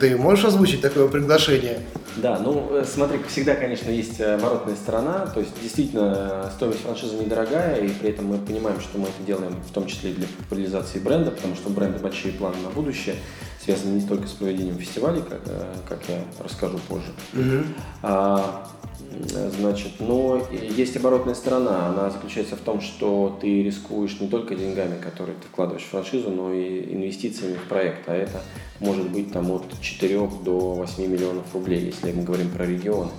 Ты 0.00 0.16
можешь 0.16 0.44
озвучить 0.46 0.80
такое 0.80 1.06
приглашение? 1.08 1.80
Да, 2.16 2.38
ну, 2.38 2.82
смотри, 2.84 3.20
всегда, 3.28 3.54
конечно, 3.54 3.90
есть 3.90 4.20
оборотная 4.20 4.76
сторона, 4.76 5.26
то 5.26 5.40
есть, 5.40 5.52
действительно, 5.62 6.50
стоимость 6.54 6.82
франшизы 6.82 7.16
недорогая, 7.16 7.76
и 7.76 7.88
при 7.88 8.10
этом 8.10 8.26
мы 8.26 8.38
понимаем, 8.38 8.80
что 8.80 8.98
мы 8.98 9.04
это 9.04 9.22
делаем 9.26 9.54
в 9.68 9.72
том 9.72 9.86
числе 9.86 10.10
и 10.10 10.14
для 10.14 10.26
популяризации 10.26 10.98
бренда, 10.98 11.30
потому 11.30 11.54
что 11.54 11.70
у 11.70 11.72
бренда 11.72 11.98
большие 11.98 12.34
планы 12.34 12.56
на 12.62 12.70
будущее, 12.70 13.16
связаны 13.64 13.94
не 14.00 14.06
только 14.06 14.26
с 14.26 14.32
проведением 14.32 14.78
фестивалей, 14.78 15.22
как, 15.22 15.40
э, 15.46 15.74
как 15.88 16.00
я 16.08 16.22
расскажу 16.42 16.78
позже. 16.88 17.12
Mm-hmm. 17.32 17.64
А, 18.02 18.68
значит, 19.56 19.92
но 20.00 20.46
есть 20.50 20.96
оборотная 20.96 21.34
сторона. 21.34 21.88
Она 21.88 22.10
заключается 22.10 22.56
в 22.56 22.60
том, 22.60 22.80
что 22.80 23.38
ты 23.40 23.62
рискуешь 23.62 24.20
не 24.20 24.28
только 24.28 24.54
деньгами, 24.54 25.00
которые 25.00 25.36
ты 25.36 25.46
вкладываешь 25.48 25.84
в 25.84 25.88
франшизу, 25.90 26.30
но 26.30 26.52
и 26.52 26.94
инвестициями 26.94 27.54
в 27.54 27.68
проект. 27.68 28.08
А 28.08 28.14
это 28.14 28.42
может 28.80 29.10
быть 29.10 29.32
там 29.32 29.50
от 29.50 29.64
4 29.80 30.28
до 30.44 30.74
8 30.74 31.06
миллионов 31.06 31.52
рублей, 31.54 31.80
если 31.86 32.12
мы 32.12 32.22
говорим 32.22 32.50
про 32.50 32.66
регионы. 32.66 33.10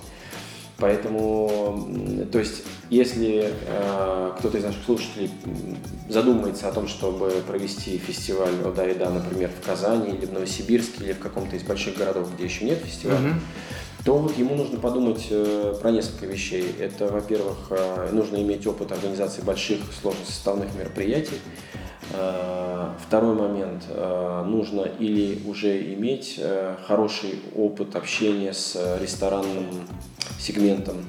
Поэтому, 0.78 1.88
то 2.32 2.40
есть, 2.40 2.64
если 2.90 3.54
э, 3.68 4.32
кто-то 4.38 4.58
из 4.58 4.64
наших 4.64 4.84
слушателей 4.84 5.30
задумается 6.10 6.68
о 6.68 6.72
том, 6.72 6.88
чтобы 6.88 7.30
провести 7.48 7.98
фестиваль 7.98 8.56
«Ода 8.66 8.86
и 8.88 8.94
да», 8.94 9.10
например, 9.10 9.50
в 9.50 9.66
Казани 9.66 10.10
или 10.10 10.26
в 10.26 10.34
Новосибирске 10.34 11.06
или 11.06 11.14
в 11.14 11.20
каком-то 11.20 11.56
из 11.56 11.64
больших 11.64 11.96
городов, 11.96 12.34
где 12.36 12.46
еще 12.46 12.66
нет 12.66 12.80
фестиваля, 12.80 13.20
mm-hmm. 13.20 13.40
То 14.04 14.18
вот 14.18 14.38
ему 14.38 14.56
нужно 14.56 14.80
подумать 14.80 15.28
э, 15.30 15.76
про 15.82 15.92
несколько 15.92 16.26
вещей. 16.26 16.76
Это, 16.80 17.08
во-первых, 17.08 17.68
э, 17.70 18.10
нужно 18.12 18.36
иметь 18.38 18.68
опыт 18.68 18.92
организации 18.92 19.42
больших 19.42 19.80
сложносоставных 20.02 20.76
мероприятий. 20.76 21.40
Э, 22.12 22.90
второй 23.08 23.34
момент. 23.36 23.84
Нужно 24.46 24.82
или 24.82 25.40
уже 25.48 25.94
иметь 25.94 26.40
хороший 26.86 27.40
опыт 27.56 27.96
общения 27.96 28.54
с 28.54 28.98
ресторанным 29.00 29.88
сегментом 30.38 31.06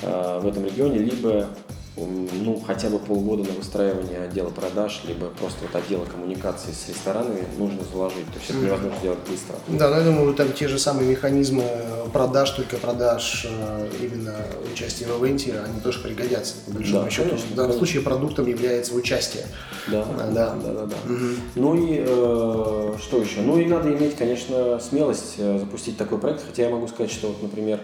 в 0.00 0.46
этом 0.46 0.64
регионе, 0.64 0.98
либо 0.98 1.48
ну, 1.96 2.62
хотя 2.66 2.88
бы 2.88 2.98
полгода 2.98 3.42
на 3.42 3.54
выстраивание 3.54 4.24
отдела 4.24 4.48
продаж, 4.48 5.02
либо 5.06 5.28
просто 5.28 5.58
вот 5.62 5.76
отдела 5.76 6.04
коммуникации 6.06 6.72
с 6.72 6.88
ресторанами 6.88 7.44
нужно 7.58 7.80
заложить. 7.92 8.26
То 8.32 8.38
есть 8.38 8.50
это 8.50 8.58
невозможно 8.58 8.98
сделать 8.98 9.18
быстро. 9.28 9.56
Да, 9.68 9.90
но 9.90 9.96
я 9.98 10.04
думаю, 10.04 10.34
там 10.34 10.52
те 10.52 10.68
же 10.68 10.78
самые 10.78 11.10
механизмы 11.10 11.64
продаж, 12.12 12.50
только 12.50 12.78
продаж 12.78 13.46
э, 13.48 13.90
именно 14.00 14.34
участия 14.72 15.06
в 15.06 15.22
ивенте, 15.22 15.54
они 15.60 15.80
тоже 15.80 16.00
пригодятся, 16.00 16.54
по 16.66 16.72
большому 16.72 17.04
да, 17.04 17.10
счету. 17.10 17.28
Конечно, 17.28 17.48
в 17.50 17.54
данном 17.54 17.76
случае 17.76 18.02
продуктом 18.02 18.46
является 18.46 18.94
участие. 18.94 19.44
Да, 19.88 20.04
да, 20.04 20.26
да, 20.28 20.54
да. 20.54 20.72
да, 20.72 20.86
да. 20.86 20.96
Угу. 21.12 21.26
Ну 21.56 21.74
и 21.74 22.04
э, 22.06 22.94
что 23.02 23.18
еще? 23.20 23.40
Ну 23.40 23.58
и 23.58 23.66
надо 23.66 23.92
иметь, 23.92 24.16
конечно, 24.16 24.80
смелость 24.80 25.34
э, 25.36 25.58
запустить 25.58 25.98
такой 25.98 26.18
проект, 26.18 26.42
хотя 26.46 26.64
я 26.64 26.70
могу 26.70 26.88
сказать, 26.88 27.12
что 27.12 27.28
вот, 27.28 27.42
например, 27.42 27.80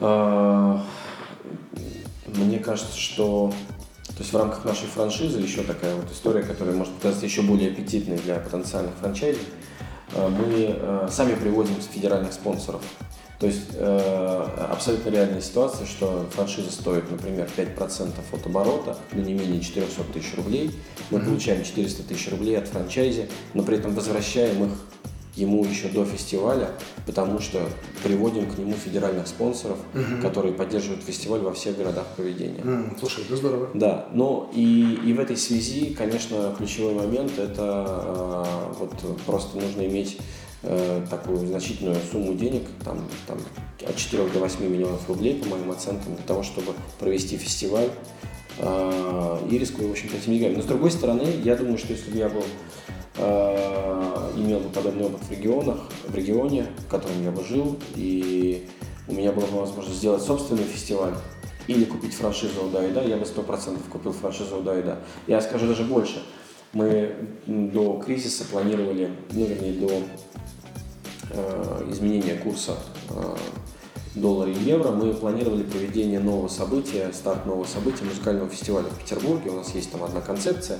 э, 0.00 0.78
мне 2.36 2.58
кажется, 2.58 2.98
что 2.98 3.52
то 4.06 4.22
есть 4.22 4.32
в 4.32 4.36
рамках 4.36 4.64
нашей 4.64 4.88
франшизы 4.88 5.38
еще 5.38 5.62
такая 5.62 5.94
вот 5.94 6.10
история, 6.10 6.42
которая 6.42 6.74
может 6.74 6.92
показаться 6.94 7.24
еще 7.24 7.42
более 7.42 7.70
аппетитной 7.70 8.16
для 8.18 8.36
потенциальных 8.36 8.94
франчайзи. 9.00 9.38
Э, 10.12 10.28
мы 10.28 10.76
э, 10.76 11.08
сами 11.10 11.34
приводим 11.34 11.74
федеральных 11.76 12.32
спонсоров. 12.32 12.82
То 13.38 13.46
есть 13.46 13.68
э, 13.74 14.66
абсолютно 14.70 15.10
реальная 15.10 15.40
ситуация, 15.40 15.86
что 15.86 16.26
франшиза 16.34 16.72
стоит, 16.72 17.08
например, 17.08 17.48
5% 17.56 18.12
от 18.32 18.46
оборота, 18.46 18.98
но 19.12 19.22
не 19.22 19.34
менее 19.34 19.60
400 19.60 20.02
тысяч 20.12 20.34
рублей. 20.34 20.72
Мы 21.10 21.20
получаем 21.20 21.62
400 21.62 22.02
тысяч 22.02 22.28
рублей 22.30 22.58
от 22.58 22.66
франчайзи, 22.66 23.28
но 23.54 23.62
при 23.62 23.76
этом 23.76 23.94
возвращаем 23.94 24.64
их 24.64 24.72
ему 25.38 25.64
еще 25.64 25.88
до 25.88 26.04
фестиваля, 26.04 26.70
потому 27.06 27.40
что 27.40 27.60
приводим 28.02 28.50
к 28.50 28.58
нему 28.58 28.72
федеральных 28.72 29.28
спонсоров, 29.28 29.78
угу. 29.94 30.22
которые 30.22 30.52
поддерживают 30.52 31.02
фестиваль 31.04 31.40
во 31.40 31.52
всех 31.52 31.76
городах 31.76 32.06
проведения. 32.16 32.60
Mm, 32.60 32.98
слушай, 32.98 33.24
это 33.24 33.36
здорово. 33.36 33.68
Да, 33.74 34.08
но 34.12 34.50
и, 34.54 34.98
и 35.04 35.12
в 35.12 35.20
этой 35.20 35.36
связи, 35.36 35.94
конечно, 35.94 36.54
ключевой 36.58 36.94
момент 36.94 37.38
это 37.38 38.44
э, 38.46 38.74
вот 38.80 38.92
просто 39.26 39.58
нужно 39.58 39.86
иметь 39.86 40.18
э, 40.62 41.06
такую 41.08 41.46
значительную 41.46 41.96
сумму 42.10 42.34
денег, 42.34 42.64
там, 42.84 43.00
там 43.26 43.38
от 43.88 43.96
4 43.96 44.28
до 44.28 44.40
8 44.40 44.68
миллионов 44.68 45.08
рублей, 45.08 45.36
по 45.36 45.46
моим 45.48 45.70
оценкам, 45.70 46.16
для 46.16 46.24
того, 46.24 46.42
чтобы 46.42 46.72
провести 46.98 47.36
фестиваль. 47.36 47.90
Э, 48.58 49.38
и 49.48 49.56
рискую, 49.58 49.88
в 49.88 49.92
общем-то, 49.92 50.16
этим 50.16 50.32
деньгами. 50.32 50.56
Но 50.56 50.62
с 50.62 50.66
другой 50.66 50.90
стороны, 50.90 51.24
я 51.44 51.54
думаю, 51.54 51.78
что 51.78 51.92
если 51.92 52.10
бы 52.10 52.18
я 52.18 52.28
был 52.28 52.42
имел 53.18 54.60
бы 54.60 54.68
подобный 54.68 55.06
опыт 55.06 55.20
в 55.22 55.30
регионах, 55.30 55.78
в 56.06 56.14
регионе, 56.14 56.66
в 56.78 56.88
котором 56.88 57.22
я 57.24 57.30
бы 57.30 57.44
жил, 57.44 57.76
и 57.96 58.68
у 59.08 59.14
меня 59.14 59.32
была 59.32 59.46
бы 59.46 59.60
возможность 59.60 59.98
сделать 59.98 60.22
собственный 60.22 60.64
фестиваль 60.64 61.14
или 61.66 61.84
купить 61.84 62.14
франшизу 62.14 62.66
«Уда 62.66 62.86
и 62.86 62.92
да», 62.92 63.02
я 63.02 63.16
бы 63.16 63.26
сто 63.26 63.42
процентов 63.42 63.82
купил 63.88 64.12
франшизу 64.12 64.58
«Уда 64.58 64.78
и 64.78 64.82
да». 64.82 64.98
Я 65.26 65.40
скажу 65.40 65.66
даже 65.66 65.84
больше. 65.84 66.22
Мы 66.72 67.14
до 67.46 68.00
кризиса 68.04 68.44
планировали, 68.44 69.10
ну, 69.32 69.44
вернее, 69.46 69.72
до 69.72 69.90
э, 71.30 71.86
изменения 71.90 72.34
курса 72.34 72.76
э, 73.10 73.36
доллара 74.14 74.50
и 74.50 74.58
евро, 74.64 74.90
мы 74.90 75.14
планировали 75.14 75.62
проведение 75.62 76.20
нового 76.20 76.48
события, 76.48 77.10
старт 77.12 77.46
нового 77.46 77.64
события, 77.64 78.04
музыкального 78.04 78.48
фестиваля 78.48 78.86
в 78.88 78.98
Петербурге. 78.98 79.50
У 79.50 79.56
нас 79.56 79.74
есть 79.74 79.90
там 79.90 80.02
одна 80.04 80.20
концепция, 80.20 80.78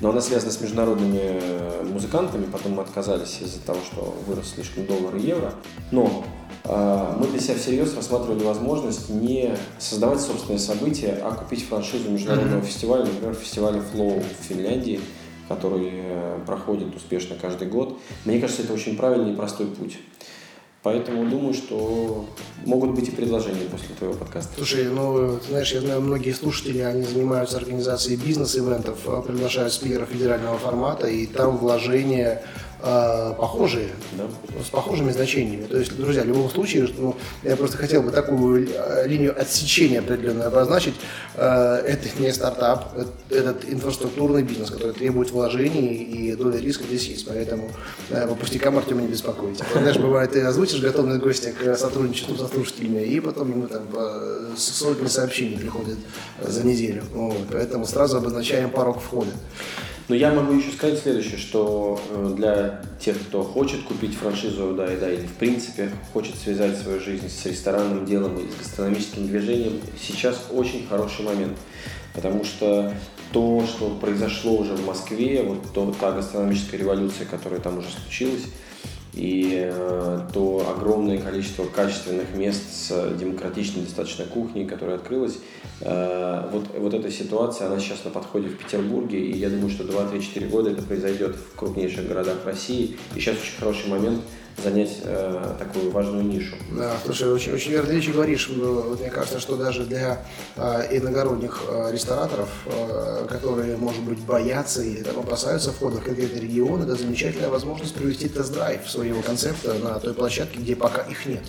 но 0.00 0.10
она 0.10 0.20
связана 0.20 0.50
с 0.50 0.60
международными 0.60 1.20
э, 1.22 1.84
музыкантами. 1.84 2.46
Потом 2.46 2.72
мы 2.72 2.82
отказались 2.82 3.38
из-за 3.40 3.60
того, 3.60 3.78
что 3.84 4.14
вырос 4.26 4.52
слишком 4.54 4.86
доллар 4.86 5.16
и 5.16 5.20
евро. 5.20 5.52
Но 5.90 6.24
э, 6.64 7.14
мы 7.18 7.26
для 7.26 7.40
себя 7.40 7.54
всерьез 7.54 7.94
рассматривали 7.94 8.42
возможность 8.42 9.10
не 9.10 9.54
создавать 9.78 10.20
собственное 10.20 10.58
событие, 10.58 11.18
а 11.22 11.32
купить 11.32 11.64
франшизу 11.66 12.10
международного 12.10 12.60
mm-hmm. 12.60 12.66
фестиваля, 12.66 13.04
например, 13.04 13.34
фестиваля 13.34 13.82
Flow 13.92 14.22
в 14.22 14.44
Финляндии, 14.44 15.00
который 15.48 15.90
э, 15.92 16.38
проходит 16.46 16.94
успешно 16.96 17.36
каждый 17.40 17.68
год. 17.68 17.98
Мне 18.24 18.40
кажется, 18.40 18.62
это 18.62 18.72
очень 18.72 18.96
правильный 18.96 19.32
и 19.32 19.36
простой 19.36 19.66
путь. 19.66 19.98
Поэтому 20.82 21.28
думаю, 21.28 21.52
что 21.52 22.24
могут 22.64 22.92
быть 22.92 23.08
и 23.08 23.10
предложения 23.10 23.68
после 23.70 23.94
твоего 23.94 24.16
подкаста. 24.16 24.54
Слушай, 24.56 24.84
ну, 24.86 25.38
знаешь, 25.46 25.72
я 25.72 25.80
знаю, 25.80 26.00
многие 26.00 26.32
слушатели, 26.32 26.78
они 26.78 27.02
занимаются 27.02 27.58
организацией 27.58 28.16
бизнес-ивентов, 28.16 28.98
а 29.06 29.20
приглашают 29.20 29.74
спикеров 29.74 30.08
федерального 30.08 30.56
формата, 30.56 31.06
и 31.06 31.26
там 31.26 31.58
вложения 31.58 32.42
э, 32.82 33.34
похожие, 33.38 33.90
да. 34.12 34.24
с 34.64 34.68
похожими 34.68 35.10
значениями. 35.10 35.66
То 35.66 35.78
есть, 35.78 35.96
друзья, 35.96 36.22
в 36.22 36.26
любом 36.26 36.50
случае, 36.50 36.88
ну, 36.98 37.16
я 37.42 37.56
просто 37.56 37.76
хотел 37.76 38.02
бы 38.02 38.10
такую 38.10 38.68
э, 38.68 39.06
линию 39.06 39.38
отсечения 39.38 40.00
определенно 40.00 40.46
обозначить. 40.46 40.94
Э, 41.34 41.76
это 41.86 42.08
не 42.18 42.32
стартап, 42.32 42.94
этот 43.30 43.64
инфраструктурный 43.68 44.42
бизнес, 44.42 44.70
который 44.70 44.92
требует 44.92 45.30
вложений, 45.30 45.94
и 45.94 46.34
доля 46.34 46.58
риска 46.58 46.84
здесь 46.84 47.06
есть. 47.08 47.26
Поэтому 47.26 47.70
э, 48.10 48.26
по 48.26 48.34
пустякам 48.34 48.78
Артема 48.78 49.02
не 49.02 49.08
беспокойтесь. 49.08 49.64
Знаешь, 49.72 49.98
бывает, 49.98 50.32
ты 50.32 50.42
озвучишь 50.42 50.80
готовность 50.80 51.20
гостя 51.20 51.52
к 51.52 51.76
сотрудничеству 51.76 52.36
со 52.36 52.48
слушателями, 52.48 53.02
и 53.02 53.20
потом 53.20 53.50
ему 53.50 53.66
там 53.66 53.82
сотни 54.56 55.06
сообщений 55.06 55.58
приходят 55.58 55.98
за 56.40 56.66
неделю. 56.66 57.02
Вот. 57.12 57.46
Поэтому 57.50 57.86
сразу 57.86 58.18
обозначаем 58.18 58.70
порог 58.70 59.00
входа. 59.00 59.30
Но 60.10 60.16
я 60.16 60.32
могу 60.32 60.54
еще 60.54 60.72
сказать 60.72 60.98
следующее, 60.98 61.38
что 61.38 62.00
э, 62.10 62.32
для 62.36 62.82
тех, 62.98 63.16
кто 63.16 63.44
хочет 63.44 63.84
купить 63.84 64.16
франшизу 64.16 64.74
да 64.74 64.92
и 64.92 64.98
да, 64.98 65.08
или 65.08 65.24
в 65.24 65.34
принципе 65.34 65.88
хочет 66.12 66.34
связать 66.34 66.76
свою 66.76 66.98
жизнь 66.98 67.28
с 67.28 67.46
ресторанным 67.46 68.04
делом 68.06 68.36
и 68.40 68.50
с 68.50 68.56
гастрономическим 68.56 69.28
движением, 69.28 69.80
сейчас 70.02 70.48
очень 70.50 70.84
хороший 70.88 71.24
момент. 71.24 71.56
Потому 72.12 72.42
что 72.42 72.92
то, 73.30 73.64
что 73.68 73.88
произошло 74.00 74.56
уже 74.56 74.74
в 74.74 74.84
Москве, 74.84 75.44
вот 75.44 75.72
то, 75.72 75.94
та 76.00 76.10
гастрономическая 76.10 76.80
революция, 76.80 77.24
которая 77.24 77.60
там 77.60 77.78
уже 77.78 77.86
случилась, 77.90 78.46
и 79.12 79.68
э, 79.70 80.20
то 80.32 80.72
огромное 80.76 81.18
количество 81.18 81.64
качественных 81.64 82.34
мест 82.34 82.62
с 82.72 83.16
демократичной 83.16 83.82
достаточно 83.82 84.24
кухней, 84.24 84.66
которая 84.66 84.96
открылась, 84.96 85.38
э, 85.80 86.48
вот, 86.52 86.68
вот 86.78 86.94
эта 86.94 87.10
ситуация, 87.10 87.66
она 87.66 87.78
сейчас 87.80 88.04
на 88.04 88.10
подходе 88.10 88.48
в 88.48 88.56
Петербурге, 88.56 89.18
и 89.18 89.36
я 89.36 89.50
думаю, 89.50 89.70
что 89.70 89.84
2-3-4 89.84 90.48
года 90.48 90.70
это 90.70 90.82
произойдет 90.82 91.36
в 91.36 91.56
крупнейших 91.56 92.06
городах 92.06 92.44
России, 92.44 92.96
и 93.14 93.20
сейчас 93.20 93.36
очень 93.36 93.58
хороший 93.58 93.88
момент 93.88 94.20
занять 94.62 94.98
э, 95.02 95.54
такую 95.58 95.90
важную 95.90 96.24
нишу. 96.24 96.56
Да, 96.72 96.96
слушай, 97.04 97.30
очень, 97.30 97.52
очень 97.52 97.72
верно 97.72 97.92
речи 97.92 98.10
говоришь. 98.10 98.48
Мне 98.48 99.10
кажется, 99.10 99.40
что 99.40 99.56
даже 99.56 99.84
для 99.84 100.24
э, 100.56 100.96
иногородних 100.96 101.62
э, 101.68 101.90
рестораторов, 101.92 102.48
э, 102.66 103.26
которые, 103.28 103.76
может 103.76 104.02
быть, 104.02 104.18
боятся 104.20 104.82
или 104.82 105.02
там, 105.02 105.18
опасаются 105.18 105.72
входа 105.72 105.98
в 105.98 106.04
конкретный 106.04 106.40
регион, 106.40 106.82
это 106.82 106.94
замечательная 106.94 107.50
возможность 107.50 107.94
провести 107.94 108.28
тест-драйв 108.28 108.88
своего 108.88 109.22
концепта 109.22 109.74
на 109.74 109.98
той 109.98 110.14
площадке, 110.14 110.58
где 110.58 110.76
пока 110.76 111.02
их 111.02 111.26
нет. 111.26 111.42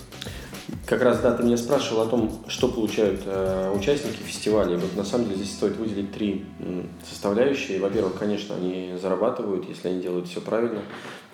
Как 0.86 1.02
раз, 1.02 1.20
да, 1.20 1.32
ты 1.32 1.42
меня 1.42 1.56
спрашивал 1.56 2.02
о 2.02 2.06
том, 2.06 2.44
что 2.48 2.68
получают 2.68 3.22
э, 3.26 3.72
участники 3.74 4.16
фестиваля. 4.22 4.76
Вот 4.76 4.96
на 4.96 5.04
самом 5.04 5.26
деле 5.26 5.38
здесь 5.38 5.52
стоит 5.52 5.76
выделить 5.76 6.12
три 6.12 6.44
составляющие. 7.08 7.80
Во-первых, 7.80 8.18
конечно, 8.18 8.54
они 8.54 8.94
зарабатывают, 9.00 9.68
если 9.68 9.88
они 9.88 10.02
делают 10.02 10.28
все 10.28 10.40
правильно. 10.40 10.82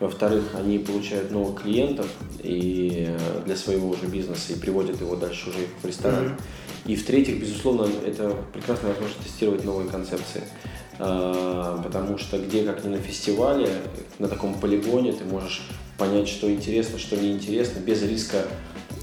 Во-вторых, 0.01 0.45
они 0.55 0.79
получают 0.79 1.31
новых 1.31 1.63
клиентов 1.63 2.07
и 2.43 3.09
э, 3.09 3.43
для 3.45 3.57
своего 3.57 3.89
уже 3.91 4.07
бизнеса 4.07 4.53
и 4.53 4.59
приводят 4.59 5.01
его 5.01 5.17
дальше 5.17 5.51
уже 5.51 5.59
в 5.83 5.87
ресторан. 5.87 6.27
Mm-hmm. 6.27 6.41
И 6.87 6.97
в-третьих, 6.97 7.41
безусловно, 7.41 7.87
это 8.07 8.35
прекрасная 8.53 8.91
возможность 8.91 9.23
тестировать 9.23 9.65
новые 9.65 9.91
концепции. 9.91 10.43
А, 10.99 11.81
потому 11.83 12.19
что 12.19 12.39
где, 12.39 12.65
как 12.65 12.85
ни 12.85 12.89
на 12.89 12.99
фестивале, 12.99 13.69
на 14.19 14.29
таком 14.29 14.55
полигоне 14.55 15.13
ты 15.13 15.25
можешь 15.25 15.63
понять, 15.97 16.29
что 16.29 16.51
интересно, 16.51 16.99
что 16.99 17.17
неинтересно, 17.17 17.81
без 17.81 18.03
риска 18.03 18.47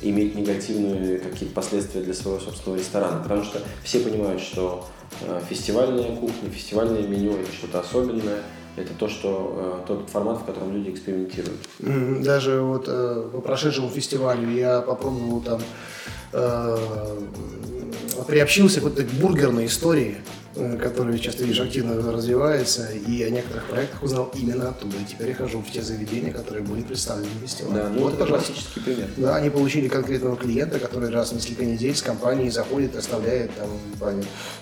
иметь 0.10 0.36
негативные 0.36 1.20
какие-то 1.20 1.54
последствия 1.54 2.02
для 2.02 2.14
своего 2.14 2.40
собственного 2.40 2.80
ресторана. 2.80 3.22
Потому 3.22 3.44
что 3.44 3.62
все 3.84 4.00
понимают, 4.00 4.42
что 4.42 4.86
э, 5.22 5.42
фестивальная 5.50 6.16
кухня, 6.16 6.50
фестивальное 6.50 7.04
меню– 7.04 7.34
это 7.40 7.52
что-то 7.52 7.80
особенное– 7.80 8.42
это 8.76 8.94
то, 8.94 9.08
что 9.08 9.84
э, 9.86 9.88
тот 9.88 10.10
формат, 10.10 10.42
в 10.42 10.46
котором 10.46 10.74
люди 10.74 10.92
экспериментируют. 10.92 11.60
Даже 11.80 12.62
вот 12.62 12.86
э, 12.88 13.30
по 13.32 13.40
прошедшему 13.40 13.90
фестивалю 13.90 14.50
я 14.52 14.82
попробовал 14.82 15.42
там 15.42 15.62
э, 16.34 16.78
приобщился 18.28 18.82
к 18.82 18.84
вот 18.84 19.00
этой 19.00 19.18
бургерной 19.18 19.68
истории. 19.68 20.18
Э, 20.56 20.78
который 20.78 21.18
сейчас, 21.18 21.40
видишь, 21.40 21.60
активно 21.60 21.96
развивается, 22.12 22.90
и 22.92 23.24
о 23.24 23.30
некоторых 23.30 23.66
проектах 23.66 24.04
узнал 24.04 24.32
именно 24.34 24.70
оттуда. 24.70 24.96
И 24.98 25.06
теперь 25.06 25.30
я 25.30 25.36
хожу 25.36 25.60
в 25.60 25.72
те 25.72 25.82
заведения, 25.82 26.32
которые 26.32 26.64
были 26.64 26.82
представлены 26.82 27.30
в 27.40 27.48
фестивале. 27.48 27.84
Да, 27.84 27.90
ну 27.90 28.02
вот, 28.02 28.14
это 28.14 28.26
классический 28.26 28.80
пример. 28.80 29.08
Да, 29.18 29.36
они 29.36 29.50
получили 29.50 29.88
конкретного 29.88 30.38
клиента, 30.38 30.80
который 30.80 31.10
раз 31.10 31.32
в 31.32 31.36
несколько 31.36 31.66
недель 31.66 31.96
с 31.96 32.02
компанией 32.02 32.50
заходит 32.50 32.96
и 32.96 32.98
оставляет 32.98 33.52
там 33.56 33.70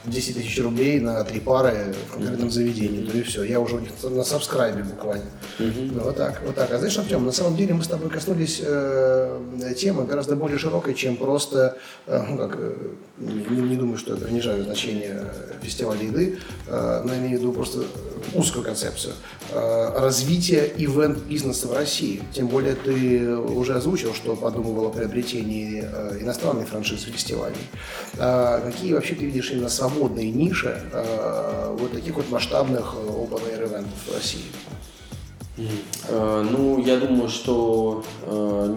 10 0.05 0.35
тысяч 0.35 0.61
рублей 0.61 0.99
на 0.99 1.23
три 1.23 1.39
пары 1.39 1.93
в 2.09 2.13
конкретном 2.13 2.49
заведении. 2.49 3.05
То 3.05 3.17
и 3.17 3.21
все. 3.21 3.43
Я 3.43 3.59
уже 3.59 3.75
у 3.75 3.79
них 3.79 3.91
на 4.03 4.23
сабскрайбе 4.23 4.83
буквально. 4.83 5.25
Mm-hmm. 5.59 5.91
Ну, 5.93 6.03
вот 6.03 6.17
так, 6.17 6.41
вот 6.45 6.55
так. 6.55 6.71
А 6.71 6.77
знаешь, 6.77 6.97
Артем, 6.97 7.25
на 7.25 7.31
самом 7.31 7.55
деле 7.55 7.73
мы 7.73 7.83
с 7.83 7.87
тобой 7.87 8.09
коснулись 8.09 8.61
э, 8.63 9.39
темы 9.77 10.05
гораздо 10.05 10.35
более 10.35 10.57
широкой, 10.57 10.93
чем 10.93 11.17
просто, 11.17 11.77
э, 12.07 12.21
ну 12.27 12.37
как, 12.37 12.55
э, 12.57 12.73
не, 13.17 13.61
не 13.61 13.75
думаю, 13.75 13.97
что 13.97 14.13
это 14.13 14.25
принижает 14.25 14.65
значение 14.65 15.25
фестиваля 15.61 15.82
еды, 15.91 16.39
э, 16.67 17.01
но 17.03 17.13
имею 17.15 17.37
в 17.37 17.41
виду 17.41 17.51
просто 17.51 17.83
узкую 18.33 18.63
концепцию. 18.63 19.13
Э, 19.51 19.99
развитие 19.99 20.71
ивент-бизнеса 20.77 21.67
в 21.67 21.73
России. 21.73 22.23
Тем 22.33 22.47
более 22.47 22.75
ты 22.75 23.35
уже 23.35 23.75
озвучил, 23.75 24.13
что 24.13 24.35
подумывал 24.35 24.87
о 24.87 24.89
приобретении 24.89 25.83
э, 25.83 26.19
иностранной 26.21 26.65
франшизы 26.65 27.07
фестивалей. 27.07 27.55
Какие 28.13 28.93
вообще 28.93 29.15
ты 29.15 29.25
видишь 29.25 29.51
именно 29.51 29.69
свободные 29.69 30.31
ниши 30.31 30.81
вот 31.79 31.91
таких 31.91 32.15
вот 32.15 32.29
масштабных 32.29 32.95
open-air 32.95 33.67
ивентов 33.67 33.93
в 34.07 34.13
России? 34.13 34.45
Ну, 36.09 36.83
я 36.83 36.97
думаю, 36.97 37.29
что 37.29 38.03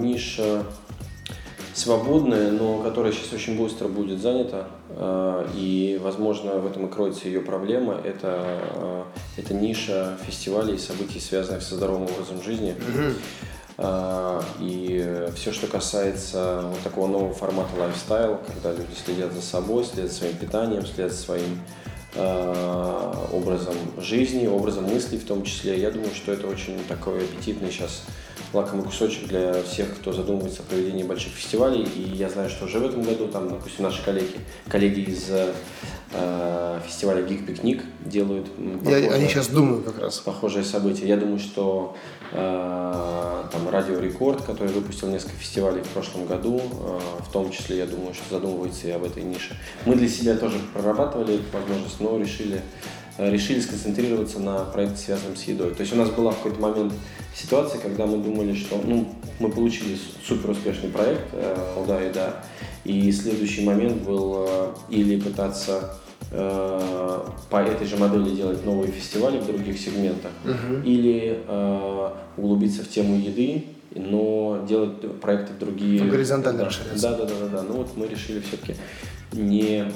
ниша 0.00 0.64
свободная, 1.76 2.50
но 2.50 2.78
которая 2.78 3.12
сейчас 3.12 3.34
очень 3.34 3.58
быстро 3.58 3.86
будет 3.88 4.20
занята, 4.20 4.66
э, 4.88 5.46
и, 5.54 6.00
возможно, 6.02 6.52
в 6.54 6.66
этом 6.66 6.86
и 6.86 6.90
кроется 6.90 7.28
ее 7.28 7.40
проблема, 7.40 8.00
это, 8.02 8.42
э, 8.74 9.02
это 9.36 9.52
ниша 9.52 10.16
фестивалей 10.26 10.76
и 10.76 10.78
событий, 10.78 11.20
связанных 11.20 11.62
со 11.62 11.74
здоровым 11.74 12.04
образом 12.04 12.42
жизни. 12.42 12.74
Э, 13.78 14.40
и 14.58 15.28
все, 15.34 15.52
что 15.52 15.66
касается 15.66 16.62
вот 16.62 16.80
такого 16.80 17.08
нового 17.08 17.34
формата 17.34 17.78
лайфстайл, 17.78 18.40
когда 18.46 18.72
люди 18.72 18.94
следят 19.04 19.34
за 19.34 19.42
собой, 19.42 19.84
следят 19.84 20.10
за 20.10 20.16
своим 20.16 20.36
питанием, 20.36 20.86
следят 20.86 21.12
за 21.12 21.18
своим 21.18 21.60
образом 23.34 23.74
жизни, 23.98 24.46
образом 24.46 24.84
мыслей 24.84 25.18
в 25.18 25.26
том 25.26 25.42
числе. 25.42 25.78
Я 25.78 25.90
думаю, 25.90 26.14
что 26.14 26.32
это 26.32 26.46
очень 26.46 26.82
такой 26.88 27.22
аппетитный 27.22 27.70
сейчас 27.70 28.04
лакомый 28.52 28.84
кусочек 28.84 29.28
для 29.28 29.62
всех, 29.62 29.94
кто 29.96 30.12
задумывается 30.12 30.62
о 30.62 30.64
проведении 30.64 31.02
больших 31.02 31.32
фестивалей. 31.32 31.84
И 31.84 32.16
я 32.16 32.28
знаю, 32.28 32.48
что 32.48 32.66
уже 32.66 32.78
в 32.78 32.86
этом 32.86 33.02
году, 33.02 33.28
там, 33.28 33.48
допустим, 33.48 33.84
наши 33.84 34.02
коллеги, 34.04 34.40
коллеги 34.68 35.00
из 35.00 35.30
э, 36.12 36.80
фестиваля 36.86 37.22
Geek 37.22 37.44
Пикник 37.44 37.82
делают 38.04 38.46
похожие, 38.84 39.10
Они 39.10 39.28
сейчас 39.28 39.48
думают 39.48 39.84
как 39.84 39.98
раз. 39.98 40.18
Похожие 40.20 40.64
события. 40.64 41.06
Я 41.06 41.16
думаю, 41.16 41.38
что 41.38 41.96
э, 42.32 43.44
там 43.52 43.68
Радио 43.68 43.98
Рекорд, 43.98 44.42
который 44.42 44.72
выпустил 44.72 45.08
несколько 45.08 45.36
фестивалей 45.36 45.82
в 45.82 45.88
прошлом 45.88 46.26
году, 46.26 46.60
э, 46.60 46.98
в 47.20 47.32
том 47.32 47.50
числе, 47.50 47.78
я 47.78 47.86
думаю, 47.86 48.14
что 48.14 48.36
задумывается 48.36 48.88
и 48.88 48.90
об 48.90 49.04
этой 49.04 49.22
нише. 49.22 49.56
Мы 49.84 49.96
для 49.96 50.08
себя 50.08 50.36
тоже 50.36 50.58
прорабатывали 50.72 51.34
эту 51.34 51.44
возможность, 51.52 52.00
но 52.00 52.18
решили 52.18 52.62
решили 53.18 53.60
сконцентрироваться 53.60 54.38
на 54.40 54.64
проекте, 54.64 54.96
связанном 54.96 55.36
с 55.36 55.44
едой. 55.44 55.74
То 55.74 55.80
есть 55.82 55.92
у 55.92 55.96
нас 55.96 56.10
была 56.10 56.32
в 56.32 56.36
какой-то 56.36 56.60
момент 56.60 56.92
ситуация, 57.34 57.80
когда 57.80 58.06
мы 58.06 58.18
думали, 58.18 58.54
что 58.54 58.80
ну, 58.84 59.14
мы 59.38 59.50
получили 59.50 59.96
супер 60.26 60.50
успешный 60.50 60.90
проект 60.90 61.28
э, 61.32 61.56
«Уда 61.82 62.02
и 62.02 62.12
да», 62.12 62.44
и 62.84 63.10
следующий 63.12 63.64
момент 63.64 64.02
был 64.02 64.46
э, 64.48 64.74
или 64.90 65.20
пытаться 65.20 65.94
э, 66.30 67.20
по 67.50 67.56
этой 67.56 67.86
же 67.86 67.96
модели 67.96 68.34
делать 68.34 68.64
новые 68.64 68.92
фестивали 68.92 69.38
в 69.38 69.46
других 69.46 69.78
сегментах, 69.78 70.30
uh-huh. 70.44 70.84
или 70.84 71.42
э, 71.46 72.10
углубиться 72.36 72.82
в 72.82 72.88
тему 72.88 73.16
еды, 73.16 73.64
но 73.98 74.64
делать 74.68 75.20
проекты 75.20 75.52
в 75.52 75.58
другие... 75.58 76.02
Горизонтально 76.04 76.64
да, 76.64 76.70
да, 76.94 77.16
да, 77.16 77.24
да, 77.24 77.34
да, 77.40 77.48
да. 77.48 77.62
Ну 77.62 77.74
вот 77.74 77.96
мы 77.96 78.06
решили 78.06 78.40
все-таки 78.40 78.76
не 79.32 79.90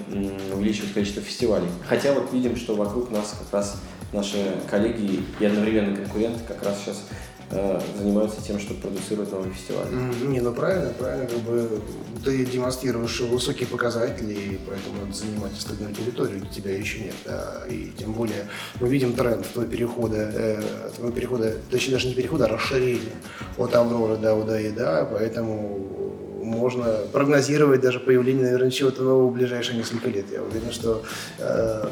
увеличивать 0.53 0.92
количество 0.92 1.22
фестивалей. 1.22 1.68
Хотя 1.86 2.12
вот 2.12 2.32
видим, 2.32 2.57
что 2.57 2.74
вокруг 2.74 3.11
нас 3.11 3.36
как 3.38 3.53
раз 3.53 3.80
наши 4.12 4.38
коллеги 4.68 5.20
и 5.38 5.44
одновременно 5.44 5.96
конкуренты 5.96 6.40
как 6.46 6.62
раз 6.64 6.80
сейчас 6.84 7.07
Э, 7.53 7.80
занимаются 7.98 8.40
тем, 8.40 8.61
чтобы 8.61 8.80
продуцировать 8.80 9.32
новые 9.32 9.53
фестивали. 9.53 9.88
Не, 10.24 10.40
ну 10.40 10.53
правильно, 10.53 10.92
правильно, 10.96 11.26
как 11.26 11.38
бы 11.38 11.80
ты 12.24 12.44
демонстрируешь 12.46 13.20
высокие 13.20 13.66
показатели, 13.66 14.32
и 14.32 14.61
поэтому 14.64 15.01
надо 15.01 15.12
занимать 15.12 15.53
остальную 15.59 15.92
территорию, 15.92 16.40
где 16.40 16.48
тебя 16.48 16.76
еще 16.76 17.01
нет. 17.01 17.14
Да. 17.24 17.62
И 17.68 17.90
тем 17.98 18.12
более 18.12 18.46
мы 18.78 18.88
видим 18.88 19.14
тренд 19.14 19.51
твоего 19.53 19.68
перехода, 19.68 20.30
э, 20.32 20.90
твоего 20.94 21.12
перехода, 21.12 21.57
точнее 21.72 21.94
даже 21.94 22.07
не 22.07 22.14
перехода, 22.14 22.44
а 22.44 22.48
расширения 22.48 23.16
от 23.59 23.74
Авроры 23.74 24.16
до 24.16 24.34
УДАИ, 24.34 24.70
да, 24.70 25.09
поэтому 25.11 26.19
можно 26.43 26.84
прогнозировать 27.12 27.80
даже 27.80 28.01
появление, 28.01 28.45
наверное, 28.45 28.70
чего-то 28.70 29.03
нового 29.03 29.28
в 29.28 29.32
ближайшие 29.32 29.78
несколько 29.78 30.09
лет. 30.09 30.26
Я 30.32 30.43
уверен, 30.43 30.72
что 30.72 31.03
э, 31.38 31.88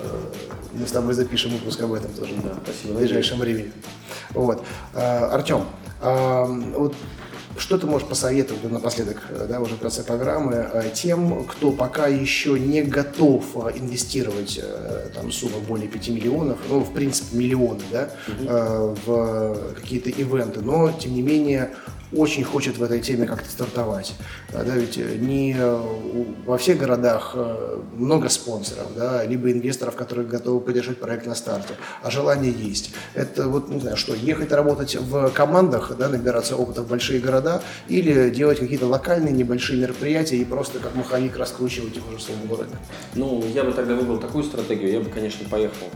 мы 0.73 0.87
с 0.87 0.93
тобой 0.93 1.15
запишем 1.15 1.53
выпуск 1.53 1.81
об 1.81 1.93
этом 1.93 2.13
тоже 2.13 2.35
да, 2.43 2.55
спасибо, 2.65 2.93
в 2.93 2.99
ближайшем 2.99 3.39
времени. 3.39 3.73
Вот. 4.31 4.65
Э, 4.95 5.27
Артем, 5.27 5.65
э, 6.03 6.45
вот 6.77 6.95
что 7.59 7.77
ты 7.77 7.87
можешь 7.87 8.07
посоветовать 8.07 8.71
напоследок, 8.71 9.23
да, 9.49 9.61
уже 9.61 9.75
в 9.75 9.79
конце 9.79 10.03
программы, 10.03 10.69
э, 10.73 10.91
тем, 10.95 11.45
кто 11.45 11.73
пока 11.73 12.07
еще 12.07 12.59
не 12.59 12.83
готов 12.83 13.45
э, 13.57 13.79
инвестировать 13.79 14.61
э, 14.63 15.11
там, 15.15 15.33
сумму 15.33 15.61
более 15.67 15.89
5 15.89 16.09
миллионов, 16.09 16.59
ну, 16.69 16.81
в 16.81 16.93
принципе, 16.93 17.37
миллионы, 17.37 17.83
да, 17.91 18.11
угу. 18.29 18.97
в 19.07 19.75
какие-то 19.75 20.11
ивенты, 20.11 20.61
но, 20.61 20.93
тем 20.93 21.15
не 21.15 21.23
менее, 21.23 21.71
очень 22.13 22.45
хочет 22.45 22.79
в 22.79 22.83
этой 22.83 23.01
теме 23.01 23.27
как-то 23.27 23.51
стартовать. 23.51 24.15
Да, 24.53 24.63
ведь 24.63 24.97
не 24.97 25.57
во 26.47 26.57
всех 26.59 26.79
городах 26.79 27.37
много 27.95 28.29
спонсоров, 28.29 28.87
да, 28.97 29.25
либо 29.25 29.53
инвесторов, 29.53 29.95
которые 29.95 30.27
готовы 30.27 30.61
поддержать 30.61 30.99
проект 30.99 31.27
на 31.27 31.35
старте, 31.35 31.75
а 32.03 32.11
желание 32.11 32.53
есть. 32.53 32.93
Это 33.15 33.49
вот, 33.49 33.69
не 33.69 33.81
знаю, 33.81 33.97
что, 33.97 34.15
ехать 34.15 34.53
работать 34.53 34.97
в 34.97 35.31
командах, 35.31 35.97
да, 35.99 36.09
набираться 36.09 36.57
опыта 36.57 36.83
в 36.83 36.89
большие 36.89 37.21
города, 37.21 37.63
или 37.89 38.31
делать 38.31 38.59
какие-то 38.59 38.87
локальные 38.87 39.33
небольшие 39.33 39.81
мероприятия 39.81 40.37
и 40.37 40.45
просто 40.45 40.79
как 40.79 40.95
маховик 40.95 41.37
раскручивать 41.37 41.97
их 41.97 42.09
уже 42.09 42.19
в 42.19 42.23
своем 42.23 42.47
городе? 42.47 42.75
Ну, 43.15 43.45
я 43.55 43.65
бы 43.65 43.73
тогда 43.73 43.95
выбрал 43.95 44.19
такую 44.19 44.45
стратегию, 44.45 44.91
я 44.93 45.01
бы, 45.01 45.11
конечно, 45.11 45.47
поехал 45.49 45.87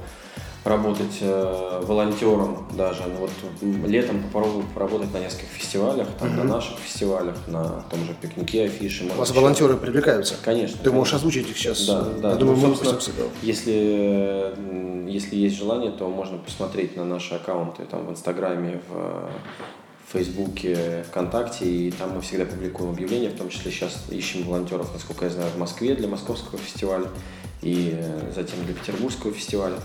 работать 0.64 1.18
э, 1.20 1.82
волонтером 1.84 2.66
даже. 2.76 3.02
Ну, 3.06 3.26
вот 3.26 3.86
летом 3.86 4.22
попробовал 4.22 4.62
поработать 4.74 5.12
на 5.12 5.18
нескольких 5.18 5.48
фестивалях, 5.48 6.08
там, 6.18 6.28
mm-hmm. 6.28 6.36
на 6.36 6.44
наших 6.44 6.78
фестивалях, 6.78 7.36
на 7.46 7.84
том 7.90 8.04
же 8.04 8.14
пикнике, 8.20 8.64
афише. 8.64 9.04
У 9.04 9.18
вас 9.18 9.30
еще... 9.30 9.40
волонтеры 9.40 9.76
привлекаются? 9.76 10.34
Конечно. 10.42 10.78
Ты 10.82 10.92
можешь 10.92 11.14
озвучить 11.14 11.48
их 11.50 11.56
сейчас? 11.56 11.86
Да, 11.86 12.02
да. 12.02 12.30
Я 12.30 12.36
думаю, 12.36 12.56
ну, 12.56 12.68
мы 12.68 12.74
выпустим 12.74 13.12
если, 13.42 14.54
если 15.08 15.36
есть 15.36 15.56
желание, 15.56 15.90
то 15.90 16.08
можно 16.08 16.38
посмотреть 16.38 16.96
на 16.96 17.04
наши 17.04 17.34
аккаунты 17.34 17.84
там, 17.84 18.06
в 18.06 18.10
Инстаграме, 18.10 18.80
в 18.88 19.30
в 20.12 20.14
Фейсбуке, 20.14 21.04
ВКонтакте, 21.08 21.64
и 21.64 21.90
там 21.90 22.10
мы 22.14 22.20
всегда 22.20 22.44
публикуем 22.44 22.90
объявления, 22.90 23.30
в 23.30 23.36
том 23.36 23.48
числе 23.48 23.70
сейчас 23.70 24.04
ищем 24.10 24.42
волонтеров, 24.42 24.92
насколько 24.92 25.24
я 25.24 25.30
знаю, 25.30 25.50
в 25.50 25.58
Москве 25.58 25.94
для 25.94 26.06
московского 26.06 26.58
фестиваля 26.58 27.06
и 27.62 27.98
затем 28.34 28.62
для 28.66 28.74
петербургского 28.74 29.32
фестиваля. 29.32 29.76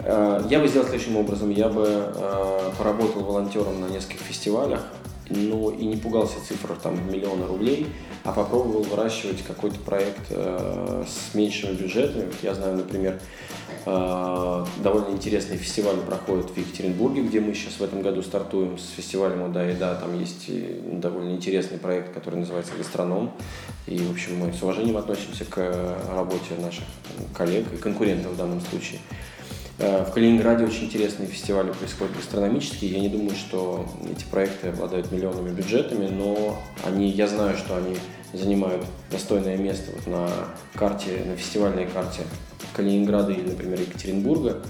Э, 0.00 0.42
я 0.48 0.60
бы 0.60 0.68
сделал 0.68 0.86
следующим 0.86 1.16
образом. 1.16 1.50
Я 1.50 1.68
бы 1.68 1.84
э, 1.86 2.70
поработал 2.78 3.22
волонтером 3.22 3.80
на 3.80 3.86
нескольких 3.86 4.20
фестивалях, 4.20 4.80
но 5.28 5.70
и 5.70 5.84
не 5.84 5.96
пугался 5.96 6.36
цифр 6.46 6.74
там 6.82 6.94
в 6.96 7.12
миллионы 7.12 7.46
рублей, 7.46 7.86
а 8.24 8.32
попробовал 8.32 8.82
выращивать 8.82 9.42
какой-то 9.42 9.78
проект 9.80 10.26
э, 10.30 11.04
с 11.06 11.34
меньшими 11.34 11.74
бюджетами. 11.74 12.28
Я 12.42 12.54
знаю, 12.54 12.76
например, 12.76 13.20
довольно 13.84 15.10
интересный 15.12 15.56
фестиваль 15.56 15.96
проходит 15.96 16.50
в 16.50 16.56
Екатеринбурге, 16.58 17.22
где 17.22 17.40
мы 17.40 17.54
сейчас 17.54 17.74
в 17.74 17.82
этом 17.82 18.02
году 18.02 18.22
стартуем 18.22 18.76
с 18.76 18.90
фестивалем 18.90 19.50
«Да 19.50 19.70
и 19.70 19.74
да». 19.74 19.94
Там 19.94 20.18
есть 20.18 20.50
довольно 21.00 21.30
интересный 21.30 21.78
проект, 21.78 22.12
который 22.12 22.40
называется 22.40 22.72
«Гастроном». 22.76 23.30
И, 23.86 23.98
в 23.98 24.10
общем, 24.10 24.38
мы 24.38 24.52
с 24.52 24.62
уважением 24.62 24.98
относимся 24.98 25.46
к 25.46 25.96
работе 26.10 26.54
наших 26.60 26.84
коллег 27.34 27.72
и 27.72 27.76
конкурентов 27.76 28.32
в 28.32 28.36
данном 28.36 28.60
случае. 28.60 29.00
Э, 29.78 30.04
в 30.04 30.12
Калининграде 30.12 30.64
очень 30.64 30.86
интересные 30.86 31.28
фестивали 31.28 31.70
происходят 31.70 32.16
гастрономические. 32.16 32.90
Я 32.90 33.00
не 33.00 33.08
думаю, 33.08 33.36
что 33.36 33.86
эти 34.10 34.24
проекты 34.24 34.68
обладают 34.68 35.12
миллионными 35.12 35.50
бюджетами, 35.50 36.08
но 36.08 36.60
они, 36.84 37.08
я 37.10 37.28
знаю, 37.28 37.56
что 37.56 37.76
они 37.76 37.96
занимают 38.32 38.84
достойное 39.10 39.56
место 39.56 39.92
вот 39.94 40.06
на 40.06 40.28
карте, 40.74 41.22
на 41.24 41.36
фестивальной 41.36 41.86
карте 41.86 42.22
Калининграда 42.74 43.32
или, 43.32 43.48
например, 43.48 43.80
Екатеринбурга. 43.80 44.62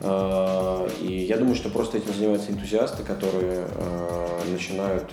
Э, 0.00 0.88
и 1.00 1.24
я 1.28 1.36
думаю, 1.36 1.54
что 1.54 1.70
просто 1.70 1.98
этим 1.98 2.14
занимаются 2.14 2.50
энтузиасты, 2.50 3.02
которые 3.02 3.66
начинают 4.50 5.10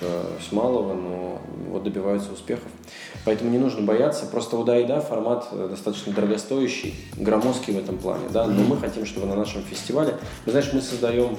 с 0.47 0.51
малого, 0.51 0.93
но 0.93 1.41
вот 1.69 1.83
добиваются 1.83 2.31
успехов. 2.31 2.71
Поэтому 3.25 3.49
не 3.49 3.57
нужно 3.57 3.81
бояться. 3.81 4.25
Просто 4.25 4.57
уда 4.57 4.79
и 4.79 4.85
да 4.85 5.01
формат 5.01 5.49
достаточно 5.51 6.13
дорогостоящий, 6.13 6.95
громоздкий 7.17 7.73
в 7.73 7.77
этом 7.77 7.97
плане, 7.97 8.25
да. 8.31 8.47
Но 8.47 8.63
мы 8.63 8.77
хотим, 8.77 9.05
чтобы 9.05 9.27
на 9.27 9.35
нашем 9.35 9.61
фестивале, 9.63 10.17
вы 10.45 10.51
знаешь, 10.51 10.71
мы 10.71 10.81
создаем 10.81 11.37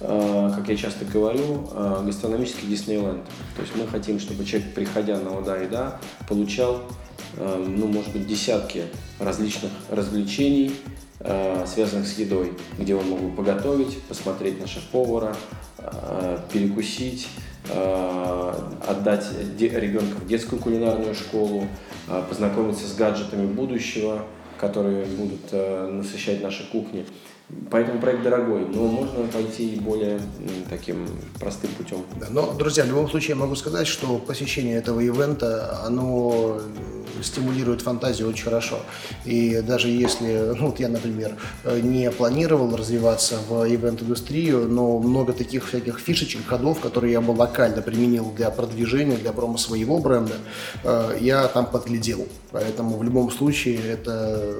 Э, 0.00 0.50
как 0.54 0.68
я 0.68 0.76
часто 0.76 1.04
говорю, 1.04 1.68
э, 1.72 2.02
гастрономический 2.04 2.68
Диснейленд. 2.68 3.24
То 3.56 3.62
есть 3.62 3.74
мы 3.74 3.86
хотим, 3.86 4.20
чтобы 4.20 4.44
человек, 4.44 4.74
приходя 4.74 5.18
на 5.18 5.36
Ода 5.36 5.60
и 5.60 5.68
Да, 5.68 6.00
получал, 6.28 6.82
э, 7.36 7.64
ну, 7.66 7.86
может 7.88 8.12
быть, 8.12 8.26
десятки 8.26 8.84
различных 9.18 9.72
развлечений, 9.90 10.72
связанных 11.66 12.06
с 12.06 12.18
едой, 12.18 12.52
где 12.78 12.94
он 12.94 13.08
мог 13.08 13.20
бы 13.20 13.36
поготовить, 13.36 14.00
посмотреть 14.02 14.60
на 14.60 14.66
шеф-повара, 14.66 15.36
перекусить, 16.52 17.28
отдать 18.86 19.26
ребенка 19.58 20.16
в 20.16 20.26
детскую 20.26 20.60
кулинарную 20.60 21.14
школу, 21.14 21.66
познакомиться 22.28 22.86
с 22.86 22.94
гаджетами 22.94 23.46
будущего, 23.46 24.24
которые 24.60 25.04
будут 25.06 25.52
насыщать 25.52 26.42
наши 26.42 26.68
кухни. 26.70 27.04
Поэтому 27.70 27.98
проект 27.98 28.22
дорогой, 28.22 28.66
но 28.66 28.86
можно 28.86 29.26
пойти 29.28 29.80
более 29.80 30.20
таким 30.68 31.08
простым 31.40 31.70
путем. 31.78 32.04
Да, 32.20 32.26
но, 32.30 32.52
друзья, 32.52 32.84
в 32.84 32.88
любом 32.88 33.08
случае 33.08 33.30
я 33.30 33.36
могу 33.36 33.54
сказать, 33.54 33.86
что 33.86 34.18
посещение 34.18 34.76
этого 34.76 35.00
ивента, 35.00 35.80
оно 35.86 36.60
стимулирует 37.22 37.80
фантазию 37.82 38.28
очень 38.28 38.44
хорошо. 38.44 38.80
И 39.24 39.60
даже 39.62 39.88
если, 39.88 40.54
ну 40.58 40.66
вот 40.66 40.80
я, 40.80 40.88
например, 40.88 41.36
не 41.82 42.10
планировал 42.10 42.76
развиваться 42.76 43.38
в 43.48 43.64
ивент-индустрию, 43.64 44.68
но 44.68 44.98
много 44.98 45.32
таких 45.32 45.66
всяких 45.66 45.98
фишечек, 45.98 46.46
ходов, 46.46 46.80
которые 46.80 47.12
я 47.12 47.20
бы 47.20 47.30
локально 47.30 47.82
применил 47.82 48.30
для 48.36 48.50
продвижения, 48.50 49.16
для 49.16 49.32
промо 49.32 49.56
своего 49.56 49.98
бренда, 49.98 50.34
э, 50.84 51.16
я 51.20 51.46
там 51.48 51.66
подглядел. 51.66 52.26
Поэтому 52.50 52.96
в 52.98 53.02
любом 53.02 53.30
случае 53.30 53.80
это 53.84 54.54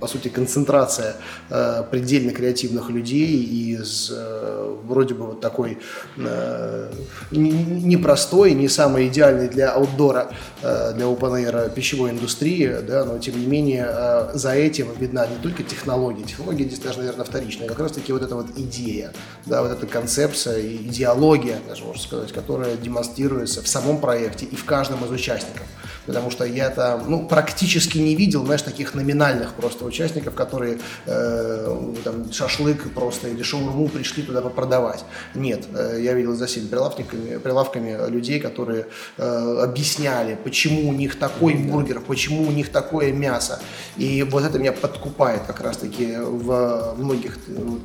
по 0.00 0.08
сути, 0.08 0.28
концентрация 0.28 1.16
э, 1.50 1.84
предельно 1.90 2.32
креативных 2.32 2.90
людей 2.90 3.44
из 3.44 4.10
э, 4.14 4.76
вроде 4.84 5.14
бы 5.14 5.26
вот 5.26 5.40
такой 5.40 5.78
э, 6.16 6.92
непростой, 7.30 8.52
не 8.54 8.68
самый 8.68 9.08
идеальный 9.08 9.48
для 9.48 9.72
аутдора, 9.72 10.32
э, 10.62 10.92
для 10.94 11.04
open 11.04 11.44
air 11.44 11.72
пищевой 11.72 12.10
индустрии, 12.10 12.76
да, 12.86 13.04
но 13.04 13.18
тем 13.18 13.38
не 13.38 13.46
менее 13.46 13.86
э, 13.88 14.30
за 14.34 14.52
этим 14.52 14.88
видна 14.98 15.26
не 15.26 15.36
только 15.36 15.62
технология, 15.62 16.24
технология 16.24 16.64
здесь 16.64 16.80
даже, 16.80 16.98
наверное, 16.98 17.24
вторичная, 17.24 17.68
как 17.68 17.78
раз 17.78 17.92
таки 17.92 18.12
вот 18.12 18.22
эта 18.22 18.34
вот 18.34 18.46
идея, 18.56 19.12
да, 19.46 19.62
вот 19.62 19.70
эта 19.70 19.86
концепция, 19.86 20.60
идеология, 20.60 21.58
даже 21.68 21.84
можно 21.84 22.02
сказать, 22.02 22.32
которая 22.32 22.76
демонстрируется 22.76 23.62
в 23.62 23.68
самом 23.68 24.00
проекте 24.00 24.46
и 24.46 24.56
в 24.56 24.64
каждом 24.64 25.04
из 25.04 25.10
участников 25.10 25.66
потому 26.10 26.30
что 26.32 26.44
я 26.44 26.70
там, 26.70 27.04
ну, 27.08 27.24
практически 27.24 27.98
не 27.98 28.16
видел, 28.16 28.44
знаешь, 28.44 28.62
таких 28.62 28.94
номинальных 28.94 29.54
просто 29.54 29.84
участников, 29.84 30.34
которые 30.34 30.78
э, 31.06 31.94
там 32.02 32.32
шашлык 32.32 32.92
просто 32.94 33.28
или 33.28 33.44
шаурму 33.44 33.88
пришли 33.88 34.24
туда 34.24 34.40
продавать. 34.42 35.04
Нет, 35.36 35.66
э, 35.72 36.00
я 36.02 36.14
видел 36.14 36.34
за 36.34 36.46
всеми 36.46 36.66
прилавками, 36.66 37.38
прилавками 37.38 38.10
людей, 38.10 38.40
которые 38.40 38.86
э, 39.18 39.62
объясняли, 39.62 40.36
почему 40.42 40.88
у 40.88 40.92
них 40.92 41.16
такой 41.16 41.54
бургер, 41.54 42.00
почему 42.00 42.48
у 42.48 42.50
них 42.50 42.70
такое 42.70 43.12
мясо. 43.12 43.60
И 43.96 44.24
вот 44.24 44.42
это 44.42 44.58
меня 44.58 44.72
подкупает 44.72 45.42
как 45.46 45.60
раз-таки 45.60 46.16
в 46.16 46.94
многих 46.98 47.38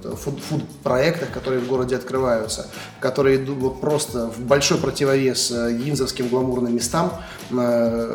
фуд-проектах, 0.03 1.29
которые 1.31 1.61
в 1.61 1.67
городе 1.67 1.95
открываются, 1.95 2.65
которые 2.99 3.35
идут 3.35 3.81
просто 3.81 4.27
в 4.27 4.39
большой 4.39 4.79
противовес 4.79 5.51
гинзовским 5.51 6.27
гламурным 6.27 6.73
местам, 6.73 7.11
э, 7.51 8.14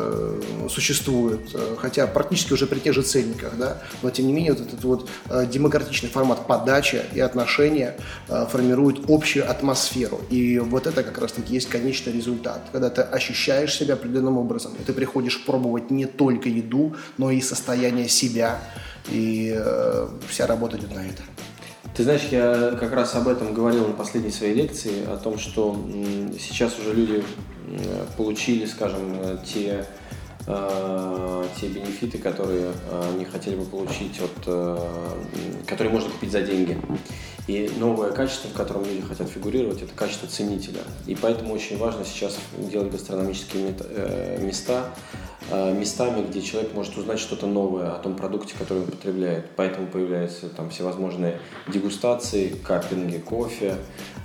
существует, 0.69 1.41
э, 1.53 1.75
хотя 1.79 2.07
практически 2.07 2.53
уже 2.53 2.67
при 2.67 2.79
тех 2.79 2.93
же 2.93 3.01
ценниках, 3.01 3.57
да, 3.57 3.81
но 4.01 4.09
тем 4.09 4.27
не 4.27 4.33
менее 4.33 4.53
вот 4.53 4.61
этот 4.61 4.83
вот 4.83 5.09
э, 5.29 5.45
демократичный 5.45 6.09
формат 6.09 6.47
подачи 6.47 7.01
и 7.13 7.19
отношения 7.19 7.95
формирует 8.27 9.09
общую 9.09 9.49
атмосферу. 9.49 10.21
И 10.29 10.59
вот 10.59 10.87
это 10.87 11.03
как 11.03 11.17
раз-таки 11.17 11.53
есть 11.53 11.69
конечный 11.69 12.13
результат, 12.13 12.61
когда 12.71 12.89
ты 12.89 13.01
ощущаешь 13.01 13.75
себя 13.75 13.95
определенным 13.95 14.37
образом, 14.37 14.73
и 14.79 14.83
ты 14.83 14.93
приходишь 14.93 15.43
пробовать 15.45 15.91
не 15.91 16.05
только 16.05 16.49
еду, 16.49 16.95
но 17.17 17.31
и 17.31 17.41
состояние 17.41 18.07
себя, 18.07 18.59
и 19.09 19.59
вся 20.27 20.47
работа 20.47 20.77
идет 20.77 20.95
на 20.95 21.01
это. 21.05 21.23
Ты 21.95 22.03
знаешь, 22.03 22.27
я 22.31 22.77
как 22.79 22.93
раз 22.93 23.15
об 23.15 23.27
этом 23.27 23.53
говорил 23.53 23.87
на 23.87 23.93
последней 23.93 24.31
своей 24.31 24.53
лекции, 24.53 25.05
о 25.07 25.17
том, 25.17 25.37
что 25.37 25.77
сейчас 26.39 26.79
уже 26.79 26.93
люди 26.93 27.23
получили, 28.17 28.65
скажем, 28.65 29.39
те, 29.45 29.85
э, 30.47 31.45
те 31.59 31.67
бенефиты, 31.67 32.17
которые 32.17 32.71
они 33.13 33.25
хотели 33.25 33.55
бы 33.55 33.65
получить 33.65 34.19
от, 34.19 34.43
э, 34.47 34.77
которые 35.67 35.93
можно 35.93 36.09
купить 36.09 36.31
за 36.31 36.41
деньги. 36.41 36.77
И 37.47 37.71
новое 37.77 38.11
качество, 38.11 38.49
в 38.49 38.53
котором 38.53 38.85
люди 38.85 39.01
хотят 39.01 39.27
фигурировать, 39.29 39.81
это 39.81 39.93
качество 39.95 40.27
ценителя. 40.27 40.81
И 41.07 41.15
поэтому 41.15 41.53
очень 41.53 41.77
важно 41.77 42.05
сейчас 42.05 42.37
делать 42.57 42.91
гастрономические 42.91 43.73
э, 43.79 44.39
места, 44.41 44.93
Э, 45.49 45.73
местами, 45.73 46.25
где 46.25 46.41
человек 46.41 46.73
может 46.73 46.95
узнать 46.97 47.19
что-то 47.19 47.47
новое 47.47 47.91
о 47.91 47.99
том 47.99 48.15
продукте, 48.15 48.53
который 48.57 48.83
он 48.83 48.85
потребляет. 48.85 49.47
Поэтому 49.55 49.87
появляются 49.87 50.47
там 50.47 50.69
всевозможные 50.69 51.39
дегустации, 51.67 52.49
каппинги, 52.49 53.17
кофе. 53.17 53.75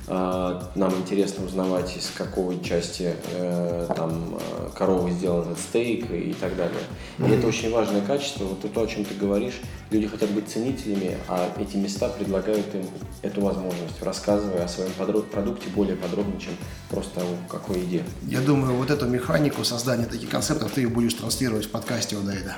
Э, 0.09 0.61
нам 0.75 0.95
интересно 0.97 1.45
узнавать, 1.45 1.97
из 1.97 2.11
какой 2.17 2.63
части 2.63 3.15
э, 3.33 3.87
там 3.95 4.39
коровы 4.75 5.11
сделан 5.11 5.43
этот 5.43 5.59
стейк 5.59 6.11
и 6.11 6.35
так 6.35 6.57
далее. 6.57 6.81
И 7.19 7.31
это 7.31 7.47
очень 7.47 7.71
важное 7.73 8.03
качество. 8.03 8.45
Вот 8.45 8.73
то, 8.73 8.83
о 8.83 8.87
чем 8.87 9.05
ты 9.05 9.15
говоришь, 9.15 9.61
люди 9.91 10.07
хотят 10.07 10.30
быть 10.30 10.49
ценителями, 10.49 11.16
а 11.28 11.49
эти 11.59 11.76
места 11.76 12.09
предлагают 12.09 12.74
им 12.74 12.87
эту 13.22 13.41
возможность, 13.41 14.03
рассказывая 14.03 14.64
о 14.64 14.68
своем 14.68 14.91
продукте 15.30 15.68
более 15.74 15.97
подробно, 15.97 16.41
чем 16.41 16.53
просто 16.91 17.20
о 17.20 17.51
какой 17.51 17.80
еде. 17.80 18.03
Я 18.26 18.41
думаю, 18.41 18.74
вот 18.74 18.91
эту 18.91 19.07
механику 19.07 19.64
создания 19.64 20.07
таких 20.07 20.30
концептов 20.30 20.72
ты 20.72 20.89
будешь 20.89 21.14
транслировать 21.14 21.66
в 21.66 21.70
подкасте 21.70 22.16
Удайда. 22.16 22.57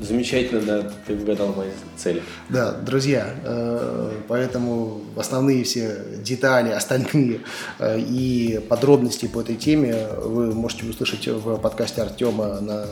Замечательно, 0.00 0.60
да, 0.60 0.92
ты 1.06 1.14
угадал 1.14 1.54
мои 1.54 1.70
цели. 1.96 2.22
Да, 2.48 2.72
друзья, 2.72 3.34
э, 3.44 4.12
поэтому 4.28 5.00
основные 5.16 5.64
все 5.64 6.04
детали, 6.18 6.70
остальные 6.70 7.40
э, 7.78 7.98
и 8.00 8.60
подробности 8.68 9.26
по 9.26 9.40
этой 9.40 9.56
теме 9.56 10.08
вы 10.22 10.54
можете 10.54 10.84
услышать 10.86 11.26
в 11.26 11.56
подкасте 11.56 12.02
Артема 12.02 12.60
на 12.60 12.86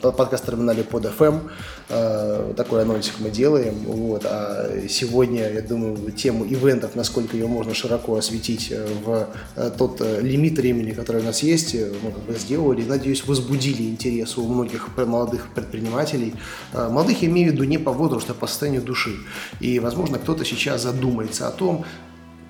подкаст-терминале 0.00 0.84
под 0.84 1.06
FM. 1.06 1.50
Э, 1.88 2.52
такой 2.56 2.82
анонсик 2.82 3.14
мы 3.20 3.30
делаем. 3.30 3.74
Вот. 3.86 4.24
А 4.24 4.86
сегодня, 4.88 5.52
я 5.52 5.62
думаю, 5.62 6.10
тему 6.12 6.44
ивентов, 6.44 6.94
насколько 6.94 7.36
ее 7.36 7.46
можно 7.46 7.74
широко 7.74 8.16
осветить 8.16 8.70
э, 8.70 8.86
в 9.04 9.28
э, 9.56 9.70
тот 9.76 10.00
лимит 10.00 10.58
времени, 10.58 10.92
который 10.92 11.22
у 11.22 11.24
нас 11.24 11.42
есть, 11.42 11.74
мы 11.74 12.12
как 12.12 12.22
бы 12.22 12.34
сделали. 12.34 12.84
Надеюсь, 12.84 13.26
возбудили 13.26 13.82
интерес 13.82 14.38
у 14.38 14.46
многих 14.46 14.88
молодых 14.96 15.48
предпринимателей. 15.54 16.34
Молодых 16.72 17.22
я 17.22 17.28
имею 17.28 17.50
в 17.50 17.54
виду 17.54 17.64
не 17.64 17.78
по 17.78 17.92
возрасту, 17.92 18.32
а 18.32 18.34
по 18.34 18.46
состоянию 18.46 18.82
души. 18.82 19.16
И, 19.60 19.78
возможно, 19.78 20.18
кто-то 20.18 20.44
сейчас 20.44 20.82
задумается 20.82 21.48
о 21.48 21.50
том, 21.50 21.84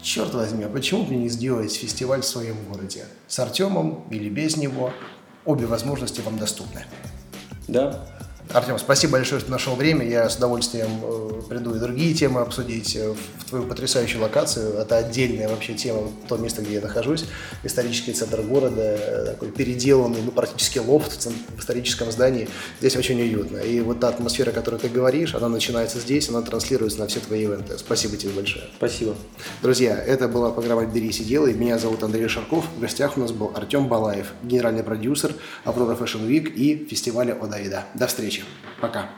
черт 0.03 0.35
возьми, 0.35 0.65
а 0.65 0.69
почему 0.69 1.05
бы 1.05 1.15
не 1.15 1.29
сделать 1.29 1.73
фестиваль 1.73 2.21
в 2.21 2.27
своем 2.27 2.57
городе? 2.71 3.05
С 3.29 3.39
Артемом 3.39 4.05
или 4.11 4.29
без 4.29 4.57
него? 4.57 4.93
Обе 5.45 5.67
возможности 5.67 6.21
вам 6.21 6.39
доступны. 6.39 6.85
Да, 7.69 7.97
Артем, 8.51 8.79
спасибо 8.79 9.13
большое, 9.13 9.41
что 9.41 9.51
нашел 9.51 9.77
время. 9.77 10.07
Я 10.07 10.29
с 10.29 10.37
удовольствием 10.37 10.89
э, 11.03 11.43
приду 11.49 11.75
и 11.75 11.79
другие 11.79 12.13
темы 12.13 12.41
обсудить 12.41 12.97
э, 12.97 13.15
в 13.39 13.45
твою 13.49 13.65
потрясающую 13.65 14.21
локацию. 14.21 14.75
Это 14.75 14.99
отдельная 14.99 15.49
вообще 15.49 15.75
тема, 15.75 16.11
то 16.29 16.37
место, 16.37 16.61
где 16.61 16.75
я 16.75 16.81
нахожусь. 16.83 17.25
Исторический 17.63 18.13
центр 18.13 18.43
города, 18.43 18.83
э, 18.83 19.25
такой 19.27 19.53
переделанный, 19.53 20.21
ну, 20.23 20.33
практически 20.33 20.79
лофт 20.79 21.25
в 21.25 21.61
историческом 21.61 22.13
здании. 22.13 22.49
Здесь 22.81 22.97
очень 22.97 23.21
уютно. 23.21 23.59
И 23.59 23.81
вот 23.81 24.01
та 24.01 24.09
атмосфера, 24.09 24.51
о 24.51 24.53
которой 24.53 24.79
ты 24.79 24.89
говоришь, 24.89 25.35
она 25.35 25.49
начинается 25.49 25.99
здесь, 25.99 26.29
она 26.29 26.43
транслируется 26.43 26.99
на 26.99 27.07
все 27.07 27.21
твои 27.21 27.45
ивенты. 27.45 27.79
Спасибо 27.79 28.19
тебе 28.19 28.33
большое. 28.33 28.65
Спасибо. 28.77 29.15
Друзья, 29.63 29.97
это 29.97 30.29
была 30.29 30.51
программа 30.51 30.85
«Берись 30.85 31.21
и 31.21 31.25
делай». 31.25 31.55
Меня 31.55 31.79
зовут 31.79 32.03
Андрей 32.03 32.29
Шарков. 32.29 32.67
В 32.77 32.81
гостях 32.81 33.17
у 33.17 33.21
нас 33.21 33.33
был 33.33 33.53
Артем 33.55 33.89
Балаев, 33.89 34.33
генеральный 34.43 34.83
продюсер 34.83 35.35
Аврора 35.65 35.95
Fashion 35.95 36.29
Week 36.29 36.53
и 36.53 36.87
фестиваля 36.87 37.33
Одаида. 37.41 37.85
До 37.95 38.07
встречи. 38.33 38.45
Пока. 38.81 39.09